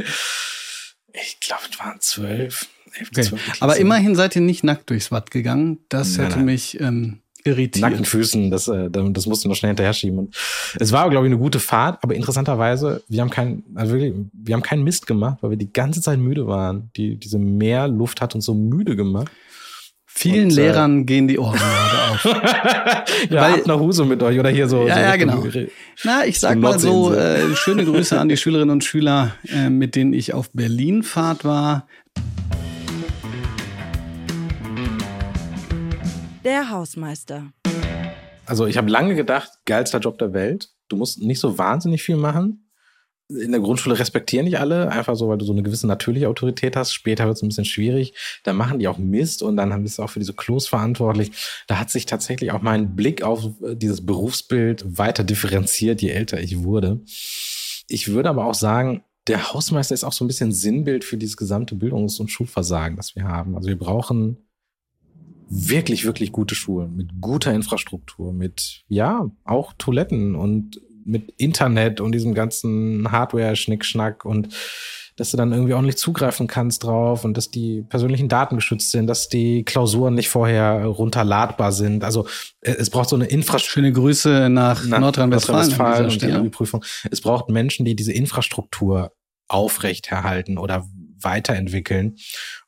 Ich 1.13 1.39
glaube, 1.39 1.63
es 1.71 1.79
waren 1.79 1.99
zwölf. 1.99 2.67
Okay. 3.01 3.29
Aber 3.59 3.77
immerhin 3.77 4.15
seid 4.15 4.35
ihr 4.35 4.41
nicht 4.41 4.63
nackt 4.63 4.89
durchs 4.89 5.11
Watt 5.11 5.31
gegangen. 5.31 5.79
Das 5.89 6.17
nein, 6.17 6.25
hätte 6.25 6.37
nein. 6.37 6.45
mich 6.45 6.79
ähm, 6.79 7.21
irritiert. 7.43 7.81
Nackten 7.81 8.05
Füßen, 8.05 8.51
das, 8.51 8.67
äh, 8.67 8.89
das 8.89 9.25
musst 9.25 9.43
du 9.43 9.49
noch 9.49 9.55
schnell 9.55 9.69
hinterher 9.69 9.93
schieben. 9.93 10.19
Und 10.19 10.35
es 10.79 10.91
war, 10.91 11.09
glaube 11.09 11.27
ich, 11.27 11.31
eine 11.31 11.41
gute 11.41 11.59
Fahrt, 11.59 11.99
aber 12.01 12.15
interessanterweise, 12.15 13.03
wir 13.07 13.21
haben 13.21 13.29
keinen, 13.29 13.63
also 13.75 13.93
wirklich, 13.93 14.13
wir 14.33 14.55
haben 14.55 14.61
keinen 14.61 14.83
Mist 14.83 15.07
gemacht, 15.07 15.37
weil 15.41 15.51
wir 15.51 15.57
die 15.57 15.71
ganze 15.71 16.01
Zeit 16.01 16.19
müde 16.19 16.47
waren. 16.47 16.89
Die, 16.95 17.15
diese 17.15 17.39
Meerluft 17.39 18.21
hat 18.21 18.35
uns 18.35 18.45
so 18.45 18.53
müde 18.53 18.95
gemacht. 18.95 19.31
Vielen 20.11 20.45
und, 20.45 20.57
äh, 20.57 20.61
Lehrern 20.61 21.01
äh, 21.01 21.03
gehen 21.05 21.27
die 21.27 21.39
Ohren 21.39 21.57
gerade 21.59 22.11
auf. 22.11 23.29
ja, 23.29 23.41
Weil, 23.41 23.63
nach 23.65 23.79
Huse 23.79 24.03
mit 24.05 24.21
euch 24.21 24.37
oder 24.39 24.49
hier 24.49 24.67
so. 24.67 24.87
Ja, 24.87 24.95
so 24.95 25.01
ja, 25.01 25.15
genau. 25.15 25.43
Na, 26.03 26.25
ich 26.25 26.39
sag 26.39 26.57
mal 26.57 26.79
so, 26.79 27.13
äh, 27.13 27.55
schöne 27.55 27.85
Grüße 27.85 28.19
an 28.19 28.27
die 28.27 28.35
Schülerinnen 28.35 28.71
und 28.71 28.83
Schüler, 28.83 29.35
äh, 29.47 29.69
mit 29.69 29.95
denen 29.95 30.13
ich 30.13 30.33
auf 30.33 30.49
Berlinfahrt 30.51 31.45
war. 31.45 31.87
Der 36.43 36.69
Hausmeister. 36.69 37.51
Also 38.45 38.65
ich 38.65 38.77
habe 38.77 38.89
lange 38.89 39.15
gedacht, 39.15 39.51
geilster 39.65 39.99
Job 39.99 40.17
der 40.19 40.33
Welt. 40.33 40.69
Du 40.87 40.95
musst 40.95 41.21
nicht 41.21 41.39
so 41.39 41.57
wahnsinnig 41.57 42.01
viel 42.01 42.15
machen. 42.15 42.69
In 43.27 43.51
der 43.51 43.61
Grundschule 43.61 43.99
respektieren 43.99 44.45
nicht 44.45 44.57
alle, 44.57 44.89
einfach 44.89 45.15
so, 45.15 45.27
weil 45.27 45.37
du 45.37 45.45
so 45.45 45.51
eine 45.51 45.61
gewisse 45.61 45.85
natürliche 45.85 46.29
Autorität 46.29 46.75
hast. 46.75 46.93
Später 46.93 47.25
wird 47.25 47.35
es 47.35 47.43
ein 47.43 47.49
bisschen 47.49 47.65
schwierig. 47.65 48.15
Da 48.43 48.53
machen 48.53 48.79
die 48.79 48.87
auch 48.87 48.97
Mist 48.97 49.43
und 49.43 49.57
dann 49.57 49.83
bist 49.83 49.99
du 49.99 50.03
auch 50.03 50.09
für 50.09 50.19
diese 50.19 50.33
Klos 50.33 50.67
verantwortlich. 50.67 51.31
Da 51.67 51.77
hat 51.77 51.91
sich 51.91 52.07
tatsächlich 52.07 52.51
auch 52.51 52.61
mein 52.61 52.95
Blick 52.95 53.21
auf 53.21 53.49
dieses 53.75 54.03
Berufsbild 54.03 54.97
weiter 54.97 55.23
differenziert, 55.23 56.01
je 56.01 56.09
älter 56.09 56.39
ich 56.39 56.63
wurde. 56.63 57.01
Ich 57.87 58.07
würde 58.07 58.29
aber 58.29 58.45
auch 58.45 58.55
sagen, 58.55 59.03
der 59.27 59.53
Hausmeister 59.53 59.93
ist 59.93 60.03
auch 60.03 60.13
so 60.13 60.23
ein 60.23 60.27
bisschen 60.27 60.51
Sinnbild 60.51 61.03
für 61.03 61.17
dieses 61.17 61.37
gesamte 61.37 61.75
Bildungs- 61.75 62.19
und 62.19 62.31
Schulversagen, 62.31 62.97
das 62.97 63.15
wir 63.15 63.25
haben. 63.25 63.55
Also 63.55 63.67
wir 63.67 63.77
brauchen 63.77 64.48
wirklich, 65.49 66.05
wirklich 66.05 66.31
gute 66.31 66.55
Schulen 66.55 66.95
mit 66.95 67.21
guter 67.21 67.53
Infrastruktur, 67.53 68.33
mit, 68.33 68.83
ja, 68.87 69.29
auch 69.43 69.73
Toiletten 69.77 70.35
und 70.35 70.79
mit 71.05 71.33
Internet 71.37 72.01
und 72.01 72.11
diesem 72.11 72.33
ganzen 72.33 73.11
Hardware-Schnickschnack 73.11 74.25
und 74.25 74.49
dass 75.15 75.31
du 75.31 75.37
dann 75.37 75.51
irgendwie 75.51 75.73
ordentlich 75.73 75.97
zugreifen 75.97 76.47
kannst 76.47 76.85
drauf 76.85 77.25
und 77.25 77.35
dass 77.35 77.51
die 77.51 77.81
persönlichen 77.81 78.29
Daten 78.29 78.55
geschützt 78.55 78.91
sind, 78.91 79.07
dass 79.07 79.27
die 79.27 79.65
Klausuren 79.65 80.13
nicht 80.13 80.29
vorher 80.29 80.85
runterladbar 80.85 81.73
sind. 81.73 82.05
Also 82.05 82.25
äh, 82.61 82.71
es 82.71 82.89
braucht 82.89 83.09
so 83.09 83.17
eine 83.17 83.25
Infrastruktur. 83.25 83.69
Schöne 83.69 83.91
Grüße 83.91 84.49
nach, 84.49 84.85
nach 84.85 84.99
Nordrhein-Westfalen 84.99 85.69
Nordrhein 85.69 86.05
und 86.05 86.21
die 86.21 86.31
Abi-Prüfung. 86.31 86.85
Es 87.11 87.19
braucht 87.19 87.49
Menschen, 87.49 87.85
die 87.85 87.95
diese 87.95 88.13
Infrastruktur 88.13 89.11
aufrechterhalten 89.49 90.57
oder 90.57 90.87
weiterentwickeln. 91.21 92.15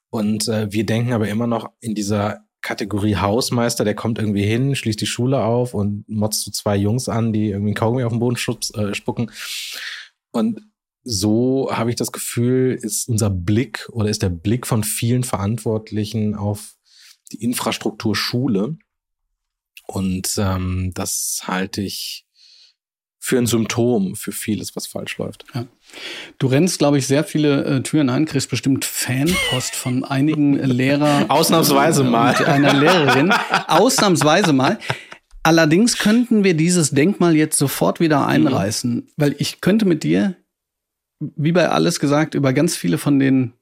Und 0.09 0.49
äh, 0.49 0.71
wir 0.71 0.85
denken 0.85 1.13
aber 1.13 1.29
immer 1.29 1.47
noch 1.47 1.69
in 1.79 1.95
dieser 1.95 2.41
Kategorie 2.61 3.15
Hausmeister, 3.15 3.83
der 3.83 3.95
kommt 3.95 4.19
irgendwie 4.19 4.45
hin, 4.45 4.75
schließt 4.75 5.01
die 5.01 5.07
Schule 5.07 5.43
auf 5.43 5.73
und 5.73 6.07
motzt 6.07 6.43
so 6.43 6.51
zwei 6.51 6.75
Jungs 6.77 7.09
an, 7.09 7.33
die 7.33 7.49
irgendwie 7.49 7.69
einen 7.69 7.75
Kaugummi 7.75 8.03
auf 8.03 8.13
den 8.13 8.19
Boden 8.19 8.37
schubs, 8.37 8.71
äh, 8.71 8.93
spucken. 8.93 9.31
Und 10.31 10.61
so 11.03 11.69
habe 11.71 11.89
ich 11.89 11.95
das 11.95 12.11
Gefühl, 12.11 12.77
ist 12.79 13.09
unser 13.09 13.29
Blick 13.29 13.89
oder 13.91 14.09
ist 14.09 14.21
der 14.21 14.29
Blick 14.29 14.67
von 14.67 14.83
vielen 14.83 15.23
Verantwortlichen 15.23 16.35
auf 16.35 16.75
die 17.31 17.43
Infrastruktur 17.43 18.15
Schule. 18.15 18.77
Und 19.87 20.35
ähm, 20.37 20.91
das 20.93 21.41
halte 21.45 21.81
ich 21.81 22.25
für 23.23 23.37
ein 23.37 23.45
Symptom 23.45 24.15
für 24.15 24.31
vieles, 24.31 24.75
was 24.75 24.87
falsch 24.87 25.19
läuft. 25.19 25.45
Ja. 25.53 25.67
Du 26.39 26.47
rennst, 26.47 26.79
glaube 26.79 26.97
ich, 26.97 27.05
sehr 27.05 27.23
viele 27.23 27.63
äh, 27.65 27.83
Türen 27.83 28.09
ein, 28.09 28.25
kriegst 28.25 28.49
bestimmt 28.49 28.83
Fanpost 28.83 29.75
von 29.75 30.03
einigen 30.03 30.55
Lehrern. 30.63 31.29
Ausnahmsweise 31.29 32.03
mal. 32.03 32.33
Einer 32.43 32.73
Lehrerin. 32.73 33.31
Ausnahmsweise 33.67 34.53
mal. 34.53 34.79
Allerdings 35.43 35.99
könnten 35.99 36.43
wir 36.43 36.55
dieses 36.55 36.91
Denkmal 36.91 37.35
jetzt 37.35 37.59
sofort 37.59 37.99
wieder 37.99 38.25
einreißen, 38.25 38.95
mhm. 38.95 39.07
weil 39.17 39.35
ich 39.37 39.61
könnte 39.61 39.85
mit 39.85 40.01
dir, 40.01 40.35
wie 41.19 41.51
bei 41.51 41.69
alles 41.69 41.99
gesagt, 41.99 42.33
über 42.33 42.53
ganz 42.53 42.75
viele 42.75 42.97
von 42.97 43.19
den, 43.19 43.53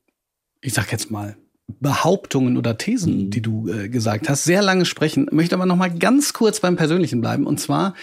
ich 0.62 0.74
sag 0.74 0.90
jetzt 0.94 1.12
mal, 1.12 1.36
Behauptungen 1.82 2.56
oder 2.56 2.78
Thesen, 2.78 3.26
mhm. 3.26 3.30
die 3.30 3.42
du 3.42 3.68
äh, 3.68 3.90
gesagt 3.90 4.30
hast, 4.30 4.46
sehr 4.46 4.62
lange 4.62 4.86
sprechen. 4.86 5.28
Möchte 5.32 5.56
aber 5.56 5.66
noch 5.66 5.76
mal 5.76 5.94
ganz 5.94 6.32
kurz 6.32 6.62
beim 6.62 6.78
Persönlichen 6.78 7.20
bleiben. 7.20 7.46
Und 7.46 7.60
zwar 7.60 7.94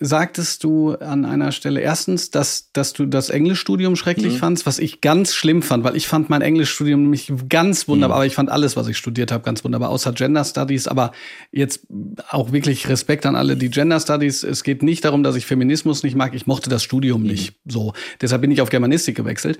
sagtest 0.00 0.64
du 0.64 0.94
an 0.94 1.26
einer 1.26 1.52
Stelle 1.52 1.80
erstens, 1.80 2.30
dass, 2.30 2.72
dass 2.72 2.94
du 2.94 3.04
das 3.04 3.28
Englischstudium 3.28 3.96
schrecklich 3.96 4.34
mhm. 4.34 4.38
fandst, 4.38 4.66
was 4.66 4.78
ich 4.78 5.02
ganz 5.02 5.34
schlimm 5.34 5.62
fand, 5.62 5.84
weil 5.84 5.94
ich 5.94 6.08
fand 6.08 6.30
mein 6.30 6.40
Englischstudium 6.40 7.02
nämlich 7.02 7.30
ganz 7.50 7.86
wunderbar, 7.86 8.16
mhm. 8.16 8.20
aber 8.20 8.26
ich 8.26 8.34
fand 8.34 8.50
alles, 8.50 8.76
was 8.76 8.88
ich 8.88 8.96
studiert 8.96 9.30
habe, 9.30 9.44
ganz 9.44 9.62
wunderbar, 9.62 9.90
außer 9.90 10.12
Gender 10.12 10.44
Studies. 10.44 10.88
Aber 10.88 11.12
jetzt 11.52 11.86
auch 12.30 12.50
wirklich 12.50 12.88
Respekt 12.88 13.26
an 13.26 13.36
alle, 13.36 13.56
die 13.56 13.70
Gender 13.70 14.00
Studies. 14.00 14.42
Es 14.42 14.64
geht 14.64 14.82
nicht 14.82 15.04
darum, 15.04 15.22
dass 15.22 15.36
ich 15.36 15.44
Feminismus 15.44 16.02
nicht 16.02 16.16
mag. 16.16 16.34
Ich 16.34 16.46
mochte 16.46 16.70
das 16.70 16.82
Studium 16.82 17.20
mhm. 17.20 17.28
nicht 17.28 17.54
so. 17.66 17.92
Deshalb 18.22 18.40
bin 18.40 18.50
ich 18.50 18.62
auf 18.62 18.70
Germanistik 18.70 19.16
gewechselt. 19.16 19.58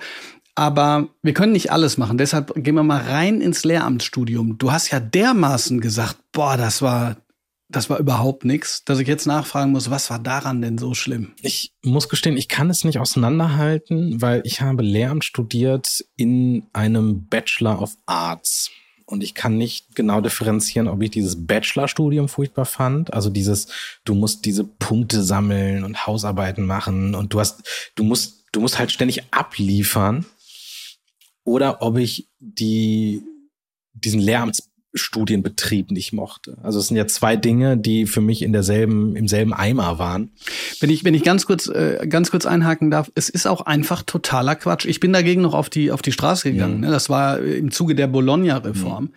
Aber 0.55 1.09
wir 1.23 1.35
können 1.35 1.53
nicht 1.53 1.71
alles 1.71 1.97
machen. 1.97 2.19
Deshalb 2.19 2.55
gehen 2.55 2.75
wir 2.75 2.83
mal 2.83 3.01
rein 3.03 3.41
ins 3.41 3.65
Lehramtsstudium. 3.65 4.59
Du 4.59 4.73
hast 4.73 4.91
ja 4.91 5.01
dermaßen 5.01 5.81
gesagt, 5.81 6.17
boah, 6.33 6.57
das 6.57 6.83
war, 6.83 7.17
das 7.71 7.89
war 7.89 7.99
überhaupt 7.99 8.45
nichts, 8.45 8.85
dass 8.85 8.99
ich 8.99 9.07
jetzt 9.07 9.27
nachfragen 9.27 9.71
muss, 9.71 9.91
was 9.91 10.11
war 10.11 10.19
daran 10.19 10.61
denn 10.61 10.77
so 10.77 10.95
schlimm? 10.95 11.35
Ich 11.41 11.73
muss 11.83 12.09
gestehen, 12.09 12.37
ich 12.37 12.49
kann 12.49 12.69
es 12.69 12.85
nicht 12.85 12.99
auseinanderhalten, 12.99 14.21
weil 14.21 14.43
ich 14.45 14.61
habe 14.61 14.83
Lehramt 14.83 15.25
studiert 15.25 16.05
in 16.17 16.67
einem 16.73 17.27
Bachelor 17.27 17.81
of 17.81 17.97
Arts. 18.07 18.71
Und 19.07 19.25
ich 19.25 19.35
kann 19.35 19.57
nicht 19.57 19.97
genau 19.97 20.21
differenzieren, 20.21 20.87
ob 20.87 21.03
ich 21.03 21.11
dieses 21.11 21.47
Bachelorstudium 21.47 22.29
furchtbar 22.29 22.65
fand. 22.65 23.13
Also 23.13 23.29
dieses, 23.29 23.69
du 24.05 24.15
musst 24.15 24.45
diese 24.45 24.65
Punkte 24.65 25.23
sammeln 25.23 25.83
und 25.83 26.07
Hausarbeiten 26.07 26.65
machen 26.65 27.15
und 27.17 27.33
du 27.33 27.41
hast, 27.41 27.93
du 27.97 28.05
musst, 28.05 28.45
du 28.53 28.61
musst 28.61 28.79
halt 28.79 28.93
ständig 28.93 29.25
abliefern. 29.33 30.27
Oder 31.45 31.83
ob 31.83 31.99
ich 31.99 32.29
die, 32.39 33.23
diesen 33.95 34.21
Lehramts 34.21 34.70
Studienbetrieb 34.93 35.91
nicht 35.91 36.13
mochte. 36.13 36.59
Also 36.63 36.81
es 36.81 36.89
sind 36.89 36.97
ja 36.97 37.07
zwei 37.07 37.37
Dinge, 37.37 37.77
die 37.77 38.07
für 38.07 38.21
mich 38.21 38.43
in 38.43 38.53
derselben, 38.53 39.15
im 39.15 39.29
selben 39.29 39.53
Eimer 39.53 39.99
waren. 39.99 40.31
Wenn 40.81 40.91
ich, 40.91 41.05
wenn 41.05 41.15
ich 41.15 41.23
ganz 41.23 41.47
kurz, 41.47 41.69
äh, 41.69 42.07
ganz 42.09 42.31
kurz 42.31 42.45
einhaken 42.45 42.91
darf, 42.91 43.11
es 43.15 43.29
ist 43.29 43.47
auch 43.47 43.61
einfach 43.63 44.03
totaler 44.03 44.57
Quatsch. 44.57 44.87
Ich 44.87 44.99
bin 44.99 45.13
dagegen 45.13 45.43
noch 45.43 45.55
auf 45.55 45.71
die, 45.71 45.93
auf 45.93 46.03
die 46.03 46.13
Straße 46.13 46.51
gegangen. 46.51 46.77
Mhm. 46.77 46.81
Ne? 46.81 46.91
Das 46.91 47.09
war 47.09 47.39
im 47.39 47.71
Zuge 47.71 47.95
der 47.95 48.09
Bologna-Reform. 48.09 49.05
Mhm. 49.05 49.15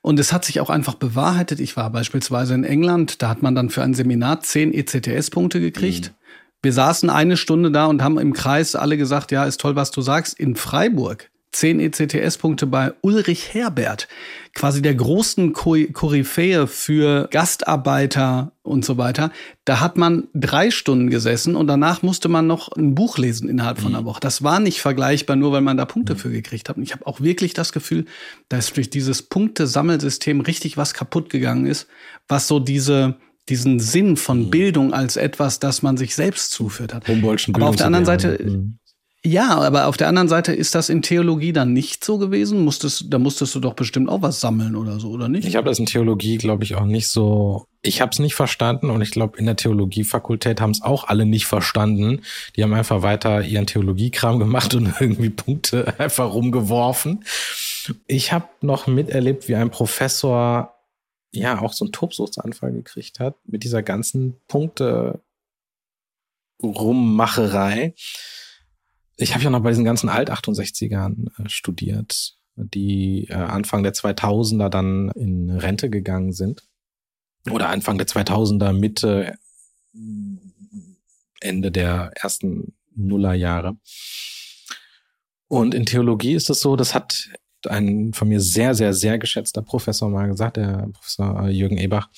Und 0.00 0.18
es 0.18 0.32
hat 0.32 0.44
sich 0.44 0.60
auch 0.60 0.70
einfach 0.70 0.94
bewahrheitet. 0.94 1.60
Ich 1.60 1.76
war 1.76 1.90
beispielsweise 1.90 2.54
in 2.54 2.64
England, 2.64 3.22
da 3.22 3.28
hat 3.28 3.42
man 3.42 3.54
dann 3.54 3.70
für 3.70 3.82
ein 3.82 3.94
Seminar 3.94 4.40
zehn 4.40 4.74
ECTS-Punkte 4.74 5.60
gekriegt. 5.60 6.10
Mhm. 6.10 6.22
Wir 6.62 6.72
saßen 6.72 7.10
eine 7.10 7.36
Stunde 7.36 7.70
da 7.70 7.86
und 7.86 8.02
haben 8.02 8.18
im 8.18 8.32
Kreis 8.32 8.74
alle 8.76 8.96
gesagt, 8.96 9.32
ja, 9.32 9.44
ist 9.44 9.60
toll, 9.60 9.76
was 9.76 9.90
du 9.90 10.00
sagst. 10.00 10.38
In 10.38 10.56
Freiburg 10.56 11.31
10 11.52 11.80
ECTS-Punkte 11.80 12.66
bei 12.66 12.92
Ulrich 13.02 13.52
Herbert, 13.52 14.08
quasi 14.54 14.80
der 14.80 14.94
großen 14.94 15.52
Koryphäe 15.52 16.66
für 16.66 17.28
Gastarbeiter 17.30 18.52
und 18.62 18.84
so 18.84 18.96
weiter. 18.96 19.30
Da 19.64 19.80
hat 19.80 19.96
man 19.96 20.28
drei 20.34 20.70
Stunden 20.70 21.10
gesessen 21.10 21.54
und 21.54 21.66
danach 21.66 22.02
musste 22.02 22.28
man 22.28 22.46
noch 22.46 22.72
ein 22.72 22.94
Buch 22.94 23.18
lesen 23.18 23.48
innerhalb 23.48 23.78
von 23.78 23.92
einer 23.92 24.02
mhm. 24.02 24.06
Woche. 24.06 24.20
Das 24.20 24.42
war 24.42 24.60
nicht 24.60 24.80
vergleichbar, 24.80 25.36
nur 25.36 25.52
weil 25.52 25.60
man 25.60 25.76
da 25.76 25.84
Punkte 25.84 26.16
für 26.16 26.30
gekriegt 26.30 26.68
hat. 26.68 26.78
Und 26.78 26.82
ich 26.82 26.92
habe 26.92 27.06
auch 27.06 27.20
wirklich 27.20 27.52
das 27.52 27.72
Gefühl, 27.72 28.06
dass 28.48 28.72
durch 28.72 28.88
dieses 28.88 29.22
Punktesammelsystem 29.22 30.40
richtig 30.40 30.76
was 30.76 30.94
kaputt 30.94 31.28
gegangen 31.28 31.66
ist, 31.66 31.86
was 32.28 32.48
so 32.48 32.58
diese 32.58 33.18
diesen 33.48 33.80
Sinn 33.80 34.16
von 34.16 34.46
mhm. 34.46 34.50
Bildung 34.50 34.94
als 34.94 35.16
etwas, 35.16 35.58
das 35.58 35.82
man 35.82 35.96
sich 35.96 36.14
selbst 36.14 36.52
zuführt 36.52 36.94
hat. 36.94 37.08
Aber 37.08 37.68
auf 37.68 37.76
der 37.76 37.86
anderen 37.86 38.04
Seite 38.04 38.38
ja, 39.24 39.56
aber 39.56 39.86
auf 39.86 39.96
der 39.96 40.08
anderen 40.08 40.26
Seite 40.26 40.52
ist 40.52 40.74
das 40.74 40.88
in 40.88 41.00
Theologie 41.00 41.52
dann 41.52 41.72
nicht 41.72 42.04
so 42.04 42.18
gewesen. 42.18 42.64
Musstest, 42.64 43.04
da 43.08 43.20
musstest 43.20 43.54
du 43.54 43.60
doch 43.60 43.74
bestimmt 43.74 44.08
auch 44.08 44.20
was 44.20 44.40
sammeln 44.40 44.74
oder 44.74 44.98
so, 44.98 45.10
oder 45.10 45.28
nicht? 45.28 45.46
Ich 45.46 45.54
habe 45.54 45.68
das 45.68 45.78
in 45.78 45.86
Theologie, 45.86 46.38
glaube 46.38 46.64
ich, 46.64 46.74
auch 46.74 46.84
nicht 46.84 47.06
so. 47.06 47.66
Ich 47.82 48.00
habe 48.00 48.10
es 48.10 48.18
nicht 48.18 48.34
verstanden 48.34 48.90
und 48.90 49.00
ich 49.00 49.12
glaube, 49.12 49.38
in 49.38 49.46
der 49.46 49.54
Theologiefakultät 49.54 50.60
haben 50.60 50.72
es 50.72 50.82
auch 50.82 51.04
alle 51.04 51.24
nicht 51.24 51.46
verstanden. 51.46 52.22
Die 52.56 52.64
haben 52.64 52.74
einfach 52.74 53.02
weiter 53.02 53.42
ihren 53.42 53.66
Theologiekram 53.66 54.40
gemacht 54.40 54.74
und 54.74 54.92
irgendwie 55.00 55.30
Punkte 55.30 55.94
einfach 55.98 56.32
rumgeworfen. 56.32 57.24
Ich 58.08 58.32
habe 58.32 58.48
noch 58.60 58.88
miterlebt, 58.88 59.46
wie 59.46 59.54
ein 59.54 59.70
Professor 59.70 60.74
ja 61.30 61.60
auch 61.60 61.72
so 61.72 61.84
einen 61.84 61.92
Tobsuchtsanfall 61.92 62.72
gekriegt 62.72 63.20
hat 63.20 63.36
mit 63.44 63.62
dieser 63.62 63.82
ganzen 63.84 64.36
Punkte 64.48 65.20
Rummacherei. 66.62 67.94
Ich 69.16 69.34
habe 69.34 69.44
ja 69.44 69.50
noch 69.50 69.62
bei 69.62 69.70
diesen 69.70 69.84
ganzen 69.84 70.08
Alt-68ern 70.08 71.28
äh, 71.38 71.48
studiert, 71.48 72.36
die 72.56 73.28
äh, 73.28 73.34
Anfang 73.34 73.82
der 73.82 73.94
2000er 73.94 74.68
dann 74.68 75.10
in 75.10 75.50
Rente 75.50 75.90
gegangen 75.90 76.32
sind. 76.32 76.62
Oder 77.50 77.68
Anfang 77.68 77.98
der 77.98 78.06
2000er, 78.06 78.72
Mitte, 78.72 79.36
Ende 81.40 81.72
der 81.72 82.12
ersten 82.14 82.74
Nullerjahre. 82.94 83.76
Und 85.48 85.74
in 85.74 85.86
Theologie 85.86 86.34
ist 86.34 86.50
es 86.50 86.60
so, 86.60 86.76
das 86.76 86.94
hat 86.94 87.28
ein 87.68 88.12
von 88.12 88.28
mir 88.28 88.40
sehr, 88.40 88.74
sehr, 88.74 88.94
sehr 88.94 89.18
geschätzter 89.18 89.62
Professor 89.62 90.08
mal 90.08 90.28
gesagt, 90.28 90.56
der 90.56 90.88
Professor 90.92 91.48
Jürgen 91.48 91.78
Ebach, 91.78 92.08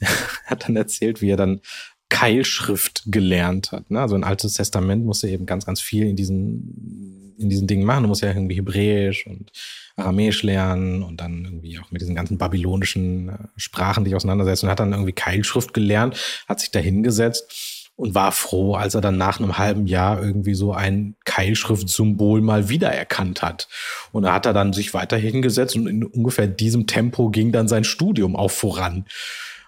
hat 0.44 0.68
dann 0.68 0.76
erzählt, 0.76 1.22
wie 1.22 1.30
er 1.30 1.36
dann 1.36 1.60
Keilschrift 2.08 3.02
gelernt 3.06 3.72
hat. 3.72 3.90
Ne? 3.90 4.00
Also 4.00 4.14
ein 4.14 4.24
altes 4.24 4.54
Testament 4.54 5.04
musste 5.04 5.28
eben 5.28 5.46
ganz, 5.46 5.66
ganz 5.66 5.80
viel 5.80 6.06
in 6.06 6.16
diesen, 6.16 7.34
in 7.38 7.48
diesen 7.48 7.66
Dingen 7.66 7.84
machen. 7.84 8.04
Du 8.04 8.08
musst 8.08 8.22
ja 8.22 8.28
irgendwie 8.28 8.54
Hebräisch 8.56 9.26
und 9.26 9.50
Aramäisch 9.96 10.42
lernen 10.42 11.02
und 11.02 11.20
dann 11.20 11.44
irgendwie 11.44 11.78
auch 11.78 11.90
mit 11.90 12.00
diesen 12.02 12.14
ganzen 12.14 12.38
babylonischen 12.38 13.30
äh, 13.30 13.32
Sprachen 13.56 14.04
dich 14.04 14.14
auseinandersetzen 14.14 14.66
und 14.66 14.70
hat 14.70 14.80
dann 14.80 14.92
irgendwie 14.92 15.12
Keilschrift 15.12 15.74
gelernt, 15.74 16.16
hat 16.46 16.60
sich 16.60 16.70
da 16.70 16.78
hingesetzt 16.78 17.90
und 17.96 18.14
war 18.14 18.30
froh, 18.30 18.74
als 18.74 18.94
er 18.94 19.00
dann 19.00 19.16
nach 19.16 19.40
einem 19.40 19.58
halben 19.58 19.86
Jahr 19.86 20.22
irgendwie 20.22 20.54
so 20.54 20.72
ein 20.72 21.16
Keilschriftsymbol 21.24 22.42
mal 22.42 22.68
wiedererkannt 22.68 23.42
hat. 23.42 23.68
Und 24.12 24.24
da 24.24 24.34
hat 24.34 24.46
er 24.46 24.52
dann 24.52 24.74
sich 24.74 24.92
weiter 24.92 25.16
hingesetzt 25.16 25.76
und 25.76 25.86
in 25.86 26.04
ungefähr 26.04 26.46
diesem 26.46 26.86
Tempo 26.86 27.30
ging 27.30 27.52
dann 27.52 27.68
sein 27.68 27.84
Studium 27.84 28.36
auch 28.36 28.50
voran. 28.50 29.06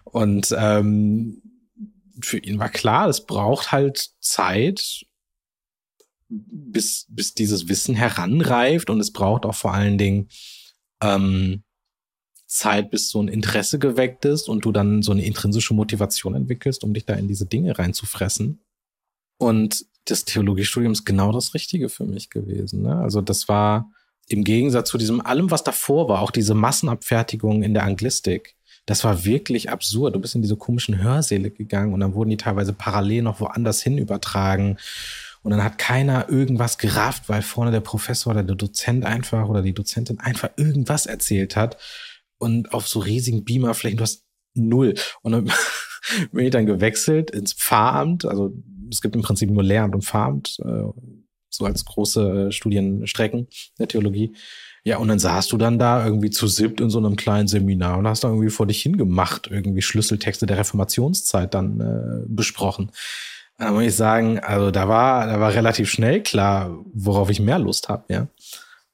Und 0.05 0.55
ähm, 0.59 1.41
für 2.21 2.39
ihn 2.39 2.59
war 2.59 2.69
klar, 2.69 3.09
es 3.09 3.27
braucht 3.27 3.73
halt 3.73 4.11
Zeit, 4.21 5.07
bis, 6.29 7.07
bis 7.09 7.35
dieses 7.35 7.69
Wissen 7.69 7.95
heranreift 7.95 8.91
und 8.91 9.01
es 9.01 9.13
braucht 9.13 9.47
auch 9.47 9.55
vor 9.55 9.73
allen 9.73 9.99
Dingen 9.99 10.29
ähm, 11.03 11.63
Zeit, 12.47 12.91
bis 12.91 13.11
so 13.11 13.23
ein 13.23 13.29
Interesse 13.29 13.79
geweckt 13.79 14.25
ist 14.25 14.49
und 14.49 14.65
du 14.65 14.73
dann 14.73 15.03
so 15.03 15.13
eine 15.13 15.25
intrinsische 15.25 15.75
Motivation 15.75 16.35
entwickelst, 16.35 16.83
um 16.85 16.95
dich 16.95 17.05
da 17.05 17.15
in 17.15 17.29
diese 17.29 17.47
Dinge 17.47 17.79
reinzufressen. 17.79 18.61
Und 19.39 19.87
das 20.05 20.25
Theologiestudium 20.25 20.93
ist 20.93 21.05
genau 21.05 21.33
das 21.33 21.55
Richtige 21.55 21.89
für 21.89 22.05
mich 22.05 22.31
gewesen. 22.31 22.83
Ne? 22.83 22.97
Also 22.97 23.21
das 23.21 23.49
war 23.49 23.91
im 24.27 24.45
Gegensatz 24.45 24.91
zu 24.91 24.99
diesem 24.99 25.21
allem, 25.21 25.51
was 25.51 25.65
davor 25.65 26.09
war, 26.09 26.21
auch 26.21 26.31
diese 26.31 26.55
Massenabfertigung 26.55 27.63
in 27.63 27.75
der 27.75 27.85
Anglistik, 27.85 28.57
das 28.89 29.05
war 29.05 29.27
wirklich 29.27 29.69
absurd. 29.69 30.15
Du 30.15 30.19
bist 30.19 30.35
in 30.35 30.41
diese 30.41 30.57
komischen 30.57 31.03
Hörsäle 31.03 31.51
gegangen 31.51 31.93
und 31.93 32.01
dann 32.01 32.15
wurden 32.15 32.31
die 32.31 32.39
teilweise 32.39 32.73
parallel 32.73 33.21
noch 33.21 33.39
woanders 33.39 33.83
hin 33.83 33.99
übertragen. 33.99 34.79
Und 35.43 35.51
dann 35.51 35.63
hat 35.63 35.77
keiner 35.77 36.31
irgendwas 36.31 36.79
gerafft, 36.79 37.29
weil 37.29 37.43
vorne 37.43 37.71
der 37.71 37.81
Professor 37.81 38.33
oder 38.33 38.43
der 38.43 38.57
Dozent 38.57 39.05
einfach 39.05 39.47
oder 39.51 39.61
die 39.61 39.75
Dozentin 39.75 40.21
einfach 40.21 40.49
irgendwas 40.57 41.05
erzählt 41.05 41.55
hat. 41.55 41.77
Und 42.39 42.73
auf 42.73 42.89
so 42.89 43.01
riesigen 43.01 43.45
Beamerflächen, 43.45 43.99
du 43.99 44.05
hast 44.05 44.25
null. 44.55 44.95
Und 45.21 45.33
dann 45.33 45.45
bin 46.33 46.47
ich 46.47 46.51
dann 46.51 46.65
gewechselt 46.65 47.31
ins 47.31 47.53
Pfarramt. 47.53 48.25
Also 48.25 48.55
es 48.91 49.03
gibt 49.03 49.15
im 49.17 49.23
Prinzip 49.23 49.51
nur 49.51 49.63
Lehramt 49.63 49.95
und 49.95 50.05
Pfarramt, 50.05 50.57
äh, 50.65 50.85
so 51.51 51.67
als 51.67 51.85
große 51.85 52.49
äh, 52.49 52.53
Studienstrecken 52.53 53.49
der 53.79 53.89
Theologie. 53.89 54.35
Ja, 54.89 54.97
und 54.97 55.09
dann 55.09 55.19
saßt 55.19 55.53
du 55.53 55.59
dann 55.59 55.79
da 55.79 56.03
irgendwie 56.03 56.31
zu 56.31 56.47
siebt 56.47 56.81
in 56.81 56.89
so 56.89 56.97
einem 56.97 57.15
kleinen 57.15 57.47
Seminar 57.47 57.99
und 57.99 58.09
hast 58.09 58.25
da 58.25 58.29
irgendwie 58.29 58.49
vor 58.49 58.67
dich 58.67 58.81
hingemacht, 58.81 59.47
irgendwie 59.51 59.83
Schlüsseltexte 59.83 60.47
der 60.47 60.57
Reformationszeit 60.57 61.53
dann 61.53 61.79
äh, 61.79 62.25
besprochen. 62.27 62.91
Da 63.59 63.71
muss 63.71 63.83
ich 63.83 63.95
sagen, 63.95 64.39
also 64.39 64.71
da 64.71 64.89
war, 64.89 65.27
da 65.27 65.41
war 65.41 65.53
relativ 65.53 65.91
schnell 65.91 66.23
klar, 66.23 66.75
worauf 66.95 67.29
ich 67.29 67.39
mehr 67.39 67.59
Lust 67.59 67.91
habe, 67.91 68.05
ja. 68.09 68.29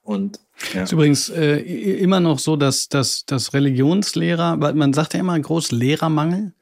Und 0.03 0.41
ja. 0.75 0.83
ist 0.83 0.91
übrigens 0.91 1.29
äh, 1.29 1.59
immer 1.59 2.19
noch 2.19 2.41
so, 2.41 2.57
dass, 2.57 2.89
dass, 2.89 3.25
dass 3.25 3.55
Religionslehrer, 3.55 4.61
weil 4.61 4.75
man 4.75 4.95
sagt 4.95 5.15
ja 5.15 5.21
immer 5.21 5.39
groß 5.39 5.71
Lehrermangel. 5.71 6.55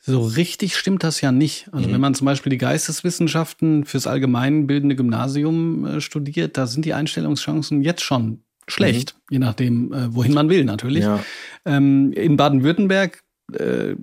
So 0.00 0.20
richtig 0.20 0.76
stimmt 0.76 1.04
das 1.04 1.20
ja 1.20 1.30
nicht. 1.30 1.68
Also 1.70 1.88
mhm. 1.88 1.92
wenn 1.92 2.00
man 2.00 2.14
zum 2.14 2.24
Beispiel 2.24 2.50
die 2.50 2.58
Geisteswissenschaften 2.58 3.84
fürs 3.84 4.08
allgemeinbildende 4.08 4.96
Gymnasium 4.96 5.86
äh, 5.86 6.00
studiert, 6.00 6.56
da 6.56 6.66
sind 6.66 6.84
die 6.86 6.94
Einstellungschancen 6.94 7.82
jetzt 7.82 8.02
schon 8.02 8.42
schlecht, 8.70 9.14
mhm. 9.14 9.34
je 9.34 9.38
nachdem, 9.38 9.92
äh, 9.92 10.14
wohin 10.14 10.34
man 10.34 10.48
will 10.48 10.64
natürlich. 10.64 11.04
Ja. 11.04 11.22
Ähm, 11.64 12.12
in 12.12 12.36
Baden-Württemberg 12.36 13.22
äh, 13.52 13.94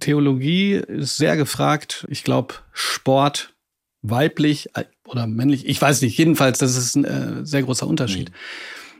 Theologie 0.00 0.74
ist 0.74 1.16
sehr 1.16 1.36
gefragt. 1.36 2.06
Ich 2.08 2.24
glaube, 2.24 2.54
Sport 2.72 3.54
weiblich 4.02 4.70
äh, 4.74 4.84
oder 5.06 5.26
männlich, 5.26 5.66
ich 5.66 5.80
weiß 5.80 6.02
nicht. 6.02 6.16
Jedenfalls, 6.18 6.58
das 6.58 6.76
ist 6.76 6.96
ein 6.96 7.04
äh, 7.04 7.46
sehr 7.46 7.62
großer 7.62 7.86
Unterschied. 7.86 8.30
Mhm. 8.30 8.34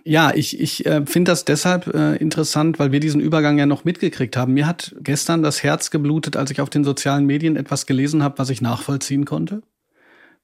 Ja, 0.09 0.33
ich, 0.33 0.61
ich 0.61 0.87
äh, 0.87 1.05
finde 1.05 1.33
das 1.33 1.45
deshalb 1.45 1.93
äh, 1.93 2.15
interessant, 2.17 2.79
weil 2.79 2.93
wir 2.93 3.01
diesen 3.01 3.21
Übergang 3.21 3.59
ja 3.59 3.67
noch 3.67 3.85
mitgekriegt 3.85 4.37
haben. 4.37 4.55
Mir 4.55 4.69
hat 4.69 4.95
gestern 5.01 5.43
das 5.43 5.65
Herz 5.65 5.91
geblutet, 5.91 6.37
als 6.37 6.53
ich 6.53 6.61
auf 6.61 6.71
den 6.71 6.85
sozialen 6.85 7.27
Medien 7.27 7.57
etwas 7.57 7.87
gelesen 7.87 8.23
habe, 8.23 8.39
was 8.39 8.51
ich 8.51 8.61
nachvollziehen 8.61 9.25
konnte. 9.25 9.63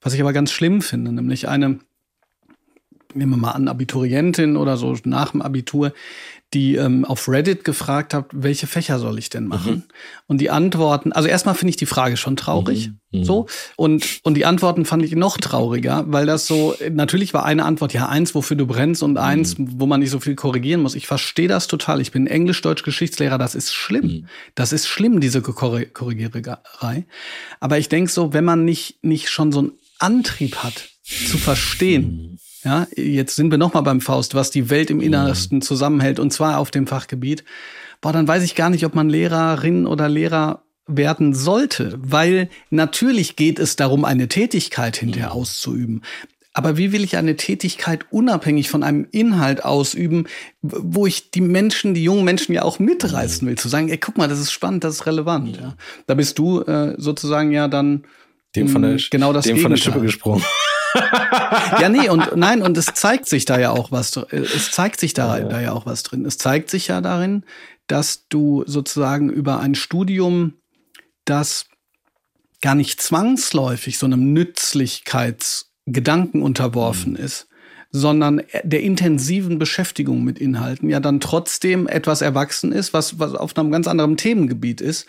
Was 0.01 0.15
ich 0.15 0.21
aber 0.21 0.33
ganz 0.33 0.51
schlimm 0.51 0.83
finde, 0.83 1.13
nämlich 1.13 1.47
eine 1.47 1.79
nehmen 3.15 3.33
wir 3.33 3.39
mal 3.39 3.53
an, 3.53 3.69
Abiturientin 3.69 4.57
oder 4.57 4.77
so 4.77 4.97
nach 5.05 5.33
dem 5.33 5.43
Abitur, 5.43 5.93
die 6.55 6.77
ähm, 6.77 7.05
auf 7.05 7.29
Reddit 7.29 7.65
gefragt 7.65 8.13
hat, 8.13 8.27
welche 8.33 8.67
Fächer 8.67 8.99
soll 8.99 9.19
ich 9.19 9.31
denn 9.31 9.47
machen? 9.47 9.75
Mhm. 9.75 9.83
Und 10.27 10.41
die 10.41 10.51
Antworten, 10.51 11.13
also 11.13 11.29
erstmal 11.29 11.55
finde 11.55 11.71
ich 11.71 11.77
die 11.77 11.87
Frage 11.87 12.19
schon 12.19 12.37
traurig, 12.37 12.91
mhm. 13.11 13.21
mhm. 13.21 13.25
so 13.25 13.47
und 13.77 14.21
und 14.23 14.35
die 14.35 14.45
Antworten 14.45 14.85
fand 14.85 15.03
ich 15.03 15.15
noch 15.15 15.39
trauriger, 15.39 16.05
weil 16.09 16.27
das 16.27 16.47
so 16.47 16.75
natürlich 16.91 17.33
war 17.33 17.47
eine 17.47 17.65
Antwort 17.65 17.95
ja 17.95 18.09
eins, 18.09 18.35
wofür 18.35 18.57
du 18.57 18.67
brennst 18.67 19.03
und 19.03 19.17
eins, 19.17 19.57
mhm. 19.57 19.81
wo 19.81 19.87
man 19.87 20.01
nicht 20.01 20.11
so 20.11 20.21
viel 20.21 20.35
korrigieren 20.35 20.83
muss. 20.83 20.95
Ich 20.95 21.07
verstehe 21.07 21.49
das 21.49 21.69
total. 21.69 22.01
Ich 22.01 22.13
bin 22.13 22.27
Englisch-Deutsch 22.27 22.83
Geschichtslehrer, 22.83 23.39
das 23.39 23.55
ist 23.55 23.73
schlimm. 23.73 24.05
Mhm. 24.05 24.27
Das 24.55 24.73
ist 24.73 24.89
schlimm 24.89 25.21
diese 25.21 25.41
Korrigiererei. 25.41 27.07
Aber 27.61 27.79
ich 27.79 27.89
denke 27.89 28.11
so, 28.11 28.35
wenn 28.35 28.45
man 28.45 28.65
nicht 28.67 29.03
nicht 29.03 29.31
schon 29.31 29.53
so 29.53 29.61
einen 29.61 29.73
Antrieb 29.99 30.57
hat 30.57 30.91
zu 31.03 31.39
verstehen, 31.39 32.33
mhm. 32.33 32.39
Ja, 32.65 32.87
jetzt 32.95 33.37
sind 33.37 33.51
wir 33.51 33.59
nochmal 33.59 33.83
beim 33.83 34.01
Faust, 34.01 34.35
was 34.35 34.51
die 34.51 34.71
Welt 34.71 34.91
im 34.91 34.99
mhm. 34.99 35.05
Innersten 35.05 35.63
zusammenhält, 35.63 36.19
und 36.19 36.33
zwar 36.33 36.59
auf 36.59 36.71
dem 36.71 36.87
Fachgebiet. 36.87 37.45
Boah, 38.01 38.13
dann 38.13 38.29
weiß 38.29 38.43
ich 38.43 38.55
gar 38.55 38.71
nicht, 38.71 38.85
ob 38.87 38.95
man 38.95 39.09
Lehrerin 39.09 39.87
oder 39.87 40.09
Lehrer 40.09 40.63
werden 40.87 41.35
sollte, 41.35 41.99
weil 41.99 42.49
natürlich 42.71 43.37
geht 43.37 43.59
es 43.59 43.77
darum, 43.77 44.05
eine 44.05 44.29
Tätigkeit 44.29 44.97
hinterher 44.97 45.31
mhm. 45.31 45.41
auszuüben. 45.41 46.03
Aber 46.55 46.77
wie 46.77 46.93
will 46.93 47.03
ich 47.03 47.17
eine 47.17 47.37
Tätigkeit 47.37 48.05
unabhängig 48.11 48.69
von 48.69 48.83
einem 48.83 49.07
Inhalt 49.11 49.65
ausüben, 49.65 50.27
wo 50.61 51.07
ich 51.07 51.31
die 51.31 51.41
Menschen, 51.41 51.95
die 51.95 52.05
jungen 52.05 52.25
Menschen 52.25 52.53
ja 52.53 52.63
auch 52.63 52.79
mitreißen 52.79 53.49
will, 53.49 53.57
zu 53.57 53.69
sagen, 53.69 53.89
ey, 53.89 53.97
guck 53.97 54.19
mal, 54.19 54.29
das 54.29 54.39
ist 54.39 54.53
spannend, 54.53 54.85
das 54.85 54.97
ist 54.97 55.07
relevant. 55.07 55.57
Ja. 55.57 55.77
Da 56.07 56.15
bist 56.15 56.39
du 56.39 56.61
äh, 56.61 56.95
sozusagen 56.99 57.53
ja 57.53 57.69
dann 57.69 58.05
dem 58.55 58.69
von 58.69 58.83
der, 58.83 58.99
genau 59.11 59.33
das 59.33 59.47
dem 59.47 59.57
von 59.59 59.71
der 59.71 59.79
Schippe 59.79 60.01
gesprungen. 60.01 60.45
ja, 61.81 61.89
nee, 61.89 62.09
und 62.09 62.37
nein, 62.37 62.63
und 62.63 62.77
es 62.77 62.87
zeigt 62.87 63.29
sich 63.29 63.45
da 63.45 63.59
ja 63.59 63.71
auch 63.71 63.91
was, 63.93 64.17
es 64.17 64.71
zeigt 64.71 65.01
sich 65.01 65.15
da, 65.15 65.39
ja. 65.39 65.45
da 65.45 65.61
ja 65.61 65.73
auch 65.73 65.87
was 65.87 66.03
drin. 66.03 66.25
Es 66.25 66.39
zeigt 66.39 66.71
sich 66.71 66.89
ja 66.89 67.01
darin, 67.01 67.45
dass 67.87 68.27
du 68.29 68.65
sozusagen 68.67 69.31
über 69.31 69.61
ein 69.61 69.75
Studium, 69.75 70.55
das 71.25 71.67
gar 72.61 72.75
nicht 72.75 73.01
zwangsläufig 73.01 73.99
so 73.99 74.07
einem 74.07 74.33
Nützlichkeitsgedanken 74.33 76.43
unterworfen 76.43 77.13
mhm. 77.13 77.19
ist, 77.19 77.47
sondern 77.91 78.43
der 78.65 78.81
intensiven 78.81 79.59
Beschäftigung 79.59 80.25
mit 80.25 80.39
Inhalten 80.39 80.89
ja 80.89 81.01
dann 81.01 81.21
trotzdem 81.21 81.87
etwas 81.87 82.23
erwachsen 82.23 82.73
ist, 82.73 82.95
was, 82.95 83.19
was 83.19 83.35
auf 83.35 83.55
einem 83.57 83.71
ganz 83.71 83.87
anderen 83.87 84.17
Themengebiet 84.17 84.81
ist, 84.81 85.07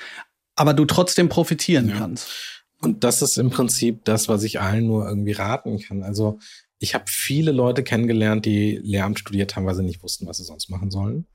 aber 0.55 0.73
du 0.73 0.85
trotzdem 0.85 1.29
profitieren 1.29 1.89
ja. 1.89 1.97
kannst. 1.97 2.52
Und 2.83 3.05
das 3.05 3.21
ist 3.21 3.37
im 3.37 3.49
Prinzip 3.49 4.03
das, 4.03 4.27
was 4.27 4.43
ich 4.43 4.59
allen 4.59 4.87
nur 4.87 5.07
irgendwie 5.07 5.31
raten 5.31 5.79
kann. 5.79 6.03
Also 6.03 6.39
ich 6.79 6.93
habe 6.93 7.05
viele 7.07 7.53
Leute 7.53 7.81
kennengelernt, 7.81 8.45
die 8.45 8.77
Lehramt 8.83 9.19
studiert 9.19 9.55
haben, 9.55 9.65
weil 9.65 9.75
sie 9.75 9.83
nicht 9.83 10.03
wussten, 10.03 10.27
was 10.27 10.37
sie 10.37 10.43
sonst 10.43 10.69
machen 10.69 10.91
sollen. 10.91 11.25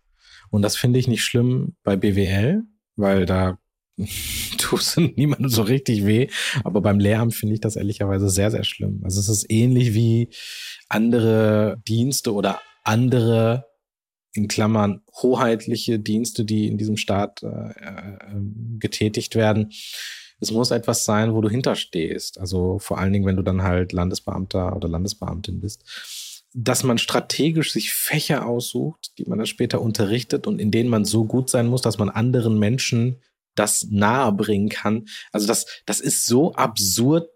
Und 0.50 0.60
das 0.60 0.76
finde 0.76 0.98
ich 0.98 1.08
nicht 1.08 1.24
schlimm 1.24 1.74
bei 1.84 1.96
BWL, 1.96 2.64
weil 2.96 3.24
da 3.24 3.58
tust 4.58 4.98
du 4.98 5.00
niemandem 5.00 5.48
so 5.48 5.62
richtig 5.62 6.04
weh. 6.04 6.28
Aber 6.64 6.82
beim 6.82 6.98
Lehramt 6.98 7.34
finde 7.34 7.54
ich 7.54 7.60
das 7.62 7.76
ehrlicherweise 7.76 8.28
sehr, 8.28 8.50
sehr 8.50 8.64
schlimm. 8.64 9.00
Also 9.02 9.18
es 9.18 9.30
ist 9.30 9.46
ähnlich 9.48 9.94
wie 9.94 10.28
andere 10.90 11.80
Dienste 11.88 12.34
oder 12.34 12.60
andere 12.84 13.64
in 14.34 14.48
Klammern 14.48 15.00
hoheitliche 15.22 15.98
Dienste, 15.98 16.44
die 16.44 16.68
in 16.68 16.76
diesem 16.76 16.98
Staat 16.98 17.42
äh, 17.42 17.46
äh, 17.46 18.12
getätigt 18.78 19.34
werden 19.34 19.70
es 20.40 20.50
muss 20.50 20.70
etwas 20.70 21.04
sein, 21.04 21.34
wo 21.34 21.40
du 21.40 21.48
hinterstehst. 21.48 22.38
Also 22.38 22.78
vor 22.78 22.98
allen 22.98 23.12
Dingen, 23.12 23.26
wenn 23.26 23.36
du 23.36 23.42
dann 23.42 23.62
halt 23.62 23.92
Landesbeamter 23.92 24.74
oder 24.76 24.88
Landesbeamtin 24.88 25.60
bist. 25.60 25.82
Dass 26.54 26.82
man 26.82 26.98
strategisch 26.98 27.72
sich 27.72 27.92
Fächer 27.92 28.46
aussucht, 28.46 29.12
die 29.18 29.24
man 29.24 29.38
dann 29.38 29.46
später 29.46 29.80
unterrichtet 29.82 30.46
und 30.46 30.60
in 30.60 30.70
denen 30.70 30.88
man 30.88 31.04
so 31.04 31.24
gut 31.24 31.50
sein 31.50 31.66
muss, 31.66 31.82
dass 31.82 31.98
man 31.98 32.08
anderen 32.08 32.58
Menschen 32.58 33.16
das 33.54 33.88
nahe 33.90 34.32
bringen 34.32 34.68
kann. 34.68 35.06
Also 35.32 35.46
das, 35.46 35.66
das 35.84 36.00
ist 36.00 36.26
so 36.26 36.54
absurd, 36.54 37.28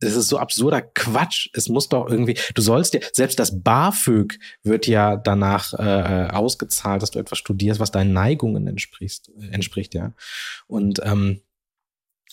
das 0.00 0.14
ist 0.14 0.28
so 0.28 0.38
absurder 0.38 0.82
Quatsch. 0.82 1.48
Es 1.52 1.68
muss 1.68 1.88
doch 1.88 2.08
irgendwie, 2.08 2.36
du 2.54 2.62
sollst 2.62 2.94
dir, 2.94 3.00
selbst 3.12 3.38
das 3.38 3.62
BAföG 3.62 4.38
wird 4.62 4.86
ja 4.86 5.16
danach 5.16 5.72
äh, 5.74 6.28
ausgezahlt, 6.32 7.02
dass 7.02 7.10
du 7.10 7.18
etwas 7.18 7.38
studierst, 7.38 7.80
was 7.80 7.92
deinen 7.92 8.12
Neigungen 8.12 8.66
entspricht, 8.66 9.30
entspricht, 9.50 9.94
ja. 9.94 10.12
Und 10.66 11.00
ähm, 11.04 11.40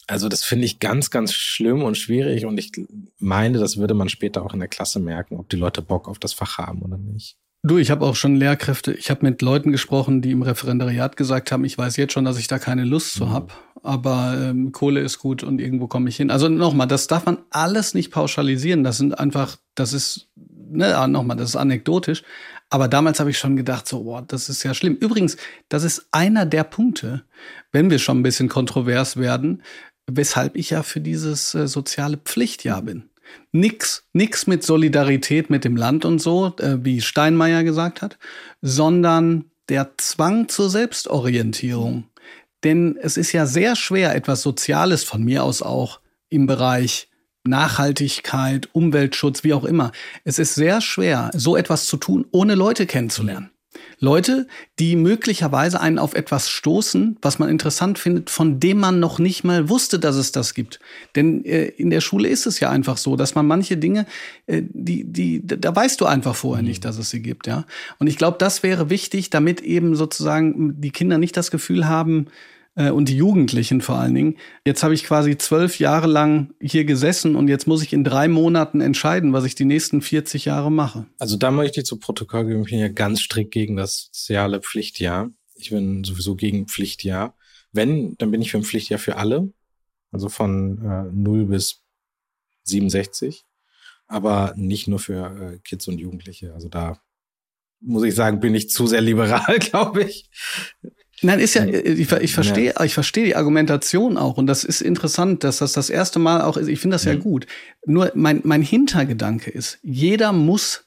also 0.07 0.29
das 0.29 0.43
finde 0.43 0.65
ich 0.65 0.79
ganz, 0.79 1.09
ganz 1.09 1.33
schlimm 1.33 1.83
und 1.83 1.97
schwierig 1.97 2.45
und 2.45 2.57
ich 2.57 2.71
meine, 3.19 3.59
das 3.59 3.77
würde 3.77 3.93
man 3.93 4.09
später 4.09 4.43
auch 4.43 4.53
in 4.53 4.59
der 4.59 4.67
Klasse 4.67 4.99
merken, 4.99 5.37
ob 5.37 5.49
die 5.49 5.55
Leute 5.55 5.81
Bock 5.81 6.07
auf 6.07 6.19
das 6.19 6.33
Fach 6.33 6.57
haben 6.57 6.81
oder 6.81 6.97
nicht. 6.97 7.37
Du, 7.65 7.77
ich 7.77 7.91
habe 7.91 8.05
auch 8.05 8.17
schon 8.17 8.35
Lehrkräfte, 8.35 8.91
ich 8.91 9.09
habe 9.09 9.25
mit 9.25 9.41
Leuten 9.41 9.71
gesprochen, 9.71 10.21
die 10.21 10.31
im 10.31 10.41
Referendariat 10.41 11.15
gesagt 11.15 11.49
haben, 11.53 11.63
ich 11.63 11.77
weiß 11.77 11.95
jetzt 11.95 12.11
schon, 12.11 12.25
dass 12.25 12.37
ich 12.37 12.47
da 12.49 12.59
keine 12.59 12.83
Lust 12.83 13.13
zu 13.13 13.27
mhm. 13.27 13.29
habe, 13.29 13.53
aber 13.81 14.35
ähm, 14.37 14.73
Kohle 14.73 14.99
ist 14.99 15.19
gut 15.19 15.43
und 15.43 15.61
irgendwo 15.61 15.87
komme 15.87 16.09
ich 16.09 16.17
hin. 16.17 16.29
Also 16.29 16.49
nochmal, 16.49 16.87
das 16.87 17.07
darf 17.07 17.25
man 17.25 17.37
alles 17.51 17.93
nicht 17.93 18.11
pauschalisieren. 18.11 18.83
Das 18.83 18.97
sind 18.97 19.17
einfach, 19.17 19.55
das 19.75 19.93
ist, 19.93 20.27
ne, 20.35 21.07
nochmal, 21.07 21.37
das 21.37 21.51
ist 21.51 21.55
anekdotisch. 21.55 22.23
Aber 22.69 22.89
damals 22.89 23.19
habe 23.21 23.29
ich 23.29 23.37
schon 23.37 23.55
gedacht, 23.55 23.87
so, 23.87 24.03
boah, 24.03 24.23
das 24.23 24.49
ist 24.49 24.63
ja 24.63 24.73
schlimm. 24.73 24.95
Übrigens, 24.95 25.37
das 25.69 25.83
ist 25.83 26.07
einer 26.11 26.45
der 26.45 26.63
Punkte, 26.63 27.23
wenn 27.71 27.89
wir 27.89 27.99
schon 27.99 28.19
ein 28.19 28.23
bisschen 28.23 28.49
kontrovers 28.49 29.15
werden, 29.15 29.61
weshalb 30.07 30.55
ich 30.55 30.71
ja 30.71 30.83
für 30.83 31.01
dieses 31.01 31.53
äh, 31.55 31.67
soziale 31.67 32.17
Pflichtjahr 32.17 32.81
bin. 32.81 33.09
Nix, 33.51 34.03
nix 34.13 34.47
mit 34.47 34.63
Solidarität 34.63 35.49
mit 35.49 35.63
dem 35.63 35.75
Land 35.75 36.05
und 36.05 36.19
so, 36.19 36.53
äh, 36.59 36.83
wie 36.83 37.01
Steinmeier 37.01 37.63
gesagt 37.63 38.01
hat, 38.01 38.17
sondern 38.61 39.45
der 39.69 39.91
Zwang 39.97 40.49
zur 40.49 40.69
Selbstorientierung. 40.69 42.05
Denn 42.63 42.97
es 43.01 43.17
ist 43.17 43.31
ja 43.31 43.45
sehr 43.45 43.75
schwer, 43.75 44.15
etwas 44.15 44.41
Soziales 44.41 45.03
von 45.03 45.23
mir 45.23 45.43
aus 45.43 45.61
auch 45.61 45.99
im 46.29 46.47
Bereich 46.47 47.09
Nachhaltigkeit, 47.45 48.69
Umweltschutz, 48.71 49.43
wie 49.43 49.53
auch 49.53 49.65
immer. 49.65 49.91
Es 50.23 50.39
ist 50.39 50.55
sehr 50.55 50.79
schwer, 50.81 51.29
so 51.33 51.57
etwas 51.57 51.87
zu 51.87 51.97
tun, 51.97 52.25
ohne 52.31 52.55
Leute 52.55 52.85
kennenzulernen. 52.85 53.52
Leute, 53.99 54.47
die 54.79 54.95
möglicherweise 54.95 55.79
einen 55.79 55.99
auf 55.99 56.13
etwas 56.13 56.49
stoßen, 56.49 57.17
was 57.21 57.39
man 57.39 57.49
interessant 57.49 57.99
findet, 57.99 58.29
von 58.29 58.59
dem 58.59 58.79
man 58.79 58.99
noch 58.99 59.19
nicht 59.19 59.43
mal 59.43 59.69
wusste, 59.69 59.99
dass 59.99 60.15
es 60.15 60.31
das 60.31 60.53
gibt. 60.53 60.79
Denn 61.15 61.45
äh, 61.45 61.65
in 61.65 61.89
der 61.89 62.01
Schule 62.01 62.27
ist 62.29 62.45
es 62.45 62.59
ja 62.59 62.69
einfach 62.69 62.97
so, 62.97 63.15
dass 63.15 63.35
man 63.35 63.45
manche 63.45 63.77
Dinge, 63.77 64.05
äh, 64.47 64.61
die, 64.63 65.03
die, 65.03 65.41
da 65.45 65.75
weißt 65.75 65.99
du 66.01 66.05
einfach 66.05 66.35
vorher 66.35 66.63
nicht, 66.63 66.83
mhm. 66.83 66.87
dass 66.87 66.97
es 66.97 67.09
sie 67.09 67.21
gibt, 67.21 67.47
ja. 67.47 67.65
Und 67.99 68.07
ich 68.07 68.17
glaube, 68.17 68.37
das 68.39 68.63
wäre 68.63 68.89
wichtig, 68.89 69.29
damit 69.29 69.61
eben 69.61 69.95
sozusagen 69.95 70.79
die 70.81 70.91
Kinder 70.91 71.17
nicht 71.17 71.37
das 71.37 71.51
Gefühl 71.51 71.87
haben, 71.87 72.27
äh, 72.75 72.89
und 72.89 73.09
die 73.09 73.17
Jugendlichen 73.17 73.81
vor 73.81 73.95
allen 73.95 74.13
Dingen. 74.13 74.37
Jetzt 74.65 74.83
habe 74.83 74.93
ich 74.93 75.03
quasi 75.03 75.37
zwölf 75.37 75.79
Jahre 75.79 76.07
lang 76.07 76.53
hier 76.59 76.85
gesessen 76.85 77.35
und 77.35 77.47
jetzt 77.47 77.67
muss 77.67 77.83
ich 77.83 77.93
in 77.93 78.03
drei 78.03 78.27
Monaten 78.27 78.81
entscheiden, 78.81 79.33
was 79.33 79.45
ich 79.45 79.55
die 79.55 79.65
nächsten 79.65 80.01
40 80.01 80.45
Jahre 80.45 80.71
mache. 80.71 81.05
Also 81.19 81.37
da 81.37 81.51
möchte 81.51 81.81
ich 81.81 81.85
zu 81.85 81.97
Protokoll 81.99 82.45
geben, 82.45 82.63
ich 82.63 82.69
bin 82.69 82.79
ja 82.79 82.89
ganz 82.89 83.21
strikt 83.21 83.51
gegen 83.51 83.75
das 83.75 84.09
soziale 84.11 84.61
Pflichtjahr. 84.61 85.31
Ich 85.55 85.69
bin 85.69 86.03
sowieso 86.03 86.35
gegen 86.35 86.67
Pflichtjahr. 86.67 87.35
Wenn, 87.71 88.15
dann 88.17 88.31
bin 88.31 88.41
ich 88.41 88.51
für 88.51 88.57
ein 88.57 88.63
Pflichtjahr 88.63 88.99
für 88.99 89.17
alle. 89.17 89.51
Also 90.11 90.29
von 90.29 90.77
äh, 90.85 91.11
0 91.11 91.45
bis 91.45 91.81
67. 92.63 93.45
Aber 94.07 94.53
nicht 94.55 94.87
nur 94.87 94.99
für 94.99 95.53
äh, 95.53 95.59
Kids 95.59 95.87
und 95.87 95.99
Jugendliche. 95.99 96.53
Also 96.53 96.69
da 96.69 97.01
muss 97.79 98.03
ich 98.03 98.15
sagen, 98.15 98.39
bin 98.39 98.55
ich 98.55 98.69
zu 98.69 98.87
sehr 98.87 99.01
liberal, 99.01 99.59
glaube 99.59 100.03
ich. 100.03 100.29
Nein, 101.21 101.39
ist 101.39 101.53
ja, 101.53 101.65
ich, 101.65 102.11
ich 102.11 102.33
verstehe, 102.33 102.73
ja. 102.75 102.83
ich 102.83 102.93
verstehe 102.93 103.25
die 103.25 103.35
Argumentation 103.35 104.17
auch 104.17 104.37
und 104.37 104.47
das 104.47 104.63
ist 104.63 104.81
interessant, 104.81 105.43
dass 105.43 105.57
das 105.57 105.73
das 105.73 105.89
erste 105.89 106.19
Mal 106.19 106.41
auch 106.41 106.57
ist. 106.57 106.67
Ich 106.67 106.79
finde 106.79 106.95
das 106.95 107.05
ja. 107.05 107.13
ja 107.13 107.19
gut. 107.19 107.45
Nur 107.85 108.11
mein, 108.15 108.41
mein 108.43 108.61
Hintergedanke 108.61 109.51
ist, 109.51 109.79
jeder 109.83 110.33
muss 110.33 110.85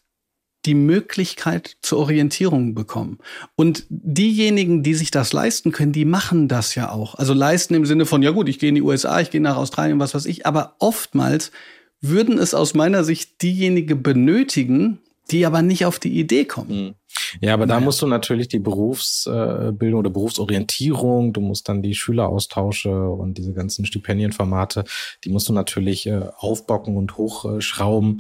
die 0.67 0.75
Möglichkeit 0.75 1.77
zur 1.81 1.99
Orientierung 2.01 2.75
bekommen. 2.75 3.19
Und 3.55 3.85
diejenigen, 3.89 4.83
die 4.83 4.95
sich 4.95 5.11
das 5.11 5.33
leisten 5.33 5.71
können, 5.71 5.93
die 5.93 6.05
machen 6.05 6.49
das 6.49 6.75
ja 6.75 6.91
auch. 6.91 7.15
Also 7.15 7.33
leisten 7.33 7.75
im 7.75 7.87
Sinne 7.87 8.05
von, 8.05 8.23
ja 8.23 8.33
gut, 8.33 8.49
ich 8.49 8.59
gehe 8.59 8.71
in 8.71 8.75
die 8.75 8.83
USA, 8.83 9.21
ich 9.21 9.31
gehe 9.31 9.41
nach 9.41 9.57
Australien, 9.57 10.01
was 10.01 10.15
weiß 10.15 10.27
ich. 10.27 10.45
Aber 10.45 10.75
oftmals 10.81 11.53
würden 12.01 12.39
es 12.39 12.53
aus 12.53 12.75
meiner 12.75 13.05
Sicht 13.05 13.43
diejenigen 13.43 14.03
benötigen, 14.03 14.99
die 15.31 15.47
aber 15.47 15.63
nicht 15.63 15.87
auf 15.87 15.99
die 15.99 16.19
Idee 16.19 16.45
kommen. 16.45 16.87
Mhm. 16.87 16.95
Ja, 17.41 17.55
aber 17.55 17.67
naja. 17.67 17.81
da 17.81 17.85
musst 17.85 18.03
du 18.03 18.07
natürlich 18.07 18.49
die 18.49 18.59
Berufsbildung 18.59 20.01
oder 20.01 20.11
Berufsorientierung, 20.11 21.33
du 21.33 21.41
musst 21.41 21.69
dann 21.69 21.83
die 21.83 21.95
Schüleraustausche 21.95 23.09
und 23.11 23.39
diese 23.39 23.53
ganzen 23.53 23.85
Stipendienformate, 23.85 24.85
die 25.25 25.31
musst 25.31 25.49
du 25.49 25.53
natürlich 25.53 26.07
äh, 26.07 26.29
aufbocken 26.37 26.97
und 26.97 27.17
hochschrauben. 27.17 28.19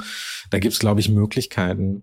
Da 0.51 0.59
gibt's, 0.59 0.79
glaube 0.79 1.01
ich, 1.01 1.09
Möglichkeiten. 1.09 2.03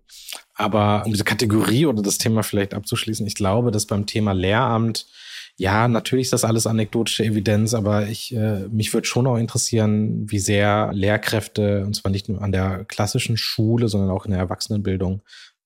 Aber 0.55 1.03
um 1.05 1.11
diese 1.11 1.23
Kategorie 1.23 1.85
oder 1.85 2.01
das 2.01 2.17
Thema 2.17 2.43
vielleicht 2.43 2.73
abzuschließen, 2.73 3.25
ich 3.25 3.35
glaube, 3.35 3.71
dass 3.71 3.85
beim 3.85 4.05
Thema 4.05 4.33
Lehramt 4.33 5.07
ja, 5.55 5.87
natürlich 5.87 6.25
ist 6.25 6.33
das 6.33 6.45
alles 6.45 6.65
anekdotische 6.65 7.23
Evidenz, 7.23 7.75
aber 7.75 8.07
ich, 8.07 8.33
äh, 8.35 8.67
mich 8.69 8.91
würde 8.93 9.07
schon 9.07 9.27
auch 9.27 9.37
interessieren, 9.37 10.25
wie 10.29 10.39
sehr 10.39 10.91
Lehrkräfte, 10.93 11.83
und 11.85 11.95
zwar 11.95 12.11
nicht 12.11 12.27
nur 12.27 12.41
an 12.41 12.51
der 12.51 12.85
klassischen 12.85 13.37
Schule, 13.37 13.87
sondern 13.87 14.09
auch 14.09 14.25
in 14.25 14.31
der 14.31 14.39
Erwachsenenbildung, 14.39 15.21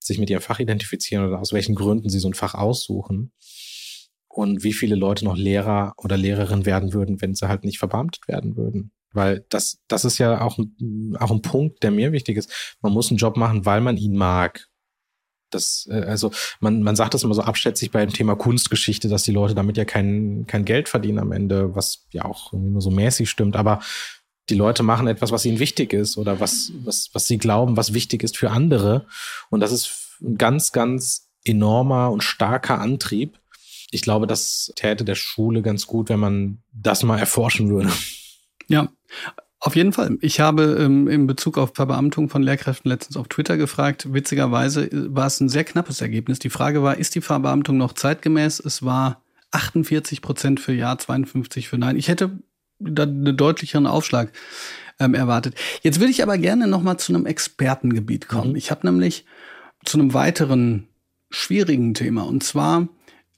sich 0.08 0.18
mit 0.18 0.28
ihrem 0.28 0.42
Fach 0.42 0.58
identifizieren 0.58 1.26
oder 1.26 1.38
aus 1.38 1.52
welchen 1.52 1.76
Gründen 1.76 2.10
sie 2.10 2.18
so 2.18 2.28
ein 2.28 2.34
Fach 2.34 2.54
aussuchen. 2.54 3.32
Und 4.28 4.62
wie 4.62 4.72
viele 4.72 4.94
Leute 4.94 5.24
noch 5.24 5.36
Lehrer 5.36 5.94
oder 5.96 6.16
Lehrerin 6.16 6.66
werden 6.66 6.92
würden, 6.92 7.20
wenn 7.20 7.34
sie 7.34 7.48
halt 7.48 7.64
nicht 7.64 7.78
verbeamtet 7.78 8.28
werden 8.28 8.56
würden. 8.56 8.92
Weil 9.12 9.46
das, 9.48 9.80
das 9.88 10.04
ist 10.04 10.18
ja 10.18 10.42
auch, 10.42 10.58
auch 11.18 11.30
ein 11.30 11.42
Punkt, 11.42 11.82
der 11.82 11.90
mir 11.90 12.12
wichtig 12.12 12.36
ist. 12.36 12.76
Man 12.82 12.92
muss 12.92 13.10
einen 13.10 13.18
Job 13.18 13.36
machen, 13.36 13.64
weil 13.64 13.80
man 13.80 13.96
ihn 13.96 14.16
mag. 14.16 14.68
Das, 15.50 15.88
äh, 15.90 16.02
also 16.02 16.30
man, 16.60 16.82
man 16.82 16.94
sagt 16.94 17.14
das 17.14 17.22
immer 17.22 17.34
so 17.34 17.42
abschätzig 17.42 17.90
beim 17.90 18.10
Thema 18.10 18.36
Kunstgeschichte, 18.36 19.08
dass 19.08 19.22
die 19.22 19.32
Leute 19.32 19.54
damit 19.54 19.78
ja 19.78 19.86
kein, 19.86 20.44
kein 20.46 20.64
Geld 20.64 20.88
verdienen 20.88 21.18
am 21.18 21.32
Ende, 21.32 21.74
was 21.74 22.06
ja 22.12 22.24
auch 22.26 22.52
nur 22.52 22.82
so 22.82 22.90
mäßig 22.90 23.30
stimmt. 23.30 23.56
Aber 23.56 23.80
die 24.48 24.54
Leute 24.54 24.82
machen 24.82 25.06
etwas, 25.06 25.32
was 25.32 25.44
ihnen 25.44 25.58
wichtig 25.58 25.92
ist 25.92 26.16
oder 26.16 26.40
was, 26.40 26.72
was, 26.84 27.10
was 27.12 27.26
sie 27.26 27.38
glauben, 27.38 27.76
was 27.76 27.94
wichtig 27.94 28.22
ist 28.22 28.36
für 28.36 28.50
andere. 28.50 29.06
Und 29.50 29.60
das 29.60 29.72
ist 29.72 30.18
ein 30.20 30.38
ganz, 30.38 30.72
ganz 30.72 31.28
enormer 31.44 32.10
und 32.10 32.22
starker 32.22 32.80
Antrieb. 32.80 33.38
Ich 33.90 34.02
glaube, 34.02 34.26
das 34.26 34.72
täte 34.76 35.04
der 35.04 35.14
Schule 35.14 35.62
ganz 35.62 35.86
gut, 35.86 36.08
wenn 36.08 36.20
man 36.20 36.58
das 36.72 37.02
mal 37.02 37.18
erforschen 37.18 37.70
würde. 37.70 37.90
Ja, 38.66 38.88
auf 39.60 39.74
jeden 39.74 39.92
Fall. 39.92 40.18
Ich 40.20 40.40
habe 40.40 40.78
ähm, 40.78 41.08
in 41.08 41.26
Bezug 41.26 41.58
auf 41.58 41.72
Verbeamtung 41.74 42.28
von 42.28 42.42
Lehrkräften 42.42 42.90
letztens 42.90 43.16
auf 43.16 43.28
Twitter 43.28 43.56
gefragt. 43.56 44.12
Witzigerweise 44.12 44.88
war 45.14 45.26
es 45.26 45.40
ein 45.40 45.48
sehr 45.48 45.64
knappes 45.64 46.00
Ergebnis. 46.00 46.38
Die 46.38 46.50
Frage 46.50 46.82
war, 46.82 46.98
ist 46.98 47.14
die 47.14 47.20
Verbeamtung 47.20 47.76
noch 47.76 47.92
zeitgemäß? 47.92 48.60
Es 48.60 48.84
war 48.84 49.22
48 49.50 50.22
Prozent 50.22 50.60
für 50.60 50.72
Ja, 50.72 50.96
52 50.96 51.68
für 51.68 51.78
Nein. 51.78 51.96
Ich 51.96 52.08
hätte 52.08 52.38
da 52.78 53.04
einen 53.04 53.36
deutlicheren 53.36 53.86
Aufschlag 53.86 54.32
ähm, 54.98 55.14
erwartet. 55.14 55.54
Jetzt 55.82 56.00
würde 56.00 56.10
ich 56.10 56.22
aber 56.22 56.38
gerne 56.38 56.66
noch 56.66 56.82
mal 56.82 56.98
zu 56.98 57.14
einem 57.14 57.26
Expertengebiet 57.26 58.28
kommen. 58.28 58.50
Mhm. 58.50 58.56
Ich 58.56 58.70
habe 58.70 58.86
nämlich 58.86 59.24
zu 59.84 59.98
einem 59.98 60.14
weiteren 60.14 60.88
schwierigen 61.30 61.94
Thema. 61.94 62.22
Und 62.22 62.42
zwar 62.42 62.88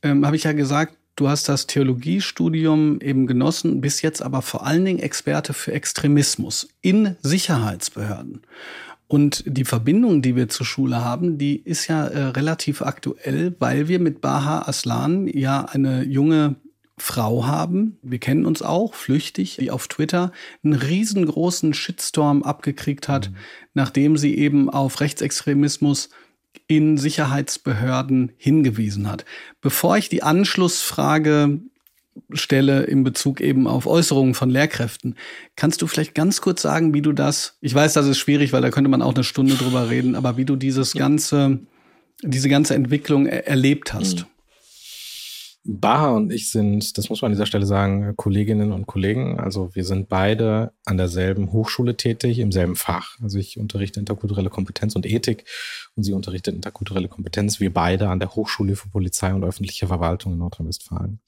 ähm, 0.03 0.25
habe 0.25 0.37
ich 0.37 0.45
ja 0.45 0.53
gesagt, 0.53 0.97
Du 1.21 1.29
hast 1.29 1.51
das 1.51 1.67
Theologiestudium 1.67 2.99
eben 3.03 3.27
genossen, 3.27 3.83
bis 3.83 4.01
jetzt 4.01 4.23
aber 4.23 4.41
vor 4.41 4.67
allen 4.67 4.87
Dingen 4.87 5.01
Experte 5.01 5.53
für 5.53 5.71
Extremismus 5.71 6.71
in 6.81 7.15
Sicherheitsbehörden. 7.21 8.41
Und 9.07 9.45
die 9.47 9.67
Verbindung, 9.67 10.23
die 10.23 10.35
wir 10.35 10.49
zur 10.49 10.65
Schule 10.65 11.05
haben, 11.05 11.37
die 11.37 11.57
ist 11.57 11.89
ja 11.89 12.07
äh, 12.07 12.23
relativ 12.29 12.81
aktuell, 12.81 13.55
weil 13.59 13.87
wir 13.87 13.99
mit 13.99 14.23
Baha 14.23 14.63
Aslan 14.63 15.27
ja 15.27 15.63
eine 15.67 16.05
junge 16.05 16.55
Frau 17.03 17.47
haben. 17.47 17.99
Wir 18.03 18.19
kennen 18.19 18.47
uns 18.47 18.63
auch, 18.63 18.95
flüchtig, 18.95 19.57
die 19.59 19.71
auf 19.71 19.89
Twitter 19.89 20.33
einen 20.63 20.75
riesengroßen 20.75 21.75
Shitstorm 21.75 22.43
abgekriegt 22.43 23.09
hat, 23.09 23.31
mhm. 23.31 23.37
nachdem 23.75 24.17
sie 24.17 24.37
eben 24.37 24.71
auf 24.71 25.01
Rechtsextremismus 25.01 26.11
in 26.67 26.99
Sicherheitsbehörden 26.99 28.33
hingewiesen 28.37 29.11
hat. 29.11 29.25
Bevor 29.61 29.97
ich 29.97 30.09
die 30.09 30.23
Anschlussfrage 30.23 31.61
stelle 32.33 32.83
in 32.83 33.05
Bezug 33.05 33.41
eben 33.41 33.67
auf 33.67 33.87
Äußerungen 33.87 34.35
von 34.35 34.51
Lehrkräften. 34.51 35.17
Kannst 35.57 35.81
du 35.81 35.87
vielleicht 35.87 36.15
ganz 36.15 36.41
kurz 36.41 36.63
sagen, 36.63 36.93
wie 36.93 37.03
du 37.03 37.13
das, 37.13 37.57
ich 37.61 37.75
weiß, 37.75 37.93
das 37.93 38.07
ist 38.07 38.19
schwierig, 38.19 38.53
weil 38.53 38.63
da 38.63 38.71
könnte 38.71 38.91
man 38.91 39.03
auch 39.03 39.15
eine 39.15 39.25
Stunde 39.25 39.55
drüber 39.55 39.91
reden, 39.91 40.15
aber 40.15 40.37
wie 40.37 40.45
du 40.45 40.57
dieses 40.57 40.93
ganze, 40.93 41.61
diese 42.23 42.49
ganze 42.49 42.75
Entwicklung 42.75 43.27
er 43.27 43.47
erlebt 43.47 43.95
hast? 43.95 44.27
Baha 45.65 46.17
und 46.17 46.33
ich 46.33 46.51
sind, 46.51 46.97
das 46.97 47.11
muss 47.11 47.21
man 47.21 47.31
an 47.31 47.33
dieser 47.33 47.45
Stelle 47.45 47.67
sagen, 47.67 48.15
Kolleginnen 48.17 48.73
und 48.73 48.87
Kollegen. 48.87 49.39
Also 49.39 49.75
wir 49.75 49.85
sind 49.85 50.09
beide 50.09 50.73
an 50.87 50.97
derselben 50.97 51.53
Hochschule 51.53 51.97
tätig, 51.99 52.39
im 52.39 52.51
selben 52.51 52.77
Fach. 52.77 53.19
Also 53.21 53.39
ich 53.39 53.59
unterrichte 53.59 54.01
interkulturelle 54.01 54.49
Kompetenz 54.49 54.97
und 54.97 55.05
Ethik 55.05 55.45
und 55.97 56.05
sie 56.05 56.15
unterrichtet 56.15 56.55
interkulturelle 56.55 57.09
Kompetenz. 57.09 57.61
Wir 57.61 57.73
beide 57.73 58.09
an 58.09 58.21
der 58.21 58.35
Hochschule 58.35 58.75
für 58.75 58.89
Polizei 58.89 59.35
und 59.35 59.45
öffentliche 59.45 59.87
Verwaltung 59.87 60.33
in 60.33 60.39
Nordrhein-Westfalen. 60.39 61.21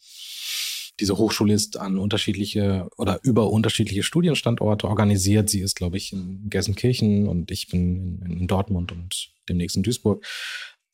Diese 0.99 1.19
Hochschule 1.19 1.53
ist 1.53 1.79
an 1.79 1.99
unterschiedliche 1.99 2.89
oder 2.97 3.21
über 3.23 3.51
unterschiedliche 3.51 4.03
Studienstandorte 4.03 4.89
organisiert. 4.89 5.51
Sie 5.51 5.61
ist, 5.61 5.75
glaube 5.75 5.99
ich, 5.99 6.13
in 6.13 6.49
Gelsenkirchen 6.49 7.29
und 7.29 7.51
ich 7.51 7.69
bin 7.69 8.23
in, 8.25 8.41
in 8.41 8.47
Dortmund 8.47 8.93
und 8.93 9.33
demnächst 9.49 9.77
in 9.77 9.83
Duisburg. 9.83 10.25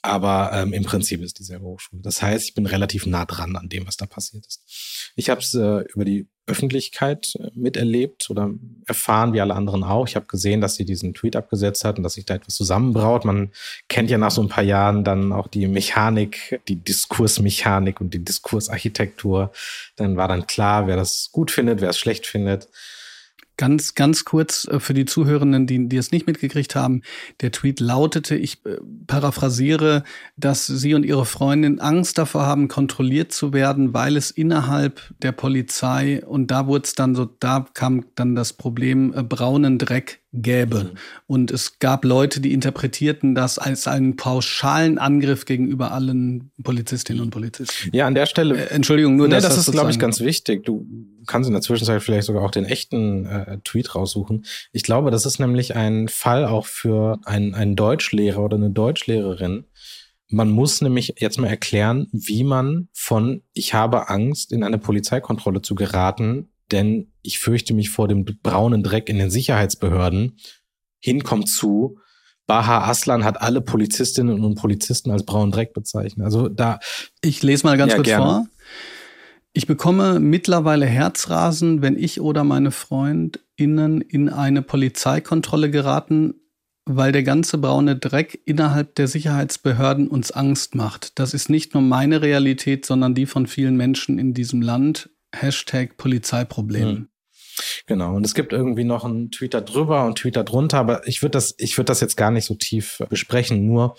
Aber 0.02 0.52
ähm, 0.54 0.72
im 0.72 0.84
Prinzip 0.84 1.22
ist 1.22 1.38
dieselbe 1.40 1.64
Hochschule. 1.64 2.02
Das 2.02 2.22
heißt, 2.22 2.44
ich 2.44 2.54
bin 2.54 2.66
relativ 2.66 3.06
nah 3.06 3.24
dran 3.24 3.56
an 3.56 3.68
dem, 3.68 3.86
was 3.86 3.96
da 3.96 4.06
passiert 4.06 4.46
ist. 4.46 5.12
Ich 5.16 5.28
habe 5.28 5.40
es 5.40 5.54
äh, 5.54 5.84
über 5.92 6.04
die 6.04 6.28
Öffentlichkeit 6.46 7.34
äh, 7.38 7.50
miterlebt 7.54 8.30
oder 8.30 8.50
erfahren, 8.86 9.32
wie 9.32 9.40
alle 9.40 9.54
anderen 9.54 9.82
auch. 9.82 10.06
Ich 10.06 10.14
habe 10.14 10.26
gesehen, 10.26 10.60
dass 10.60 10.76
sie 10.76 10.84
diesen 10.84 11.14
Tweet 11.14 11.34
abgesetzt 11.34 11.84
hat 11.84 11.98
und 11.98 12.04
dass 12.04 12.14
sich 12.14 12.24
da 12.24 12.34
etwas 12.34 12.54
zusammenbraut. 12.54 13.24
Man 13.24 13.50
kennt 13.88 14.08
ja 14.08 14.18
nach 14.18 14.30
so 14.30 14.40
ein 14.40 14.48
paar 14.48 14.64
Jahren 14.64 15.02
dann 15.02 15.32
auch 15.32 15.48
die 15.48 15.66
Mechanik, 15.66 16.60
die 16.68 16.76
Diskursmechanik 16.76 18.00
und 18.00 18.14
die 18.14 18.24
Diskursarchitektur. 18.24 19.52
Dann 19.96 20.16
war 20.16 20.28
dann 20.28 20.46
klar, 20.46 20.86
wer 20.86 20.96
das 20.96 21.30
gut 21.32 21.50
findet, 21.50 21.80
wer 21.80 21.90
es 21.90 21.98
schlecht 21.98 22.26
findet. 22.26 22.68
Ganz, 23.58 23.96
ganz 23.96 24.24
kurz 24.24 24.66
äh, 24.68 24.78
für 24.80 24.94
die 24.94 25.04
Zuhörenden, 25.04 25.66
die, 25.66 25.88
die 25.88 25.96
es 25.96 26.12
nicht 26.12 26.26
mitgekriegt 26.26 26.76
haben. 26.76 27.02
Der 27.40 27.50
Tweet 27.52 27.80
lautete, 27.80 28.36
ich 28.36 28.64
äh, 28.64 28.78
paraphrasiere, 29.06 30.04
dass 30.36 30.66
Sie 30.66 30.94
und 30.94 31.04
Ihre 31.04 31.26
Freundin 31.26 31.80
Angst 31.80 32.16
davor 32.16 32.46
haben, 32.46 32.68
kontrolliert 32.68 33.32
zu 33.32 33.52
werden, 33.52 33.92
weil 33.92 34.16
es 34.16 34.30
innerhalb 34.30 35.02
der 35.22 35.32
Polizei 35.32 36.24
und 36.24 36.52
da 36.52 36.68
wurde 36.68 36.84
es 36.84 36.94
dann 36.94 37.16
so, 37.16 37.26
da 37.26 37.66
kam 37.74 38.06
dann 38.14 38.36
das 38.36 38.52
Problem 38.52 39.12
äh, 39.12 39.22
braunen 39.24 39.78
Dreck 39.78 40.20
gäbe. 40.32 40.84
Mhm. 40.84 40.90
Und 41.26 41.50
es 41.50 41.78
gab 41.78 42.04
Leute, 42.04 42.40
die 42.40 42.52
interpretierten 42.52 43.34
das 43.34 43.58
als 43.58 43.88
einen 43.88 44.16
pauschalen 44.16 44.98
Angriff 44.98 45.44
gegenüber 45.46 45.92
allen 45.92 46.50
Polizistinnen 46.62 47.22
und 47.22 47.30
Polizisten. 47.30 47.90
Ja, 47.92 48.06
an 48.06 48.14
der 48.14 48.26
Stelle. 48.26 48.56
Äh, 48.56 48.74
Entschuldigung, 48.74 49.16
nur 49.16 49.28
nee, 49.28 49.34
das, 49.34 49.44
das 49.44 49.68
ist, 49.68 49.72
glaube 49.72 49.90
ich, 49.90 49.98
ganz 49.98 50.20
wichtig. 50.20 50.64
Du 50.64 50.86
kannst 51.26 51.48
in 51.48 51.54
der 51.54 51.62
Zwischenzeit 51.62 52.02
vielleicht 52.02 52.26
sogar 52.26 52.42
auch 52.42 52.50
den 52.50 52.64
echten 52.64 53.26
äh, 53.26 53.58
Tweet 53.64 53.94
raussuchen. 53.94 54.44
Ich 54.72 54.82
glaube, 54.82 55.10
das 55.10 55.24
ist 55.24 55.38
nämlich 55.38 55.76
ein 55.76 56.08
Fall 56.08 56.44
auch 56.44 56.66
für 56.66 57.18
einen, 57.24 57.54
einen 57.54 57.76
Deutschlehrer 57.76 58.42
oder 58.42 58.56
eine 58.56 58.70
Deutschlehrerin. 58.70 59.64
Man 60.30 60.50
muss 60.50 60.82
nämlich 60.82 61.14
jetzt 61.18 61.38
mal 61.38 61.48
erklären, 61.48 62.08
wie 62.12 62.44
man 62.44 62.88
von 62.92 63.42
ich 63.54 63.72
habe 63.72 64.10
Angst, 64.10 64.52
in 64.52 64.62
eine 64.62 64.78
Polizeikontrolle 64.78 65.62
zu 65.62 65.74
geraten, 65.74 66.50
denn 66.72 67.12
ich 67.22 67.38
fürchte 67.38 67.74
mich 67.74 67.90
vor 67.90 68.08
dem 68.08 68.24
braunen 68.24 68.82
Dreck 68.82 69.08
in 69.08 69.18
den 69.18 69.30
Sicherheitsbehörden, 69.30 70.38
hinkommt 71.00 71.48
zu, 71.48 71.98
Baha 72.48 72.88
Aslan 72.88 73.24
hat 73.24 73.40
alle 73.42 73.60
Polizistinnen 73.60 74.42
und 74.42 74.54
Polizisten 74.54 75.10
als 75.10 75.24
braunen 75.24 75.52
Dreck 75.52 75.74
bezeichnet. 75.74 76.24
Also 76.24 76.48
da. 76.48 76.80
Ich 77.20 77.42
lese 77.42 77.66
mal 77.66 77.76
ganz 77.76 77.92
ja, 77.92 77.96
kurz 77.96 78.08
gerne. 78.08 78.24
vor. 78.24 78.46
Ich 79.52 79.66
bekomme 79.66 80.18
mittlerweile 80.18 80.86
Herzrasen, 80.86 81.82
wenn 81.82 81.98
ich 81.98 82.20
oder 82.20 82.44
meine 82.44 82.70
FreundInnen 82.70 84.00
in 84.00 84.30
eine 84.30 84.62
Polizeikontrolle 84.62 85.70
geraten, 85.70 86.34
weil 86.86 87.12
der 87.12 87.22
ganze 87.22 87.58
braune 87.58 87.96
Dreck 87.96 88.40
innerhalb 88.46 88.94
der 88.94 89.08
Sicherheitsbehörden 89.08 90.08
uns 90.08 90.30
Angst 90.30 90.74
macht. 90.74 91.18
Das 91.18 91.34
ist 91.34 91.50
nicht 91.50 91.74
nur 91.74 91.82
meine 91.82 92.22
Realität, 92.22 92.86
sondern 92.86 93.14
die 93.14 93.26
von 93.26 93.46
vielen 93.46 93.76
Menschen 93.76 94.18
in 94.18 94.32
diesem 94.32 94.62
Land. 94.62 95.10
Hashtag 95.34 95.96
Polizeiproblem. 95.96 96.88
Hm. 96.88 97.08
Genau. 97.86 98.14
Und 98.14 98.24
es 98.24 98.34
gibt 98.34 98.52
irgendwie 98.52 98.84
noch 98.84 99.04
einen 99.04 99.30
Twitter 99.30 99.60
drüber 99.60 100.04
und 100.04 100.18
Twitter 100.18 100.44
drunter, 100.44 100.78
aber 100.78 101.06
ich 101.08 101.22
würde 101.22 101.32
das, 101.32 101.54
ich 101.58 101.76
würde 101.76 101.86
das 101.86 102.00
jetzt 102.00 102.16
gar 102.16 102.30
nicht 102.30 102.44
so 102.44 102.54
tief 102.54 103.02
besprechen. 103.08 103.66
Nur 103.66 103.96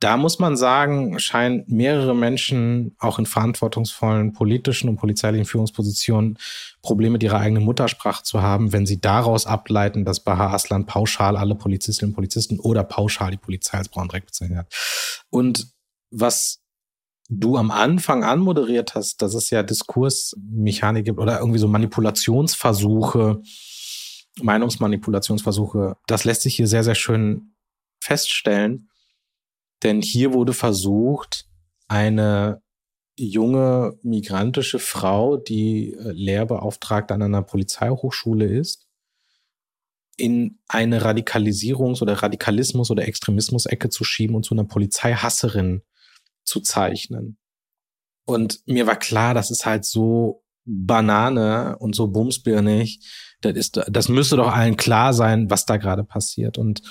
da 0.00 0.16
muss 0.16 0.38
man 0.38 0.56
sagen, 0.56 1.18
scheinen 1.18 1.64
mehrere 1.66 2.14
Menschen 2.14 2.94
auch 2.98 3.18
in 3.18 3.26
verantwortungsvollen 3.26 4.32
politischen 4.32 4.88
und 4.88 4.96
polizeilichen 4.96 5.44
Führungspositionen 5.44 6.38
Probleme 6.82 7.14
mit 7.14 7.24
ihrer 7.24 7.40
eigenen 7.40 7.64
Muttersprache 7.64 8.22
zu 8.22 8.40
haben, 8.40 8.72
wenn 8.72 8.86
sie 8.86 9.00
daraus 9.00 9.46
ableiten, 9.46 10.04
dass 10.04 10.20
Baha 10.20 10.52
Aslan 10.52 10.86
pauschal 10.86 11.36
alle 11.36 11.56
Polizistinnen 11.56 12.12
und 12.12 12.14
Polizisten 12.14 12.60
oder 12.60 12.84
pauschal 12.84 13.32
die 13.32 13.38
Polizei 13.38 13.78
als 13.78 13.88
Braundreck 13.88 14.26
bezeichnet 14.26 14.58
hat. 14.58 14.74
Und 15.30 15.72
was 16.10 16.60
du 17.28 17.56
am 17.56 17.70
Anfang 17.70 18.24
anmoderiert 18.24 18.94
hast, 18.94 19.20
dass 19.22 19.34
es 19.34 19.50
ja 19.50 19.62
Diskursmechanik 19.62 21.04
gibt 21.04 21.18
oder 21.18 21.40
irgendwie 21.40 21.58
so 21.58 21.68
Manipulationsversuche, 21.68 23.42
Meinungsmanipulationsversuche, 24.40 25.96
das 26.06 26.24
lässt 26.24 26.42
sich 26.42 26.56
hier 26.56 26.66
sehr, 26.66 26.84
sehr 26.84 26.94
schön 26.94 27.54
feststellen. 28.00 28.88
Denn 29.82 30.00
hier 30.00 30.32
wurde 30.32 30.54
versucht, 30.54 31.46
eine 31.86 32.62
junge 33.16 33.98
migrantische 34.02 34.78
Frau, 34.78 35.36
die 35.36 35.92
äh, 35.92 36.12
Lehrbeauftragte 36.12 37.14
an 37.14 37.22
einer 37.22 37.42
Polizeihochschule 37.42 38.46
ist, 38.46 38.86
in 40.16 40.58
eine 40.68 41.02
Radikalisierungs- 41.02 42.02
oder 42.02 42.14
Radikalismus- 42.14 42.90
oder 42.90 43.06
Extremismus-Ecke 43.06 43.88
zu 43.88 44.04
schieben 44.04 44.34
und 44.34 44.44
zu 44.44 44.54
einer 44.54 44.64
Polizeihasserin 44.64 45.82
zu 46.48 46.60
zeichnen. 46.60 47.38
Und 48.26 48.60
mir 48.66 48.86
war 48.86 48.96
klar, 48.96 49.34
das 49.34 49.50
ist 49.50 49.64
halt 49.64 49.84
so 49.84 50.42
Banane 50.64 51.78
und 51.78 51.94
so 51.94 52.08
bumsbirnig. 52.08 53.00
Das 53.40 53.54
ist, 53.54 53.80
das 53.88 54.08
müsste 54.08 54.36
doch 54.36 54.52
allen 54.52 54.76
klar 54.76 55.14
sein, 55.14 55.48
was 55.50 55.64
da 55.64 55.76
gerade 55.76 56.04
passiert. 56.04 56.58
Und 56.58 56.82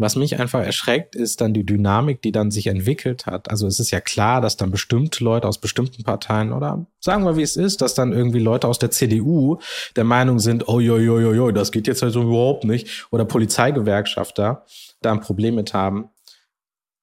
was 0.00 0.16
mich 0.16 0.40
einfach 0.40 0.64
erschreckt, 0.64 1.14
ist 1.14 1.42
dann 1.42 1.52
die 1.52 1.66
Dynamik, 1.66 2.22
die 2.22 2.32
dann 2.32 2.50
sich 2.50 2.68
entwickelt 2.68 3.26
hat. 3.26 3.50
Also 3.50 3.66
es 3.66 3.78
ist 3.78 3.90
ja 3.90 4.00
klar, 4.00 4.40
dass 4.40 4.56
dann 4.56 4.70
bestimmte 4.70 5.22
Leute 5.22 5.46
aus 5.46 5.58
bestimmten 5.58 6.04
Parteien 6.04 6.52
oder 6.52 6.86
sagen 7.00 7.24
wir, 7.24 7.36
wie 7.36 7.42
es 7.42 7.54
ist, 7.54 7.82
dass 7.82 7.94
dann 7.94 8.12
irgendwie 8.12 8.38
Leute 8.38 8.66
aus 8.66 8.78
der 8.78 8.90
CDU 8.90 9.58
der 9.96 10.04
Meinung 10.04 10.38
sind, 10.38 10.68
oh, 10.68 10.80
jo, 10.80 10.96
jo, 10.96 11.20
jo, 11.20 11.34
jo, 11.34 11.50
das 11.50 11.70
geht 11.70 11.86
jetzt 11.86 12.02
also 12.02 12.22
überhaupt 12.22 12.64
nicht. 12.64 13.06
Oder 13.10 13.26
Polizeigewerkschafter 13.26 14.64
da 15.02 15.12
ein 15.12 15.20
Problem 15.20 15.56
mit 15.56 15.74
haben. 15.74 16.08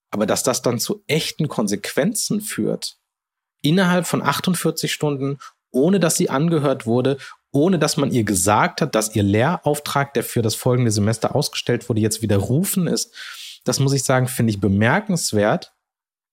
Aber 0.09 0.25
dass 0.25 0.43
das 0.43 0.61
dann 0.61 0.79
zu 0.79 1.03
echten 1.07 1.47
Konsequenzen 1.47 2.41
führt, 2.41 2.97
innerhalb 3.61 4.07
von 4.07 4.21
48 4.21 4.91
Stunden, 4.91 5.39
ohne 5.71 5.99
dass 5.99 6.15
sie 6.15 6.29
angehört 6.29 6.85
wurde, 6.85 7.17
ohne 7.51 7.79
dass 7.79 7.97
man 7.97 8.11
ihr 8.11 8.23
gesagt 8.23 8.81
hat, 8.81 8.95
dass 8.95 9.15
ihr 9.15 9.23
Lehrauftrag, 9.23 10.13
der 10.13 10.23
für 10.23 10.41
das 10.41 10.55
folgende 10.55 10.91
Semester 10.91 11.35
ausgestellt 11.35 11.87
wurde, 11.89 12.01
jetzt 12.01 12.21
widerrufen 12.21 12.87
ist, 12.87 13.13
das 13.63 13.79
muss 13.79 13.93
ich 13.93 14.03
sagen, 14.03 14.27
finde 14.27 14.51
ich 14.51 14.61
bemerkenswert. 14.61 15.73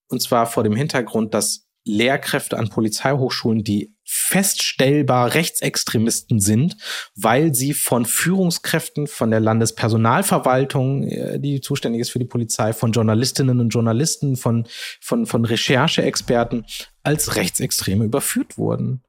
Und 0.09 0.21
zwar 0.21 0.45
vor 0.45 0.63
dem 0.63 0.75
Hintergrund, 0.75 1.33
dass 1.33 1.67
Lehrkräfte 1.83 2.57
an 2.57 2.69
Polizeihochschulen, 2.69 3.63
die 3.63 3.94
feststellbar 4.05 5.33
Rechtsextremisten 5.33 6.39
sind, 6.39 6.77
weil 7.15 7.55
sie 7.55 7.73
von 7.73 8.05
Führungskräften, 8.05 9.07
von 9.07 9.31
der 9.31 9.39
Landespersonalverwaltung, 9.39 11.07
äh, 11.07 11.39
die 11.39 11.59
zuständig 11.59 12.01
ist 12.01 12.11
für 12.11 12.19
die 12.19 12.25
Polizei, 12.25 12.71
von 12.71 12.91
Journalistinnen 12.91 13.59
und 13.59 13.69
Journalisten, 13.69 14.35
von, 14.35 14.67
von, 15.01 15.25
von 15.25 15.43
Rechercheexperten 15.43 16.65
als 17.01 17.35
Rechtsextreme 17.35 18.05
überführt 18.05 18.57
wurden. 18.57 19.01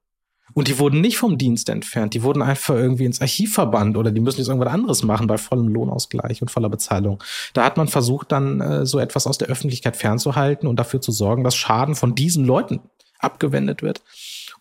Und 0.55 0.69
die 0.69 0.79
wurden 0.79 1.03
nicht 1.03 1.19
vom 1.19 1.37
Dienst 1.37 1.69
entfernt, 1.69 2.15
die 2.15 2.23
wurden 2.23 2.41
einfach 2.41 2.75
irgendwie 2.75 3.05
ins 3.05 3.21
Archiv 3.21 3.53
verbannt 3.53 3.99
oder 3.99 4.11
die 4.11 4.23
müssen 4.23 4.39
jetzt 4.39 4.49
irgendwas 4.49 4.73
anderes 4.73 5.03
machen 5.03 5.27
bei 5.27 5.37
vollem 5.37 5.69
Lohnausgleich 5.69 6.41
und 6.41 6.51
voller 6.51 6.71
Bezahlung. 6.71 7.23
Da 7.53 7.65
hat 7.65 7.77
man 7.77 7.89
versucht, 7.89 8.33
dann 8.33 8.63
äh, 8.63 8.87
so 8.87 8.99
etwas 8.99 9.27
aus 9.27 9.37
der 9.37 9.49
Öffentlichkeit 9.49 9.97
fernzuhalten 9.97 10.67
und 10.67 10.77
dafür 10.77 11.03
zu 11.03 11.13
sorgen, 11.13 11.45
dass 11.45 11.57
Schaden 11.57 11.95
von 11.95 12.15
diesen 12.15 12.47
Leuten 12.47 12.81
abgewendet 13.19 13.83
wird. 13.83 14.01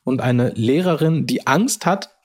Und 0.06 0.22
eine 0.22 0.52
Lehrerin, 0.52 1.26
die 1.26 1.46
Angst 1.48 1.86
hat, 1.86 2.16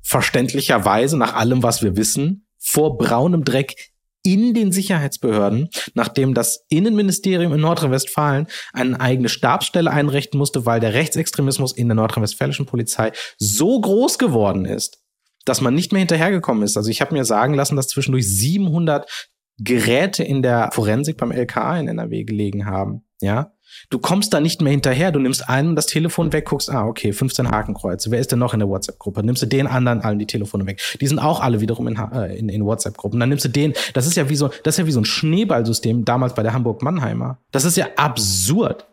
verständlicherweise 0.00 1.18
nach 1.18 1.34
allem, 1.34 1.62
was 1.62 1.82
wir 1.82 1.96
wissen, 1.96 2.46
vor 2.58 2.96
braunem 2.96 3.44
Dreck 3.44 3.92
in 4.22 4.54
den 4.54 4.70
Sicherheitsbehörden, 4.70 5.68
nachdem 5.94 6.32
das 6.32 6.64
Innenministerium 6.68 7.52
in 7.52 7.60
Nordrhein-Westfalen 7.60 8.46
eine 8.72 9.00
eigene 9.00 9.28
Stabsstelle 9.28 9.90
einrichten 9.90 10.38
musste, 10.38 10.64
weil 10.64 10.80
der 10.80 10.94
Rechtsextremismus 10.94 11.72
in 11.72 11.88
der 11.88 11.96
nordrhein-westfälischen 11.96 12.66
Polizei 12.66 13.12
so 13.36 13.80
groß 13.80 14.18
geworden 14.18 14.64
ist, 14.64 15.02
dass 15.44 15.60
man 15.60 15.74
nicht 15.74 15.92
mehr 15.92 15.98
hinterhergekommen 15.98 16.62
ist. 16.62 16.76
Also 16.76 16.88
ich 16.88 17.00
habe 17.00 17.14
mir 17.14 17.24
sagen 17.24 17.54
lassen, 17.54 17.74
dass 17.74 17.88
zwischendurch 17.88 18.28
700 18.28 19.30
Geräte 19.58 20.22
in 20.22 20.42
der 20.42 20.70
Forensik 20.72 21.16
beim 21.16 21.32
LKA 21.32 21.80
in 21.80 21.88
NRW 21.88 22.24
gelegen 22.24 22.66
haben. 22.66 23.04
Ja, 23.20 23.52
Du 23.90 23.98
kommst 23.98 24.32
da 24.32 24.40
nicht 24.40 24.60
mehr 24.60 24.70
hinterher. 24.70 25.12
Du 25.12 25.18
nimmst 25.18 25.48
einen 25.48 25.76
das 25.76 25.86
Telefon 25.86 26.32
weg, 26.32 26.46
guckst, 26.46 26.70
ah, 26.70 26.86
okay, 26.86 27.12
15 27.12 27.50
Hakenkreuze. 27.50 28.10
Wer 28.10 28.20
ist 28.20 28.32
denn 28.32 28.38
noch 28.38 28.52
in 28.52 28.60
der 28.60 28.68
WhatsApp-Gruppe? 28.68 29.22
Nimmst 29.22 29.42
du 29.42 29.46
den 29.46 29.66
anderen 29.66 30.00
allen 30.00 30.18
die 30.18 30.26
Telefone 30.26 30.66
weg. 30.66 30.80
Die 31.00 31.06
sind 31.06 31.18
auch 31.18 31.40
alle 31.40 31.60
wiederum 31.60 31.88
in, 31.88 31.96
äh, 31.96 32.36
in, 32.36 32.48
in 32.48 32.64
WhatsApp-Gruppen. 32.64 33.20
Dann 33.20 33.28
nimmst 33.28 33.44
du 33.44 33.48
den. 33.48 33.74
Das 33.94 34.06
ist 34.06 34.16
ja 34.16 34.28
wie 34.28 34.36
so, 34.36 34.48
das 34.64 34.74
ist 34.74 34.78
ja 34.78 34.86
wie 34.86 34.92
so 34.92 35.00
ein 35.00 35.04
Schneeballsystem 35.04 36.04
damals 36.04 36.34
bei 36.34 36.42
der 36.42 36.52
Hamburg-Mannheimer. 36.52 37.38
Das 37.50 37.64
ist 37.64 37.76
ja 37.76 37.88
absurd. 37.96 38.86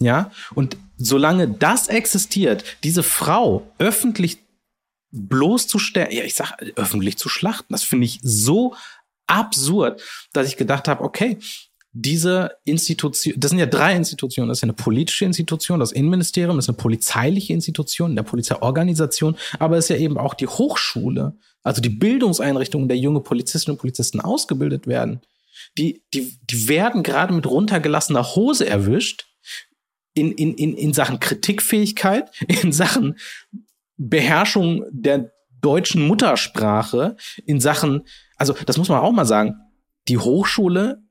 Ja? 0.00 0.30
Und 0.54 0.76
solange 0.96 1.48
das 1.48 1.88
existiert, 1.88 2.64
diese 2.84 3.02
Frau 3.02 3.66
öffentlich 3.78 4.38
bloßzustellen, 5.10 6.12
ja, 6.12 6.24
ich 6.24 6.34
sag 6.34 6.56
öffentlich 6.76 7.18
zu 7.18 7.28
schlachten, 7.28 7.72
das 7.72 7.82
finde 7.82 8.04
ich 8.04 8.20
so 8.22 8.74
absurd, 9.26 10.02
dass 10.32 10.48
ich 10.48 10.56
gedacht 10.56 10.88
habe, 10.88 11.02
okay, 11.02 11.38
diese 11.92 12.52
Institution, 12.64 13.34
das 13.38 13.50
sind 13.50 13.58
ja 13.58 13.66
drei 13.66 13.96
Institutionen, 13.96 14.48
das 14.48 14.58
ist 14.58 14.64
eine 14.64 14.74
politische 14.74 15.24
Institution, 15.24 15.80
das 15.80 15.92
Innenministerium, 15.92 16.56
das 16.56 16.66
ist 16.66 16.68
eine 16.68 16.76
polizeiliche 16.76 17.52
Institution, 17.52 18.10
eine 18.10 18.22
Polizeiorganisation, 18.22 19.36
aber 19.58 19.78
es 19.78 19.86
ist 19.86 19.90
ja 19.90 19.96
eben 19.96 20.18
auch 20.18 20.34
die 20.34 20.46
Hochschule, 20.46 21.36
also 21.62 21.80
die 21.80 21.88
Bildungseinrichtungen, 21.88 22.84
in 22.84 22.88
der 22.88 22.98
junge 22.98 23.20
Polizistinnen 23.20 23.76
und 23.76 23.80
Polizisten 23.80 24.20
ausgebildet 24.20 24.86
werden. 24.86 25.20
Die, 25.76 26.02
die, 26.14 26.38
die 26.48 26.68
werden 26.68 27.02
gerade 27.02 27.32
mit 27.32 27.46
runtergelassener 27.46 28.34
Hose 28.34 28.66
erwischt 28.66 29.26
in, 30.14 30.32
in, 30.32 30.54
in, 30.54 30.74
in 30.74 30.92
Sachen 30.92 31.20
Kritikfähigkeit, 31.20 32.30
in 32.62 32.72
Sachen 32.72 33.18
Beherrschung 33.96 34.84
der 34.90 35.32
deutschen 35.60 36.06
Muttersprache, 36.06 37.16
in 37.44 37.60
Sachen, 37.60 38.06
also 38.36 38.54
das 38.66 38.76
muss 38.76 38.88
man 38.88 39.00
auch 39.00 39.12
mal 39.12 39.26
sagen, 39.26 39.56
die 40.06 40.18
Hochschule 40.18 41.02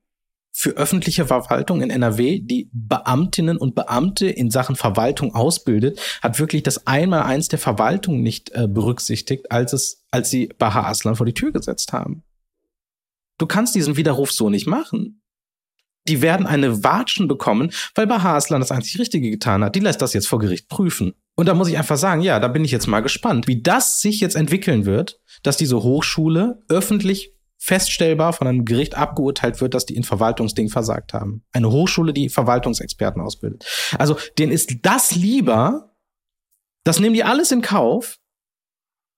für 0.52 0.70
öffentliche 0.70 1.26
Verwaltung 1.26 1.82
in 1.82 1.90
NRW, 1.90 2.40
die 2.40 2.68
Beamtinnen 2.72 3.58
und 3.58 3.74
Beamte 3.74 4.28
in 4.28 4.50
Sachen 4.50 4.76
Verwaltung 4.76 5.34
ausbildet, 5.34 6.00
hat 6.22 6.38
wirklich 6.38 6.62
das 6.62 6.86
Einmaleins 6.86 7.48
der 7.48 7.58
Verwaltung 7.58 8.22
nicht 8.22 8.50
äh, 8.50 8.66
berücksichtigt, 8.66 9.52
als 9.52 9.72
es, 9.72 10.04
als 10.10 10.30
sie 10.30 10.48
Baha 10.58 10.88
Aslan 10.88 11.16
vor 11.16 11.26
die 11.26 11.34
Tür 11.34 11.52
gesetzt 11.52 11.92
haben. 11.92 12.24
Du 13.38 13.46
kannst 13.46 13.74
diesen 13.74 13.96
Widerruf 13.96 14.32
so 14.32 14.50
nicht 14.50 14.66
machen. 14.66 15.22
Die 16.08 16.22
werden 16.22 16.46
eine 16.46 16.82
Watschen 16.82 17.28
bekommen, 17.28 17.70
weil 17.94 18.06
Baha 18.06 18.36
Aslan 18.36 18.60
das 18.60 18.72
einzig 18.72 18.98
Richtige 18.98 19.30
getan 19.30 19.62
hat. 19.62 19.76
Die 19.76 19.80
lässt 19.80 20.02
das 20.02 20.14
jetzt 20.14 20.26
vor 20.26 20.38
Gericht 20.38 20.68
prüfen. 20.68 21.12
Und 21.36 21.46
da 21.46 21.54
muss 21.54 21.68
ich 21.68 21.78
einfach 21.78 21.98
sagen, 21.98 22.22
ja, 22.22 22.40
da 22.40 22.48
bin 22.48 22.64
ich 22.64 22.72
jetzt 22.72 22.88
mal 22.88 23.00
gespannt, 23.00 23.46
wie 23.46 23.62
das 23.62 24.00
sich 24.00 24.20
jetzt 24.20 24.34
entwickeln 24.34 24.86
wird, 24.86 25.20
dass 25.44 25.56
diese 25.56 25.82
Hochschule 25.82 26.64
öffentlich 26.68 27.37
feststellbar 27.58 28.32
von 28.32 28.46
einem 28.46 28.64
Gericht 28.64 28.96
abgeurteilt 28.96 29.60
wird, 29.60 29.74
dass 29.74 29.84
die 29.84 29.96
in 29.96 30.04
Verwaltungsding 30.04 30.68
versagt 30.68 31.12
haben. 31.12 31.44
Eine 31.52 31.70
Hochschule, 31.70 32.12
die 32.12 32.28
Verwaltungsexperten 32.28 33.20
ausbildet. 33.20 33.66
Also 33.98 34.16
denen 34.38 34.52
ist 34.52 34.70
das 34.82 35.14
lieber, 35.14 35.94
das 36.84 37.00
nehmen 37.00 37.14
die 37.14 37.24
alles 37.24 37.50
in 37.50 37.60
Kauf, 37.60 38.18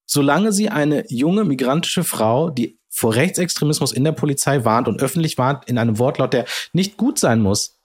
solange 0.07 0.53
sie 0.53 0.71
eine 0.71 1.05
junge 1.09 1.45
migrantische 1.45 2.03
Frau, 2.03 2.51
die 2.51 2.81
vor 2.89 3.15
Rechtsextremismus 3.15 3.93
in 3.93 4.03
der 4.03 4.13
Polizei 4.13 4.65
warnt 4.65 4.89
und 4.89 5.01
öffentlich 5.01 5.39
warnt, 5.39 5.69
in 5.69 5.79
einem 5.79 5.99
Wortlaut, 5.99 6.33
der 6.33 6.47
nicht 6.73 6.97
gut 6.97 7.19
sein 7.19 7.41
muss, 7.41 7.79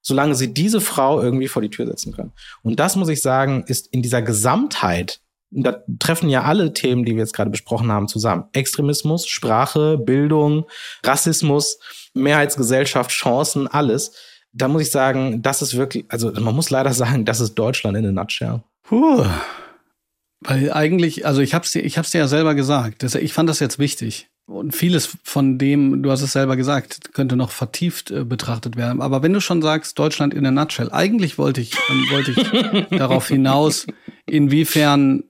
solange 0.00 0.34
sie 0.34 0.54
diese 0.54 0.80
Frau 0.80 1.20
irgendwie 1.20 1.48
vor 1.48 1.62
die 1.62 1.70
Tür 1.70 1.86
setzen 1.86 2.12
können. 2.12 2.32
Und 2.62 2.78
das 2.78 2.94
muss 2.94 3.08
ich 3.08 3.22
sagen, 3.22 3.64
ist 3.66 3.88
in 3.88 4.02
dieser 4.02 4.22
Gesamtheit, 4.22 5.20
da 5.54 5.82
treffen 5.98 6.28
ja 6.28 6.42
alle 6.42 6.72
Themen, 6.72 7.04
die 7.04 7.12
wir 7.12 7.20
jetzt 7.20 7.34
gerade 7.34 7.50
besprochen 7.50 7.90
haben, 7.90 8.08
zusammen. 8.08 8.44
Extremismus, 8.52 9.26
Sprache, 9.26 9.98
Bildung, 9.98 10.66
Rassismus, 11.04 11.78
Mehrheitsgesellschaft, 12.12 13.10
Chancen, 13.10 13.68
alles. 13.68 14.12
Da 14.52 14.68
muss 14.68 14.82
ich 14.82 14.90
sagen, 14.90 15.42
das 15.42 15.62
ist 15.62 15.76
wirklich, 15.76 16.06
also 16.08 16.32
man 16.32 16.54
muss 16.54 16.70
leider 16.70 16.92
sagen, 16.92 17.24
das 17.24 17.40
ist 17.40 17.54
Deutschland 17.54 17.96
in 17.96 18.06
a 18.06 18.12
nutshell. 18.12 18.62
Puh. 18.82 19.24
Weil 20.40 20.72
eigentlich, 20.72 21.24
also 21.24 21.40
ich 21.40 21.54
hab's 21.54 21.72
dir, 21.72 21.80
ich 21.80 21.96
hab's 21.96 22.10
dir 22.10 22.18
ja 22.18 22.28
selber 22.28 22.54
gesagt. 22.54 23.02
Ich 23.02 23.32
fand 23.32 23.48
das 23.48 23.60
jetzt 23.60 23.78
wichtig. 23.78 24.28
Und 24.46 24.76
vieles 24.76 25.16
von 25.22 25.56
dem, 25.56 26.02
du 26.02 26.10
hast 26.10 26.20
es 26.20 26.32
selber 26.32 26.56
gesagt, 26.56 27.14
könnte 27.14 27.34
noch 27.34 27.50
vertieft 27.50 28.10
äh, 28.10 28.24
betrachtet 28.24 28.76
werden. 28.76 29.00
Aber 29.00 29.22
wenn 29.22 29.32
du 29.32 29.40
schon 29.40 29.62
sagst, 29.62 29.98
Deutschland 29.98 30.34
in 30.34 30.44
a 30.44 30.50
nutshell, 30.50 30.90
eigentlich 30.92 31.38
wollte 31.38 31.62
ich, 31.62 31.72
ähm, 31.88 32.06
wollte 32.10 32.32
ich 32.32 32.88
darauf 32.98 33.28
hinaus, 33.28 33.86
inwiefern 34.26 35.24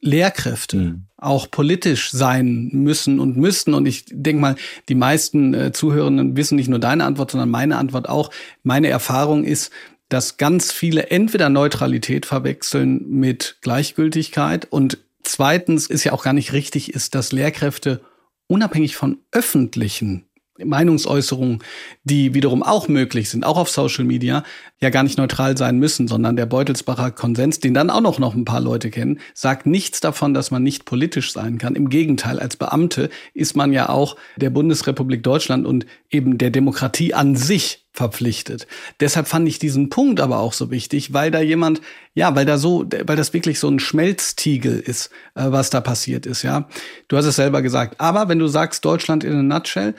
Lehrkräfte 0.00 0.76
mhm. 0.76 1.06
auch 1.16 1.50
politisch 1.50 2.10
sein 2.10 2.70
müssen 2.72 3.20
und 3.20 3.36
müssten. 3.36 3.74
Und 3.74 3.86
ich 3.86 4.04
denke 4.08 4.40
mal, 4.40 4.56
die 4.88 4.94
meisten 4.94 5.54
äh, 5.54 5.72
Zuhörenden 5.72 6.36
wissen 6.36 6.56
nicht 6.56 6.68
nur 6.68 6.78
deine 6.78 7.04
Antwort, 7.04 7.30
sondern 7.30 7.50
meine 7.50 7.76
Antwort 7.76 8.08
auch. 8.08 8.30
Meine 8.62 8.88
Erfahrung 8.88 9.44
ist, 9.44 9.70
dass 10.08 10.38
ganz 10.38 10.72
viele 10.72 11.10
entweder 11.10 11.48
Neutralität 11.48 12.26
verwechseln 12.26 13.08
mit 13.08 13.58
Gleichgültigkeit 13.60 14.66
und 14.70 14.98
zweitens 15.22 15.86
ist 15.86 16.04
ja 16.04 16.12
auch 16.12 16.24
gar 16.24 16.32
nicht 16.32 16.52
richtig 16.52 16.92
ist, 16.92 17.14
dass 17.14 17.30
Lehrkräfte 17.30 18.00
unabhängig 18.48 18.96
von 18.96 19.18
öffentlichen 19.30 20.26
Meinungsäußerungen, 20.64 21.62
die 22.04 22.34
wiederum 22.34 22.62
auch 22.62 22.88
möglich 22.88 23.30
sind, 23.30 23.44
auch 23.44 23.56
auf 23.56 23.70
Social 23.70 24.04
Media, 24.04 24.44
ja 24.80 24.90
gar 24.90 25.02
nicht 25.02 25.18
neutral 25.18 25.56
sein 25.56 25.78
müssen, 25.78 26.08
sondern 26.08 26.36
der 26.36 26.46
Beutelsbacher 26.46 27.10
Konsens, 27.10 27.60
den 27.60 27.74
dann 27.74 27.90
auch 27.90 28.00
noch, 28.00 28.18
noch 28.18 28.34
ein 28.34 28.44
paar 28.44 28.60
Leute 28.60 28.90
kennen, 28.90 29.20
sagt 29.34 29.66
nichts 29.66 30.00
davon, 30.00 30.32
dass 30.32 30.50
man 30.50 30.62
nicht 30.62 30.86
politisch 30.86 31.32
sein 31.32 31.58
kann. 31.58 31.74
Im 31.74 31.90
Gegenteil, 31.90 32.38
als 32.38 32.56
Beamte 32.56 33.10
ist 33.34 33.56
man 33.56 33.72
ja 33.72 33.88
auch 33.88 34.16
der 34.36 34.50
Bundesrepublik 34.50 35.22
Deutschland 35.22 35.66
und 35.66 35.86
eben 36.10 36.38
der 36.38 36.50
Demokratie 36.50 37.12
an 37.14 37.36
sich 37.36 37.86
verpflichtet. 37.92 38.66
Deshalb 39.00 39.26
fand 39.26 39.48
ich 39.48 39.58
diesen 39.58 39.90
Punkt 39.90 40.20
aber 40.20 40.38
auch 40.38 40.52
so 40.52 40.70
wichtig, 40.70 41.12
weil 41.12 41.30
da 41.30 41.40
jemand, 41.40 41.80
ja, 42.14 42.34
weil 42.36 42.46
da 42.46 42.56
so, 42.56 42.86
weil 43.04 43.16
das 43.16 43.34
wirklich 43.34 43.58
so 43.58 43.68
ein 43.68 43.80
Schmelztiegel 43.80 44.78
ist, 44.78 45.10
äh, 45.34 45.46
was 45.46 45.70
da 45.70 45.80
passiert 45.80 46.24
ist, 46.24 46.42
ja. 46.42 46.68
Du 47.08 47.16
hast 47.16 47.26
es 47.26 47.36
selber 47.36 47.62
gesagt. 47.62 48.00
Aber 48.00 48.28
wenn 48.28 48.38
du 48.38 48.46
sagst 48.46 48.84
Deutschland 48.84 49.24
in 49.24 49.32
a 49.34 49.42
nutshell, 49.42 49.94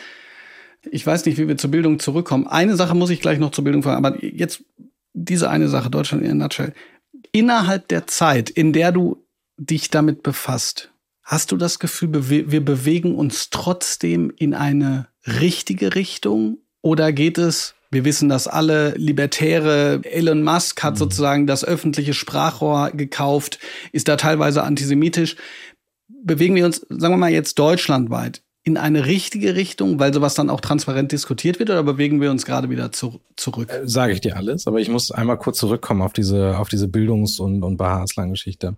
ich 0.90 1.06
weiß 1.06 1.26
nicht, 1.26 1.38
wie 1.38 1.48
wir 1.48 1.58
zur 1.58 1.72
Bildung 1.72 2.00
zurückkommen. 2.00 2.48
Eine 2.48 2.76
Sache 2.76 2.96
muss 2.96 3.10
ich 3.10 3.22
gleich 3.22 3.40
noch 3.40 3.52
zur 3.52 3.64
Bildung 3.64 3.84
fragen, 3.84 4.04
aber 4.04 4.24
jetzt 4.24 4.64
diese 5.14 5.50
eine 5.50 5.68
Sache, 5.68 5.90
Deutschland 5.90 6.24
in 6.24 6.32
a 6.32 6.36
nutshell. 6.36 6.74
Innerhalb 7.32 7.88
der 7.88 8.08
Zeit, 8.08 8.50
in 8.50 8.74
der 8.74 8.92
du 8.92 9.24
dich 9.58 9.90
damit 9.90 10.24
befasst, 10.24 10.92
hast 11.24 11.52
du 11.52 11.58
das 11.58 11.80
Gefühl, 11.80 12.30
wir 12.30 12.66
bewegen 12.66 13.16
uns 13.16 13.50
trotzdem 13.50 14.34
in 14.38 14.54
eine 14.54 15.08
richtige 15.26 15.96
Richtung? 15.96 16.58
Oder 16.82 17.14
geht 17.14 17.38
es, 17.38 17.76
wir 17.92 18.06
wissen 18.06 18.30
das 18.30 18.48
alle, 18.48 18.94
Libertäre, 18.96 20.00
Elon 20.04 20.44
Musk 20.44 20.82
hat 20.82 20.96
mhm. 20.96 21.00
sozusagen 21.00 21.48
das 21.48 21.64
öffentliche 21.64 22.14
Sprachrohr 22.14 22.92
gekauft, 22.92 23.60
ist 23.92 24.08
da 24.08 24.16
teilweise 24.16 24.64
antisemitisch. 24.64 25.36
Bewegen 26.08 26.56
wir 26.56 26.66
uns, 26.66 26.86
sagen 26.90 27.14
wir 27.14 27.18
mal 27.18 27.32
jetzt 27.32 27.60
deutschlandweit, 27.60 28.42
in 28.64 28.78
eine 28.78 29.05
richtige 29.05 29.55
Richtung, 29.55 29.99
weil 29.99 30.14
sowas 30.14 30.36
dann 30.36 30.49
auch 30.49 30.62
transparent 30.62 31.12
diskutiert 31.12 31.59
wird, 31.59 31.70
oder 31.72 31.84
bewegen 31.84 32.22
wir 32.22 32.30
uns 32.30 32.45
gerade 32.45 32.70
wieder 32.70 32.91
zu, 32.91 33.20
zurück? 33.36 33.72
Äh, 33.72 33.88
Sage 33.88 34.14
ich 34.14 34.22
dir 34.22 34.38
alles, 34.38 34.68
aber 34.68 34.80
ich 34.80 34.89
muss 34.89 35.12
einmal 35.12 35.38
kurz 35.38 35.57
zurückkommen 35.57 36.01
auf 36.01 36.14
diese, 36.14 36.57
auf 36.57 36.70
diese 36.70 36.88
Bildungs- 36.88 37.39
und, 37.39 37.64
und 37.64 37.78
Bahaslang-Geschichte. 37.78 38.76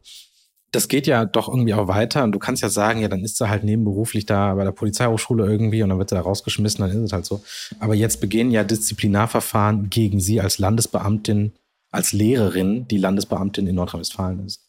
Das 0.72 0.88
geht 0.88 1.06
ja 1.06 1.26
doch 1.26 1.50
irgendwie 1.50 1.74
auch 1.74 1.88
weiter 1.88 2.24
und 2.24 2.32
du 2.32 2.40
kannst 2.40 2.64
ja 2.64 2.70
sagen, 2.70 3.02
ja, 3.02 3.08
dann 3.08 3.24
ist 3.24 3.40
er 3.42 3.50
halt 3.50 3.64
nebenberuflich 3.64 4.26
da 4.26 4.56
bei 4.56 4.64
der 4.64 4.72
Polizeihochschule 4.72 5.46
irgendwie 5.46 5.84
und 5.84 5.90
dann 5.90 6.00
wird 6.00 6.12
er 6.12 6.22
rausgeschmissen, 6.22 6.82
dann 6.82 6.90
ist 6.90 7.04
es 7.04 7.14
halt 7.14 7.26
so. 7.26 7.44
Aber 7.80 7.94
jetzt 7.94 8.22
beginnen 8.22 8.52
ja 8.52 8.64
Disziplinarverfahren 8.64 9.90
gegen 9.92 10.20
sie 10.20 10.42
als 10.42 10.58
Landesbeamtin, 10.58 11.52
als 11.92 12.12
Lehrerin, 12.12 12.88
die 12.88 12.98
Landesbeamtin 12.98 13.68
in 13.68 13.76
Nordrhein-Westfalen 13.76 14.46
ist. 14.48 14.62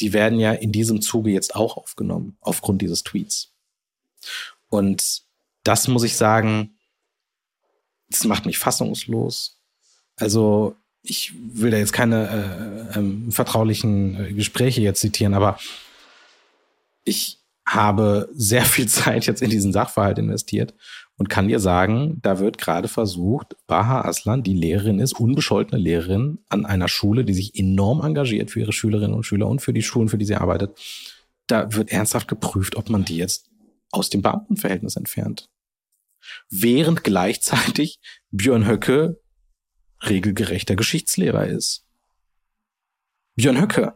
Die 0.00 0.14
werden 0.14 0.40
ja 0.40 0.52
in 0.52 0.72
diesem 0.72 1.02
Zuge 1.02 1.30
jetzt 1.30 1.56
auch 1.56 1.76
aufgenommen, 1.76 2.38
aufgrund 2.40 2.80
dieses 2.80 3.02
Tweets. 3.02 3.51
Und 4.68 5.22
das 5.64 5.88
muss 5.88 6.02
ich 6.02 6.16
sagen, 6.16 6.76
das 8.08 8.24
macht 8.24 8.46
mich 8.46 8.58
fassungslos. 8.58 9.58
Also 10.16 10.76
ich 11.02 11.32
will 11.34 11.70
da 11.70 11.78
jetzt 11.78 11.92
keine 11.92 12.90
äh, 12.94 12.98
ähm, 12.98 13.32
vertraulichen 13.32 14.24
äh, 14.24 14.32
Gespräche 14.32 14.80
jetzt 14.80 15.00
zitieren, 15.00 15.34
aber 15.34 15.58
ich 17.04 17.40
habe 17.66 18.28
sehr 18.32 18.64
viel 18.64 18.88
Zeit 18.88 19.26
jetzt 19.26 19.42
in 19.42 19.50
diesen 19.50 19.72
Sachverhalt 19.72 20.18
investiert 20.18 20.74
und 21.16 21.28
kann 21.28 21.48
dir 21.48 21.60
sagen, 21.60 22.18
da 22.22 22.38
wird 22.38 22.58
gerade 22.58 22.88
versucht, 22.88 23.56
Baha 23.66 24.02
Aslan, 24.02 24.42
die 24.42 24.54
Lehrerin 24.54 24.98
ist, 24.98 25.18
unbescholtene 25.18 25.80
Lehrerin 25.80 26.38
an 26.48 26.66
einer 26.66 26.88
Schule, 26.88 27.24
die 27.24 27.34
sich 27.34 27.58
enorm 27.58 28.00
engagiert 28.00 28.50
für 28.50 28.60
ihre 28.60 28.72
Schülerinnen 28.72 29.14
und 29.14 29.24
Schüler 29.24 29.48
und 29.48 29.60
für 29.60 29.72
die 29.72 29.82
Schulen, 29.82 30.08
für 30.08 30.18
die 30.18 30.24
sie 30.24 30.36
arbeitet. 30.36 30.78
Da 31.46 31.74
wird 31.74 31.90
ernsthaft 31.90 32.28
geprüft, 32.28 32.76
ob 32.76 32.88
man 32.88 33.04
die 33.04 33.16
jetzt 33.16 33.51
aus 33.92 34.10
dem 34.10 34.22
Beamtenverhältnis 34.22 34.96
entfernt. 34.96 35.48
Während 36.50 37.04
gleichzeitig 37.04 38.00
Björn 38.30 38.66
Höcke 38.66 39.20
regelgerechter 40.02 40.76
Geschichtslehrer 40.76 41.46
ist. 41.46 41.84
Björn 43.36 43.60
Höcke. 43.60 43.94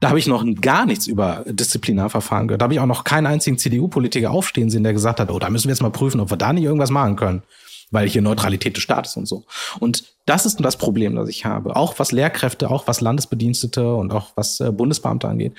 Da 0.00 0.10
habe 0.10 0.20
ich 0.20 0.28
noch 0.28 0.44
gar 0.60 0.86
nichts 0.86 1.08
über 1.08 1.44
Disziplinarverfahren 1.46 2.46
gehört. 2.46 2.60
Da 2.60 2.64
habe 2.64 2.74
ich 2.74 2.80
auch 2.80 2.86
noch 2.86 3.02
keinen 3.02 3.26
einzigen 3.26 3.58
CDU-Politiker 3.58 4.30
aufstehen 4.30 4.70
sehen, 4.70 4.84
der 4.84 4.92
gesagt 4.92 5.18
hat, 5.18 5.30
oh, 5.30 5.40
da 5.40 5.50
müssen 5.50 5.64
wir 5.64 5.72
jetzt 5.72 5.82
mal 5.82 5.90
prüfen, 5.90 6.20
ob 6.20 6.30
wir 6.30 6.36
da 6.36 6.52
nicht 6.52 6.64
irgendwas 6.64 6.90
machen 6.90 7.16
können. 7.16 7.42
Weil 7.90 8.08
hier 8.08 8.22
Neutralität 8.22 8.76
des 8.76 8.82
Staates 8.82 9.16
und 9.16 9.26
so. 9.26 9.44
Und 9.80 10.04
das 10.26 10.46
ist 10.46 10.62
das 10.62 10.76
Problem, 10.76 11.16
das 11.16 11.28
ich 11.28 11.46
habe. 11.46 11.74
Auch 11.74 11.98
was 11.98 12.12
Lehrkräfte, 12.12 12.70
auch 12.70 12.86
was 12.86 13.00
Landesbedienstete 13.00 13.94
und 13.94 14.12
auch 14.12 14.32
was 14.36 14.60
äh, 14.60 14.70
Bundesbeamte 14.70 15.26
angeht. 15.26 15.54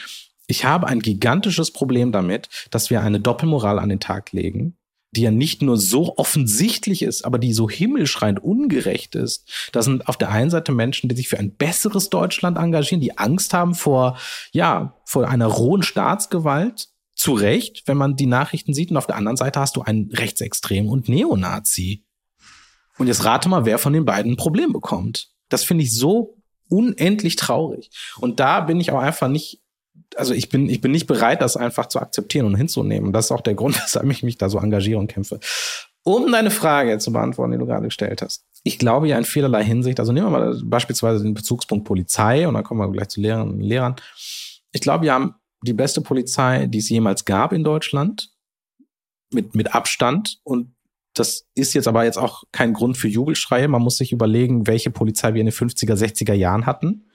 Ich 0.50 0.66
habe 0.66 0.88
ein 0.88 1.00
gigantisches 1.00 1.70
Problem 1.70 2.12
damit, 2.12 2.50
dass 2.72 2.90
wir 2.90 3.02
eine 3.02 3.20
Doppelmoral 3.20 3.78
an 3.78 3.90
den 3.90 4.00
Tag 4.00 4.32
legen, 4.32 4.76
die 5.12 5.22
ja 5.22 5.30
nicht 5.30 5.62
nur 5.62 5.78
so 5.78 6.18
offensichtlich 6.18 7.04
ist, 7.04 7.24
aber 7.24 7.38
die 7.38 7.54
so 7.54 7.70
himmelschreiend 7.70 8.44
ungerecht 8.44 9.14
ist. 9.14 9.48
Das 9.74 9.86
sind 9.86 10.08
auf 10.08 10.18
der 10.18 10.32
einen 10.32 10.50
Seite 10.50 10.72
Menschen, 10.72 11.08
die 11.08 11.16
sich 11.16 11.30
für 11.30 11.38
ein 11.38 11.56
besseres 11.56 12.10
Deutschland 12.10 12.58
engagieren, 12.58 13.00
die 13.00 13.16
Angst 13.16 13.54
haben 13.54 13.76
vor, 13.76 14.18
ja, 14.52 15.00
vor 15.06 15.30
einer 15.30 15.46
rohen 15.46 15.84
Staatsgewalt. 15.84 16.90
Zu 17.14 17.34
Recht, 17.34 17.84
wenn 17.86 17.98
man 17.98 18.16
die 18.16 18.28
Nachrichten 18.28 18.74
sieht. 18.74 18.92
Und 18.92 18.98
auf 18.98 19.06
der 19.06 19.18
anderen 19.18 19.36
Seite 19.36 19.60
hast 19.60 19.76
du 19.76 19.82
einen 19.82 20.10
Rechtsextrem 20.10 20.88
und 20.88 21.10
Neonazi. 21.10 22.06
Und 22.98 23.08
jetzt 23.08 23.26
rate 23.26 23.50
mal, 23.50 23.66
wer 23.66 23.78
von 23.78 23.94
den 23.94 24.06
beiden 24.06 24.32
ein 24.32 24.38
Problem 24.38 24.72
bekommt. 24.72 25.28
Das 25.50 25.66
finde 25.66 25.84
ich 25.84 25.94
so 25.94 26.38
unendlich 26.70 27.36
traurig. 27.36 27.92
Und 28.20 28.40
da 28.40 28.62
bin 28.62 28.80
ich 28.80 28.92
auch 28.92 29.00
einfach 29.00 29.28
nicht 29.28 29.60
also 30.16 30.34
ich 30.34 30.50
bin, 30.50 30.70
ich 30.70 30.82
bin 30.82 30.92
nicht 30.92 31.08
bereit, 31.08 31.42
das 31.42 31.58
einfach 31.58 31.88
zu 31.88 32.00
akzeptieren 32.00 32.46
und 32.46 32.56
hinzunehmen. 32.56 33.14
Das 33.14 33.26
ist 33.26 33.32
auch 33.32 33.42
der 33.42 33.56
Grund, 33.56 33.76
weshalb 33.84 34.10
ich 34.10 34.24
mich 34.24 34.38
da 34.38 34.50
so 34.50 34.60
engagiere 34.60 35.00
und 35.00 35.08
kämpfe. 35.08 35.40
Um 36.04 36.32
deine 36.32 36.52
Frage 36.52 36.98
zu 36.98 37.12
beantworten, 37.12 37.52
die 37.52 37.58
du 37.58 37.66
gerade 37.66 37.86
gestellt 37.86 38.22
hast. 38.22 38.46
Ich 38.64 38.80
glaube 38.80 39.08
ja 39.08 39.18
in 39.18 39.26
vielerlei 39.26 39.64
Hinsicht, 39.64 40.00
also 40.00 40.12
nehmen 40.12 40.28
wir 40.28 40.40
mal 40.40 40.62
beispielsweise 40.64 41.24
den 41.24 41.34
Bezugspunkt 41.34 41.86
Polizei 41.86 42.48
und 42.48 42.54
dann 42.54 42.64
kommen 42.64 42.80
wir 42.80 42.92
gleich 42.92 43.10
zu 43.10 43.22
Lehrern 43.22 43.50
und 43.50 43.62
Lehrern. 43.62 43.96
Ich 44.72 44.82
glaube, 44.82 45.04
wir 45.04 45.14
haben 45.14 45.36
die 45.62 45.74
beste 45.74 46.02
Polizei, 46.02 46.68
die 46.68 46.80
es 46.80 46.90
jemals 46.90 47.26
gab 47.26 47.54
in 47.54 47.64
Deutschland, 47.64 48.32
mit, 49.32 49.56
mit 49.56 49.74
Abstand. 49.76 50.40
Und 50.44 50.74
das 51.14 51.48
ist 51.56 51.74
jetzt 51.74 51.88
aber 51.88 52.04
jetzt 52.04 52.18
auch 52.18 52.44
kein 52.52 52.74
Grund 52.74 52.98
für 52.98 53.08
Jubelschreie. 53.08 53.68
Man 53.68 53.82
muss 53.82 53.98
sich 53.98 54.12
überlegen, 54.12 54.68
welche 54.68 54.90
Polizei 54.90 55.34
wir 55.34 55.42
in 55.42 55.48
den 55.48 55.54
50er, 55.54 55.96
60er 55.96 56.34
Jahren 56.34 56.66
hatten 56.66 57.09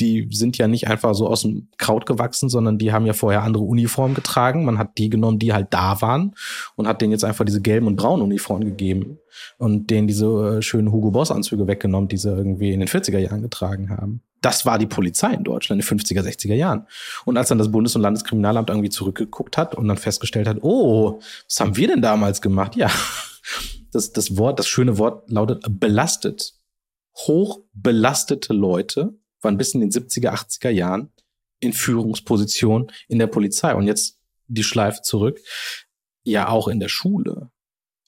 die 0.00 0.28
sind 0.30 0.58
ja 0.58 0.68
nicht 0.68 0.88
einfach 0.88 1.14
so 1.14 1.26
aus 1.26 1.42
dem 1.42 1.68
Kraut 1.76 2.06
gewachsen, 2.06 2.48
sondern 2.48 2.78
die 2.78 2.92
haben 2.92 3.06
ja 3.06 3.12
vorher 3.12 3.42
andere 3.42 3.64
Uniformen 3.64 4.14
getragen. 4.14 4.64
Man 4.64 4.78
hat 4.78 4.98
die 4.98 5.10
genommen, 5.10 5.38
die 5.38 5.52
halt 5.52 5.68
da 5.70 6.00
waren 6.00 6.34
und 6.76 6.86
hat 6.86 7.00
denen 7.00 7.12
jetzt 7.12 7.24
einfach 7.24 7.44
diese 7.44 7.60
gelben 7.60 7.86
und 7.86 7.96
braunen 7.96 8.22
Uniformen 8.22 8.64
gegeben 8.64 9.18
und 9.58 9.90
denen 9.90 10.06
diese 10.06 10.58
äh, 10.58 10.62
schönen 10.62 10.92
Hugo 10.92 11.10
Boss 11.10 11.30
Anzüge 11.30 11.66
weggenommen, 11.66 12.08
die 12.08 12.16
sie 12.16 12.30
irgendwie 12.30 12.72
in 12.72 12.80
den 12.80 12.88
40er 12.88 13.18
Jahren 13.18 13.42
getragen 13.42 13.90
haben. 13.90 14.22
Das 14.40 14.64
war 14.64 14.78
die 14.78 14.86
Polizei 14.86 15.32
in 15.32 15.42
Deutschland 15.42 15.82
in 15.82 15.86
den 15.86 15.98
50er, 15.98 16.22
60er 16.22 16.54
Jahren. 16.54 16.86
Und 17.24 17.36
als 17.36 17.48
dann 17.48 17.58
das 17.58 17.72
Bundes- 17.72 17.96
und 17.96 18.02
Landeskriminalamt 18.02 18.70
irgendwie 18.70 18.90
zurückgeguckt 18.90 19.56
hat 19.56 19.74
und 19.74 19.88
dann 19.88 19.96
festgestellt 19.96 20.46
hat, 20.46 20.58
oh, 20.62 21.18
was 21.48 21.60
haben 21.60 21.76
wir 21.76 21.88
denn 21.88 22.02
damals 22.02 22.40
gemacht? 22.40 22.76
Ja, 22.76 22.88
das, 23.92 24.12
das 24.12 24.36
Wort, 24.36 24.58
das 24.60 24.68
schöne 24.68 24.98
Wort 24.98 25.28
lautet 25.30 25.64
belastet. 25.68 26.54
Hochbelastete 27.16 28.52
Leute 28.52 29.17
waren 29.40 29.56
bis 29.56 29.74
in 29.74 29.80
den 29.80 29.90
70er, 29.90 30.30
80er 30.30 30.70
Jahren 30.70 31.12
in 31.60 31.72
Führungsposition 31.72 32.90
in 33.08 33.18
der 33.18 33.26
Polizei. 33.26 33.74
Und 33.74 33.86
jetzt 33.86 34.18
die 34.46 34.64
Schleife 34.64 35.02
zurück. 35.02 35.40
Ja, 36.24 36.48
auch 36.48 36.68
in 36.68 36.80
der 36.80 36.88
Schule, 36.88 37.50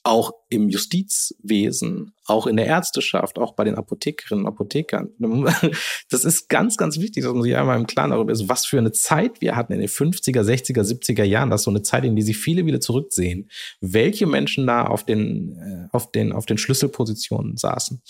auch 0.03 0.33
im 0.49 0.69
Justizwesen, 0.69 2.13
auch 2.25 2.47
in 2.47 2.57
der 2.57 2.65
Ärzteschaft, 2.65 3.37
auch 3.37 3.53
bei 3.53 3.63
den 3.63 3.75
Apothekerinnen 3.75 4.45
und 4.45 4.51
Apothekern. 4.51 5.09
Das 6.09 6.25
ist 6.25 6.49
ganz, 6.49 6.75
ganz 6.75 6.99
wichtig, 6.99 7.23
dass 7.23 7.33
man 7.33 7.43
sich 7.43 7.55
einmal 7.55 7.79
im 7.79 7.87
Klaren 7.87 8.11
darüber 8.11 8.31
ist, 8.31 8.49
was 8.49 8.65
für 8.65 8.77
eine 8.77 8.91
Zeit 8.91 9.41
wir 9.41 9.55
hatten 9.55 9.73
in 9.73 9.79
den 9.79 9.87
50er, 9.87 10.41
60er, 10.41 10.81
70er 10.81 11.23
Jahren. 11.23 11.49
Das 11.49 11.61
ist 11.61 11.65
so 11.65 11.71
eine 11.71 11.83
Zeit, 11.83 12.03
in 12.03 12.15
die 12.15 12.21
sich 12.21 12.37
viele 12.37 12.65
wieder 12.65 12.81
zurücksehen. 12.81 13.49
Welche 13.79 14.27
Menschen 14.27 14.67
da 14.67 14.85
auf 14.85 15.05
den, 15.05 15.55
äh, 15.57 15.87
auf 15.95 16.11
den, 16.11 16.33
auf 16.33 16.45
den 16.45 16.57
Schlüsselpositionen 16.57 17.57
saßen. 17.57 18.01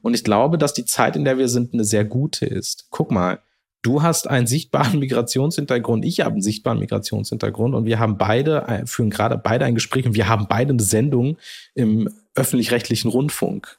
Und 0.00 0.14
ich 0.14 0.24
glaube, 0.24 0.56
dass 0.56 0.72
die 0.72 0.84
Zeit, 0.84 1.16
in 1.16 1.24
der 1.24 1.38
wir 1.38 1.48
sind, 1.48 1.74
eine 1.74 1.84
sehr 1.84 2.04
gute 2.04 2.46
ist. 2.46 2.86
Guck 2.90 3.10
mal, 3.10 3.40
Du 3.84 4.02
hast 4.02 4.28
einen 4.28 4.46
sichtbaren 4.46 4.98
Migrationshintergrund, 4.98 6.04
ich 6.04 6.20
habe 6.20 6.32
einen 6.32 6.42
sichtbaren 6.42 6.80
Migrationshintergrund 6.80 7.74
und 7.74 7.84
wir 7.84 8.00
haben 8.00 8.18
beide, 8.18 8.62
äh, 8.66 8.86
führen 8.86 9.10
gerade 9.10 9.38
beide 9.38 9.66
ein 9.66 9.74
Gespräch 9.74 10.06
und 10.06 10.14
wir 10.14 10.26
haben 10.26 10.46
beide 10.48 10.72
eine 10.72 10.82
Sendung 10.82 11.36
im 11.74 12.08
öffentlich-rechtlichen 12.34 13.10
Rundfunk 13.10 13.78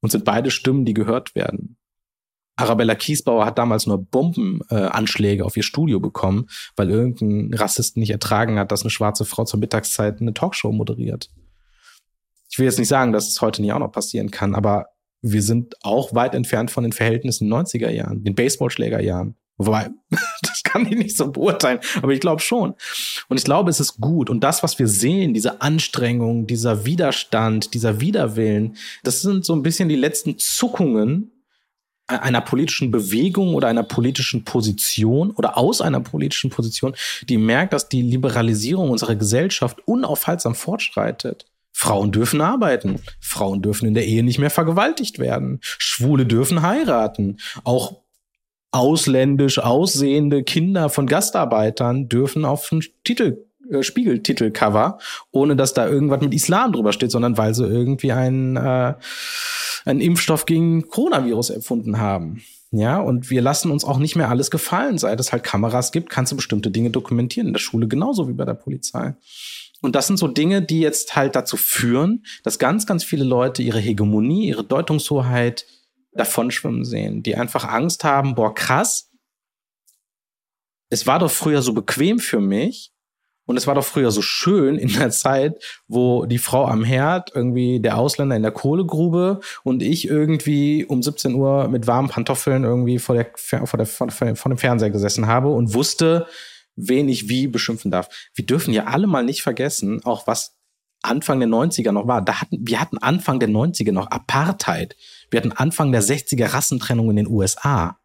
und 0.00 0.10
sind 0.10 0.24
beide 0.24 0.50
Stimmen, 0.50 0.84
die 0.84 0.92
gehört 0.92 1.34
werden. 1.36 1.76
Arabella 2.56 2.96
Kiesbauer 2.96 3.46
hat 3.46 3.58
damals 3.58 3.86
nur 3.86 3.98
Bombenanschläge 3.98 5.42
äh, 5.42 5.46
auf 5.46 5.56
ihr 5.56 5.62
Studio 5.62 6.00
bekommen, 6.00 6.48
weil 6.76 6.90
irgendein 6.90 7.54
Rassist 7.54 7.96
nicht 7.96 8.10
ertragen 8.10 8.58
hat, 8.58 8.72
dass 8.72 8.82
eine 8.82 8.90
schwarze 8.90 9.24
Frau 9.24 9.44
zur 9.44 9.60
Mittagszeit 9.60 10.20
eine 10.20 10.34
Talkshow 10.34 10.72
moderiert. 10.72 11.30
Ich 12.50 12.58
will 12.58 12.66
jetzt 12.66 12.78
nicht 12.78 12.88
sagen, 12.88 13.12
dass 13.12 13.28
es 13.28 13.40
heute 13.40 13.62
nicht 13.62 13.72
auch 13.72 13.78
noch 13.78 13.92
passieren 13.92 14.32
kann, 14.32 14.54
aber 14.54 14.88
wir 15.22 15.42
sind 15.42 15.76
auch 15.82 16.14
weit 16.14 16.34
entfernt 16.34 16.70
von 16.70 16.82
den 16.82 16.92
Verhältnissen 16.92 17.52
90er 17.52 17.90
Jahren, 17.90 18.24
den 18.24 18.34
Baseballschlägerjahren. 18.34 19.36
Wobei, 19.56 19.90
das 20.42 20.62
kann 20.64 20.86
ich 20.86 20.96
nicht 20.96 21.16
so 21.16 21.30
beurteilen, 21.30 21.78
aber 22.02 22.12
ich 22.12 22.20
glaube 22.20 22.42
schon. 22.42 22.74
Und 23.28 23.38
ich 23.38 23.44
glaube, 23.44 23.70
es 23.70 23.80
ist 23.80 24.00
gut. 24.00 24.28
Und 24.28 24.42
das, 24.42 24.62
was 24.62 24.78
wir 24.78 24.88
sehen, 24.88 25.34
diese 25.34 25.60
Anstrengung, 25.60 26.46
dieser 26.46 26.84
Widerstand, 26.84 27.74
dieser 27.74 28.00
Widerwillen, 28.00 28.76
das 29.04 29.22
sind 29.22 29.44
so 29.44 29.54
ein 29.54 29.62
bisschen 29.62 29.88
die 29.88 29.96
letzten 29.96 30.38
Zuckungen 30.38 31.30
einer 32.06 32.40
politischen 32.40 32.90
Bewegung 32.90 33.54
oder 33.54 33.68
einer 33.68 33.84
politischen 33.84 34.44
Position 34.44 35.30
oder 35.30 35.56
aus 35.56 35.80
einer 35.80 36.00
politischen 36.00 36.50
Position, 36.50 36.94
die 37.28 37.38
merkt, 37.38 37.72
dass 37.72 37.88
die 37.88 38.02
Liberalisierung 38.02 38.90
unserer 38.90 39.14
Gesellschaft 39.14 39.78
unaufhaltsam 39.86 40.54
fortschreitet. 40.54 41.46
Frauen 41.82 42.12
dürfen 42.12 42.40
arbeiten. 42.40 43.00
Frauen 43.18 43.60
dürfen 43.60 43.88
in 43.88 43.94
der 43.94 44.06
Ehe 44.06 44.22
nicht 44.22 44.38
mehr 44.38 44.50
vergewaltigt 44.50 45.18
werden. 45.18 45.58
Schwule 45.62 46.26
dürfen 46.26 46.62
heiraten. 46.62 47.38
Auch 47.64 47.96
ausländisch 48.70 49.58
aussehende 49.58 50.44
Kinder 50.44 50.90
von 50.90 51.08
Gastarbeitern 51.08 52.08
dürfen 52.08 52.44
auf 52.44 52.68
den 52.68 52.84
Titel 53.02 53.44
äh, 53.68 53.82
Spiegeltitelcover, 53.82 54.98
ohne 55.32 55.56
dass 55.56 55.74
da 55.74 55.88
irgendwas 55.88 56.20
mit 56.20 56.32
Islam 56.32 56.70
drüber 56.70 56.92
steht, 56.92 57.10
sondern 57.10 57.36
weil 57.36 57.52
sie 57.52 57.66
irgendwie 57.66 58.12
einen, 58.12 58.56
äh, 58.56 58.94
einen 59.84 60.00
Impfstoff 60.00 60.46
gegen 60.46 60.86
Coronavirus 60.86 61.50
erfunden 61.50 61.98
haben. 61.98 62.44
Ja, 62.70 63.00
und 63.00 63.28
wir 63.28 63.42
lassen 63.42 63.72
uns 63.72 63.84
auch 63.84 63.98
nicht 63.98 64.14
mehr 64.14 64.28
alles 64.28 64.52
gefallen. 64.52 64.98
Seit 64.98 65.18
es 65.18 65.32
halt 65.32 65.42
Kameras 65.42 65.90
gibt, 65.90 66.10
kannst 66.10 66.30
du 66.30 66.36
bestimmte 66.36 66.70
Dinge 66.70 66.90
dokumentieren. 66.90 67.48
In 67.48 67.54
der 67.54 67.60
Schule 67.60 67.88
genauso 67.88 68.28
wie 68.28 68.34
bei 68.34 68.44
der 68.44 68.54
Polizei. 68.54 69.14
Und 69.82 69.94
das 69.94 70.06
sind 70.06 70.16
so 70.16 70.28
Dinge, 70.28 70.62
die 70.62 70.80
jetzt 70.80 71.16
halt 71.16 71.36
dazu 71.36 71.58
führen, 71.58 72.24
dass 72.44 72.58
ganz, 72.58 72.86
ganz 72.86 73.04
viele 73.04 73.24
Leute 73.24 73.62
ihre 73.62 73.80
Hegemonie, 73.80 74.48
ihre 74.48 74.64
Deutungshoheit 74.64 75.66
davonschwimmen 76.12 76.84
sehen, 76.84 77.22
die 77.22 77.36
einfach 77.36 77.68
Angst 77.68 78.04
haben, 78.04 78.34
boah, 78.34 78.54
krass, 78.54 79.10
es 80.88 81.06
war 81.06 81.18
doch 81.18 81.30
früher 81.30 81.62
so 81.62 81.72
bequem 81.72 82.18
für 82.18 82.40
mich 82.40 82.92
und 83.46 83.56
es 83.56 83.66
war 83.66 83.74
doch 83.74 83.84
früher 83.84 84.10
so 84.10 84.22
schön 84.22 84.76
in 84.76 84.92
der 84.92 85.10
Zeit, 85.10 85.82
wo 85.88 86.26
die 86.26 86.38
Frau 86.38 86.66
am 86.66 86.84
Herd, 86.84 87.32
irgendwie 87.34 87.80
der 87.80 87.98
Ausländer 87.98 88.36
in 88.36 88.42
der 88.42 88.52
Kohlegrube 88.52 89.40
und 89.64 89.82
ich 89.82 90.06
irgendwie 90.06 90.84
um 90.84 91.02
17 91.02 91.34
Uhr 91.34 91.68
mit 91.68 91.86
warmen 91.86 92.08
Pantoffeln 92.08 92.64
irgendwie 92.64 92.98
vor, 92.98 93.16
der, 93.16 93.30
vor, 93.34 93.76
der, 93.76 93.86
vor, 93.86 94.10
vor 94.10 94.50
dem 94.50 94.58
Fernseher 94.58 94.90
gesessen 94.90 95.26
habe 95.26 95.48
und 95.48 95.74
wusste, 95.74 96.26
wen 96.76 97.08
ich 97.08 97.28
wie 97.28 97.46
beschimpfen 97.46 97.90
darf. 97.90 98.08
Wir 98.34 98.46
dürfen 98.46 98.72
ja 98.72 98.84
alle 98.84 99.06
mal 99.06 99.24
nicht 99.24 99.42
vergessen, 99.42 100.04
auch 100.04 100.26
was 100.26 100.56
Anfang 101.02 101.40
der 101.40 101.48
90er 101.48 101.92
noch 101.92 102.06
war. 102.06 102.22
Da 102.22 102.40
hatten, 102.40 102.58
wir 102.60 102.80
hatten 102.80 102.98
Anfang 102.98 103.40
der 103.40 103.48
90er 103.48 103.92
noch 103.92 104.10
Apartheid. 104.10 104.96
Wir 105.30 105.40
hatten 105.40 105.52
Anfang 105.52 105.92
der 105.92 106.02
60er 106.02 106.52
Rassentrennung 106.52 107.10
in 107.10 107.16
den 107.16 107.26
USA. 107.26 107.98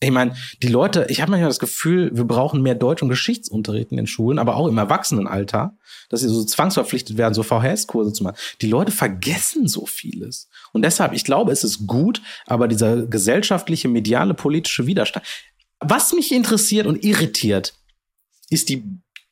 Ich 0.00 0.12
meine, 0.12 0.36
die 0.62 0.68
Leute, 0.68 1.06
ich 1.08 1.20
habe 1.20 1.32
manchmal 1.32 1.50
das 1.50 1.58
Gefühl, 1.58 2.10
wir 2.14 2.24
brauchen 2.24 2.62
mehr 2.62 2.76
Deutsch- 2.76 3.02
und 3.02 3.08
Geschichtsunterricht 3.08 3.90
in 3.90 3.96
den 3.96 4.06
Schulen, 4.06 4.38
aber 4.38 4.54
auch 4.54 4.68
im 4.68 4.78
Erwachsenenalter, 4.78 5.76
dass 6.08 6.20
sie 6.20 6.28
so 6.28 6.44
zwangsverpflichtet 6.44 7.16
werden, 7.16 7.34
so 7.34 7.42
VHS-Kurse 7.42 8.12
zu 8.12 8.22
machen. 8.22 8.36
Die 8.60 8.68
Leute 8.68 8.92
vergessen 8.92 9.66
so 9.66 9.86
vieles. 9.86 10.48
Und 10.72 10.82
deshalb, 10.82 11.14
ich 11.14 11.24
glaube, 11.24 11.50
es 11.50 11.64
ist 11.64 11.88
gut, 11.88 12.22
aber 12.46 12.68
dieser 12.68 13.06
gesellschaftliche, 13.06 13.88
mediale, 13.88 14.34
politische 14.34 14.86
Widerstand, 14.86 15.26
was 15.80 16.12
mich 16.12 16.30
interessiert 16.30 16.86
und 16.86 17.02
irritiert, 17.02 17.74
ist 18.50 18.68
die 18.68 18.84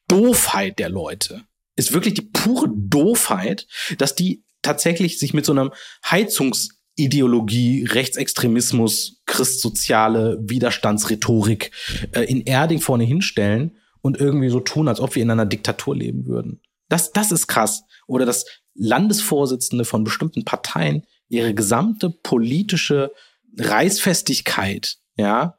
Doofheit 0.08 0.78
der 0.78 0.88
Leute. 0.88 1.44
Ist 1.76 1.92
wirklich 1.92 2.14
die 2.14 2.22
pure 2.22 2.68
Doofheit, 2.74 3.66
dass 3.98 4.14
die 4.14 4.44
tatsächlich 4.62 5.18
sich 5.18 5.34
mit 5.34 5.44
so 5.44 5.52
einem 5.52 5.72
Heizungsideologie, 6.08 7.84
Rechtsextremismus, 7.84 9.20
christsoziale 9.26 10.38
Widerstandsrhetorik 10.40 11.70
äh, 12.12 12.22
in 12.22 12.42
Erding 12.42 12.80
vorne 12.80 13.04
hinstellen 13.04 13.76
und 14.00 14.18
irgendwie 14.18 14.48
so 14.48 14.60
tun, 14.60 14.88
als 14.88 15.00
ob 15.00 15.14
wir 15.14 15.22
in 15.22 15.30
einer 15.30 15.46
Diktatur 15.46 15.94
leben 15.96 16.26
würden. 16.26 16.60
Das, 16.88 17.12
das 17.12 17.32
ist 17.32 17.46
krass. 17.46 17.82
Oder 18.06 18.24
dass 18.24 18.46
Landesvorsitzende 18.74 19.84
von 19.84 20.04
bestimmten 20.04 20.44
Parteien 20.44 21.04
ihre 21.28 21.54
gesamte 21.54 22.10
politische 22.10 23.12
Reißfestigkeit, 23.58 24.96
ja, 25.16 25.58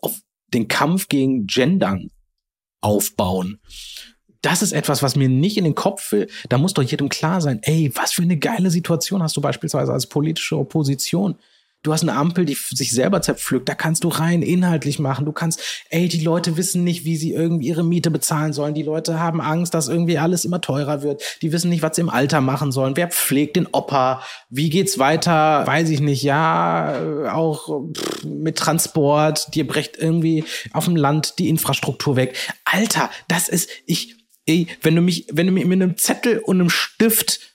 auf 0.00 0.20
den 0.48 0.68
Kampf 0.68 1.08
gegen 1.08 1.46
Gendern 1.46 2.10
aufbauen. 2.84 3.58
Das 4.42 4.60
ist 4.60 4.72
etwas, 4.72 5.02
was 5.02 5.16
mir 5.16 5.30
nicht 5.30 5.56
in 5.56 5.64
den 5.64 5.74
Kopf 5.74 6.12
will. 6.12 6.28
Da 6.50 6.58
muss 6.58 6.74
doch 6.74 6.82
jedem 6.82 7.08
klar 7.08 7.40
sein, 7.40 7.60
ey, 7.62 7.90
was 7.94 8.12
für 8.12 8.22
eine 8.22 8.36
geile 8.36 8.70
Situation 8.70 9.22
hast 9.22 9.36
du 9.36 9.40
beispielsweise 9.40 9.90
als 9.90 10.06
politische 10.06 10.58
Opposition. 10.58 11.36
Du 11.84 11.92
hast 11.92 12.00
eine 12.00 12.14
Ampel, 12.14 12.46
die 12.46 12.56
sich 12.70 12.92
selber 12.92 13.20
zerpflückt. 13.20 13.68
Da 13.68 13.74
kannst 13.74 14.04
du 14.04 14.08
rein 14.08 14.40
inhaltlich 14.40 14.98
machen. 14.98 15.26
Du 15.26 15.32
kannst, 15.32 15.60
ey, 15.90 16.08
die 16.08 16.24
Leute 16.24 16.56
wissen 16.56 16.82
nicht, 16.82 17.04
wie 17.04 17.18
sie 17.18 17.32
irgendwie 17.32 17.68
ihre 17.68 17.84
Miete 17.84 18.10
bezahlen 18.10 18.54
sollen. 18.54 18.72
Die 18.72 18.82
Leute 18.82 19.20
haben 19.20 19.42
Angst, 19.42 19.74
dass 19.74 19.88
irgendwie 19.88 20.16
alles 20.16 20.46
immer 20.46 20.62
teurer 20.62 21.02
wird. 21.02 21.22
Die 21.42 21.52
wissen 21.52 21.68
nicht, 21.68 21.82
was 21.82 21.96
sie 21.96 22.00
im 22.00 22.08
Alter 22.08 22.40
machen 22.40 22.72
sollen. 22.72 22.96
Wer 22.96 23.08
pflegt 23.08 23.56
den 23.56 23.66
Opa? 23.70 24.22
Wie 24.48 24.70
geht's 24.70 24.98
weiter? 24.98 25.66
Weiß 25.66 25.90
ich 25.90 26.00
nicht. 26.00 26.22
Ja, 26.22 27.28
auch 27.34 27.82
mit 28.24 28.56
Transport. 28.56 29.54
Dir 29.54 29.66
brecht 29.66 29.98
irgendwie 29.98 30.44
auf 30.72 30.86
dem 30.86 30.96
Land 30.96 31.38
die 31.38 31.50
Infrastruktur 31.50 32.16
weg. 32.16 32.34
Alter, 32.64 33.10
das 33.28 33.50
ist, 33.50 33.68
ich, 33.84 34.16
ey, 34.46 34.68
wenn 34.80 34.96
du 34.96 35.02
mich, 35.02 35.26
wenn 35.30 35.48
du 35.48 35.52
mich 35.52 35.66
mit 35.66 35.82
einem 35.82 35.98
Zettel 35.98 36.38
und 36.38 36.60
einem 36.60 36.70
Stift 36.70 37.53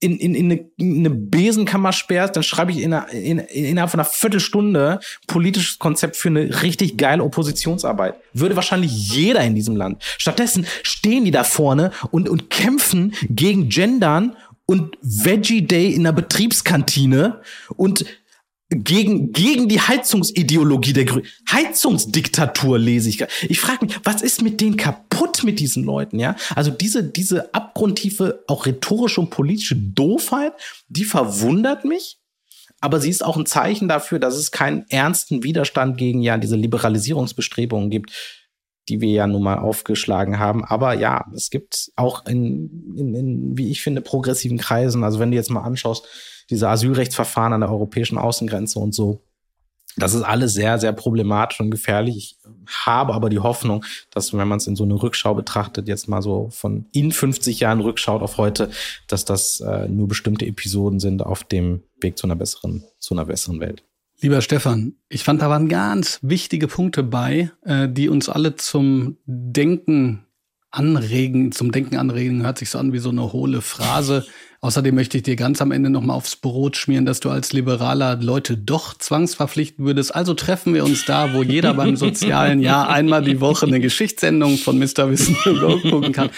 in, 0.00 0.18
in, 0.18 0.34
in, 0.34 0.52
eine, 0.52 0.70
in 0.76 0.98
eine 0.98 1.10
Besenkammer 1.10 1.92
sperrst, 1.92 2.36
dann 2.36 2.42
schreibe 2.42 2.70
ich 2.70 2.82
in 2.82 2.92
einer, 2.92 3.08
in, 3.10 3.38
innerhalb 3.38 3.90
von 3.90 4.00
einer 4.00 4.08
Viertelstunde 4.08 5.00
politisches 5.26 5.78
Konzept 5.78 6.16
für 6.16 6.28
eine 6.28 6.62
richtig 6.62 6.98
geile 6.98 7.24
Oppositionsarbeit. 7.24 8.16
Würde 8.34 8.56
wahrscheinlich 8.56 8.92
jeder 9.14 9.42
in 9.42 9.54
diesem 9.54 9.76
Land. 9.76 10.02
Stattdessen 10.18 10.66
stehen 10.82 11.24
die 11.24 11.30
da 11.30 11.44
vorne 11.44 11.92
und, 12.10 12.28
und 12.28 12.50
kämpfen 12.50 13.14
gegen 13.30 13.68
Gendern 13.68 14.36
und 14.66 14.98
Veggie 15.00 15.62
Day 15.62 15.92
in 15.92 16.04
der 16.04 16.12
Betriebskantine 16.12 17.40
und 17.76 18.04
gegen, 18.68 19.32
gegen 19.32 19.68
die 19.68 19.80
Heizungsideologie 19.80 20.92
der 20.92 21.04
Grünen. 21.04 21.26
Heizungsdiktatur 21.50 22.78
lese 22.78 23.08
ich. 23.08 23.24
Ich 23.48 23.60
frage 23.60 23.86
mich, 23.86 23.98
was 24.02 24.22
ist 24.22 24.42
mit 24.42 24.60
denen 24.60 24.76
kaputt 24.76 25.44
mit 25.44 25.60
diesen 25.60 25.84
Leuten, 25.84 26.18
ja? 26.18 26.34
Also 26.54 26.72
diese, 26.72 27.04
diese 27.04 27.54
abgrundtiefe, 27.54 28.42
auch 28.48 28.66
rhetorische 28.66 29.20
und 29.20 29.30
politische 29.30 29.76
Doofheit, 29.76 30.52
die 30.88 31.04
verwundert 31.04 31.84
mich. 31.84 32.18
aber 32.80 33.00
sie 33.00 33.10
ist 33.10 33.24
auch 33.24 33.36
ein 33.36 33.46
Zeichen 33.46 33.88
dafür, 33.88 34.18
dass 34.18 34.34
es 34.34 34.50
keinen 34.50 34.84
ernsten 34.88 35.42
Widerstand 35.42 35.98
gegen 35.98 36.22
ja 36.22 36.38
diese 36.38 36.56
Liberalisierungsbestrebungen 36.56 37.90
gibt, 37.90 38.12
die 38.88 39.00
wir 39.00 39.10
ja 39.10 39.26
nun 39.26 39.42
mal 39.42 39.58
aufgeschlagen 39.58 40.38
haben. 40.38 40.64
Aber 40.64 40.94
ja, 40.94 41.24
es 41.34 41.50
gibt 41.50 41.90
auch 41.96 42.26
in, 42.26 42.94
in, 42.96 43.14
in 43.14 43.58
wie 43.58 43.70
ich 43.70 43.82
finde, 43.82 44.02
progressiven 44.02 44.58
Kreisen, 44.58 45.04
also 45.04 45.18
wenn 45.18 45.30
du 45.30 45.36
jetzt 45.36 45.50
mal 45.50 45.62
anschaust, 45.62 46.06
diese 46.50 46.68
Asylrechtsverfahren 46.68 47.52
an 47.52 47.60
der 47.60 47.70
europäischen 47.70 48.18
Außengrenze 48.18 48.78
und 48.78 48.94
so, 48.94 49.20
das 49.96 50.12
ist 50.12 50.22
alles 50.22 50.52
sehr, 50.52 50.78
sehr 50.78 50.92
problematisch 50.92 51.58
und 51.60 51.70
gefährlich. 51.70 52.36
Ich 52.44 52.76
habe 52.84 53.14
aber 53.14 53.30
die 53.30 53.38
Hoffnung, 53.38 53.84
dass 54.10 54.34
wenn 54.34 54.46
man 54.46 54.58
es 54.58 54.66
in 54.66 54.76
so 54.76 54.84
eine 54.84 55.02
Rückschau 55.02 55.34
betrachtet, 55.34 55.88
jetzt 55.88 56.06
mal 56.06 56.20
so 56.20 56.50
von 56.50 56.86
in 56.92 57.12
50 57.12 57.60
Jahren 57.60 57.80
rückschaut 57.80 58.20
auf 58.20 58.36
heute, 58.36 58.70
dass 59.08 59.24
das 59.24 59.60
äh, 59.60 59.88
nur 59.88 60.06
bestimmte 60.06 60.44
Episoden 60.44 61.00
sind 61.00 61.24
auf 61.24 61.44
dem 61.44 61.82
Weg 62.00 62.18
zu 62.18 62.26
einer 62.26 62.36
besseren, 62.36 62.84
zu 62.98 63.14
einer 63.14 63.24
besseren 63.24 63.58
Welt. 63.60 63.84
Lieber 64.20 64.40
Stefan, 64.42 64.94
ich 65.08 65.24
fand, 65.24 65.40
da 65.40 65.48
waren 65.48 65.68
ganz 65.68 66.18
wichtige 66.22 66.68
Punkte 66.68 67.02
bei, 67.02 67.50
äh, 67.64 67.88
die 67.88 68.08
uns 68.08 68.28
alle 68.28 68.56
zum 68.56 69.16
Denken 69.24 70.26
anregen, 70.70 71.52
zum 71.52 71.72
Denken 71.72 71.96
anregen, 71.96 72.42
hört 72.42 72.58
sich 72.58 72.70
so 72.70 72.78
an 72.78 72.92
wie 72.92 72.98
so 72.98 73.10
eine 73.10 73.32
hohle 73.32 73.62
Phrase. 73.62 74.26
Außerdem 74.66 74.96
möchte 74.96 75.16
ich 75.16 75.22
dir 75.22 75.36
ganz 75.36 75.62
am 75.62 75.70
Ende 75.70 75.90
nochmal 75.90 76.16
aufs 76.16 76.34
Brot 76.34 76.76
schmieren, 76.76 77.06
dass 77.06 77.20
du 77.20 77.30
als 77.30 77.52
Liberaler 77.52 78.16
Leute 78.20 78.56
doch 78.56 78.94
zwangsverpflichten 78.94 79.84
würdest. 79.84 80.12
Also 80.12 80.34
treffen 80.34 80.74
wir 80.74 80.82
uns 80.82 81.04
da, 81.04 81.34
wo 81.34 81.44
jeder 81.44 81.72
beim 81.72 81.94
sozialen 81.96 82.60
Jahr 82.60 82.88
einmal 82.88 83.22
die 83.22 83.40
Woche 83.40 83.66
eine 83.66 83.78
Geschichtssendung 83.78 84.58
von 84.58 84.76
Mr. 84.76 85.08
Wissen 85.08 85.36
gucken 85.88 86.10
kann. 86.10 86.30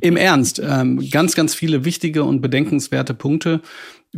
Im 0.00 0.16
Ernst, 0.16 0.60
ähm, 0.60 1.08
ganz, 1.12 1.36
ganz 1.36 1.54
viele 1.54 1.84
wichtige 1.84 2.24
und 2.24 2.40
bedenkenswerte 2.40 3.14
Punkte. 3.14 3.60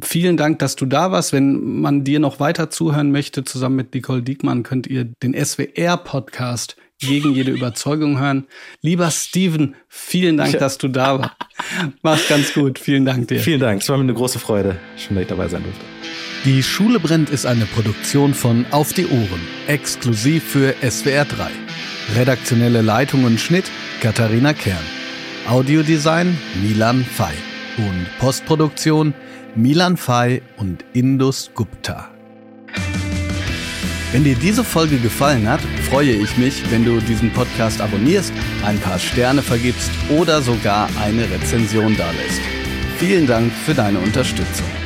Vielen 0.01 0.39
Dank, 0.39 0.61
dass 0.61 0.75
du 0.75 0.87
da 0.87 1.13
warst. 1.13 1.35
Wenn 1.35 1.81
man 1.83 2.05
dir 2.05 2.21
noch 2.21 2.41
weiter 2.41 2.71
zuhören 2.71 3.13
möchte, 3.13 3.45
zusammen 3.45 3.77
mit 3.77 3.93
Nicole 3.93 4.23
Diekmann, 4.23 4.63
könnt 4.63 4.87
ihr 4.87 5.13
den 5.23 5.35
SWR-Podcast 5.35 6.77
gegen 6.99 7.33
jede 7.35 7.53
Überzeugung 7.53 8.19
hören. 8.19 8.47
Lieber 8.83 9.11
Steven, 9.11 9.75
vielen 9.89 10.37
Dank, 10.37 10.59
dass 10.59 10.79
du 10.79 10.89
da 10.89 11.19
warst. 11.19 11.33
Mach's 12.03 12.29
ganz 12.29 12.53
gut. 12.55 12.79
Vielen 12.79 13.05
Dank 13.05 13.29
dir. 13.29 13.41
Vielen 13.41 13.61
Dank. 13.61 13.83
Es 13.83 13.89
war 13.89 13.97
mir 13.97 14.05
eine 14.05 14.15
große 14.15 14.39
Freude. 14.39 14.79
Schön, 14.97 15.17
dass 15.17 15.23
ich 15.23 15.29
dabei 15.29 15.49
sein 15.49 15.63
durfte. 15.63 15.85
Die 16.45 16.63
Schule 16.63 17.01
brennt 17.01 17.31
ist 17.31 17.47
eine 17.47 17.67
Produktion 17.67 18.33
von 18.33 18.65
Auf 18.71 18.93
die 18.93 19.07
Ohren, 19.07 19.41
exklusiv 19.67 20.45
für 20.45 20.75
SWR 20.89 21.25
3. 21.25 21.51
Redaktionelle 22.17 22.81
Leitung 22.81 23.25
und 23.25 23.41
Schnitt 23.41 23.71
Katharina 24.01 24.53
Kern. 24.53 24.79
Audiodesign 25.49 26.39
Milan 26.63 27.05
Fay. 27.05 27.35
Und 27.77 28.07
Postproduktion 28.19 29.15
Milan 29.57 29.97
Fay 29.97 30.43
und 30.57 30.85
Indus 30.93 31.51
Gupta. 31.55 32.18
Wenn 34.11 34.25
dir 34.25 34.37
diese 34.37 34.65
Folge 34.65 34.99
gefallen 34.99 35.47
hat, 35.47 35.61
freue 35.91 36.13
ich 36.13 36.39
mich, 36.39 36.63
wenn 36.71 36.83
du 36.83 36.99
diesen 36.99 37.31
Podcast 37.31 37.83
abonnierst, 37.83 38.33
ein 38.65 38.79
paar 38.79 38.99
Sterne 38.99 39.43
vergibst 39.43 39.91
oder 40.09 40.41
sogar 40.41 40.89
eine 40.99 41.31
Rezension 41.31 41.95
dalässt. 41.95 42.41
Vielen 42.97 43.27
Dank 43.27 43.53
für 43.53 43.75
deine 43.75 43.99
Unterstützung. 43.99 44.78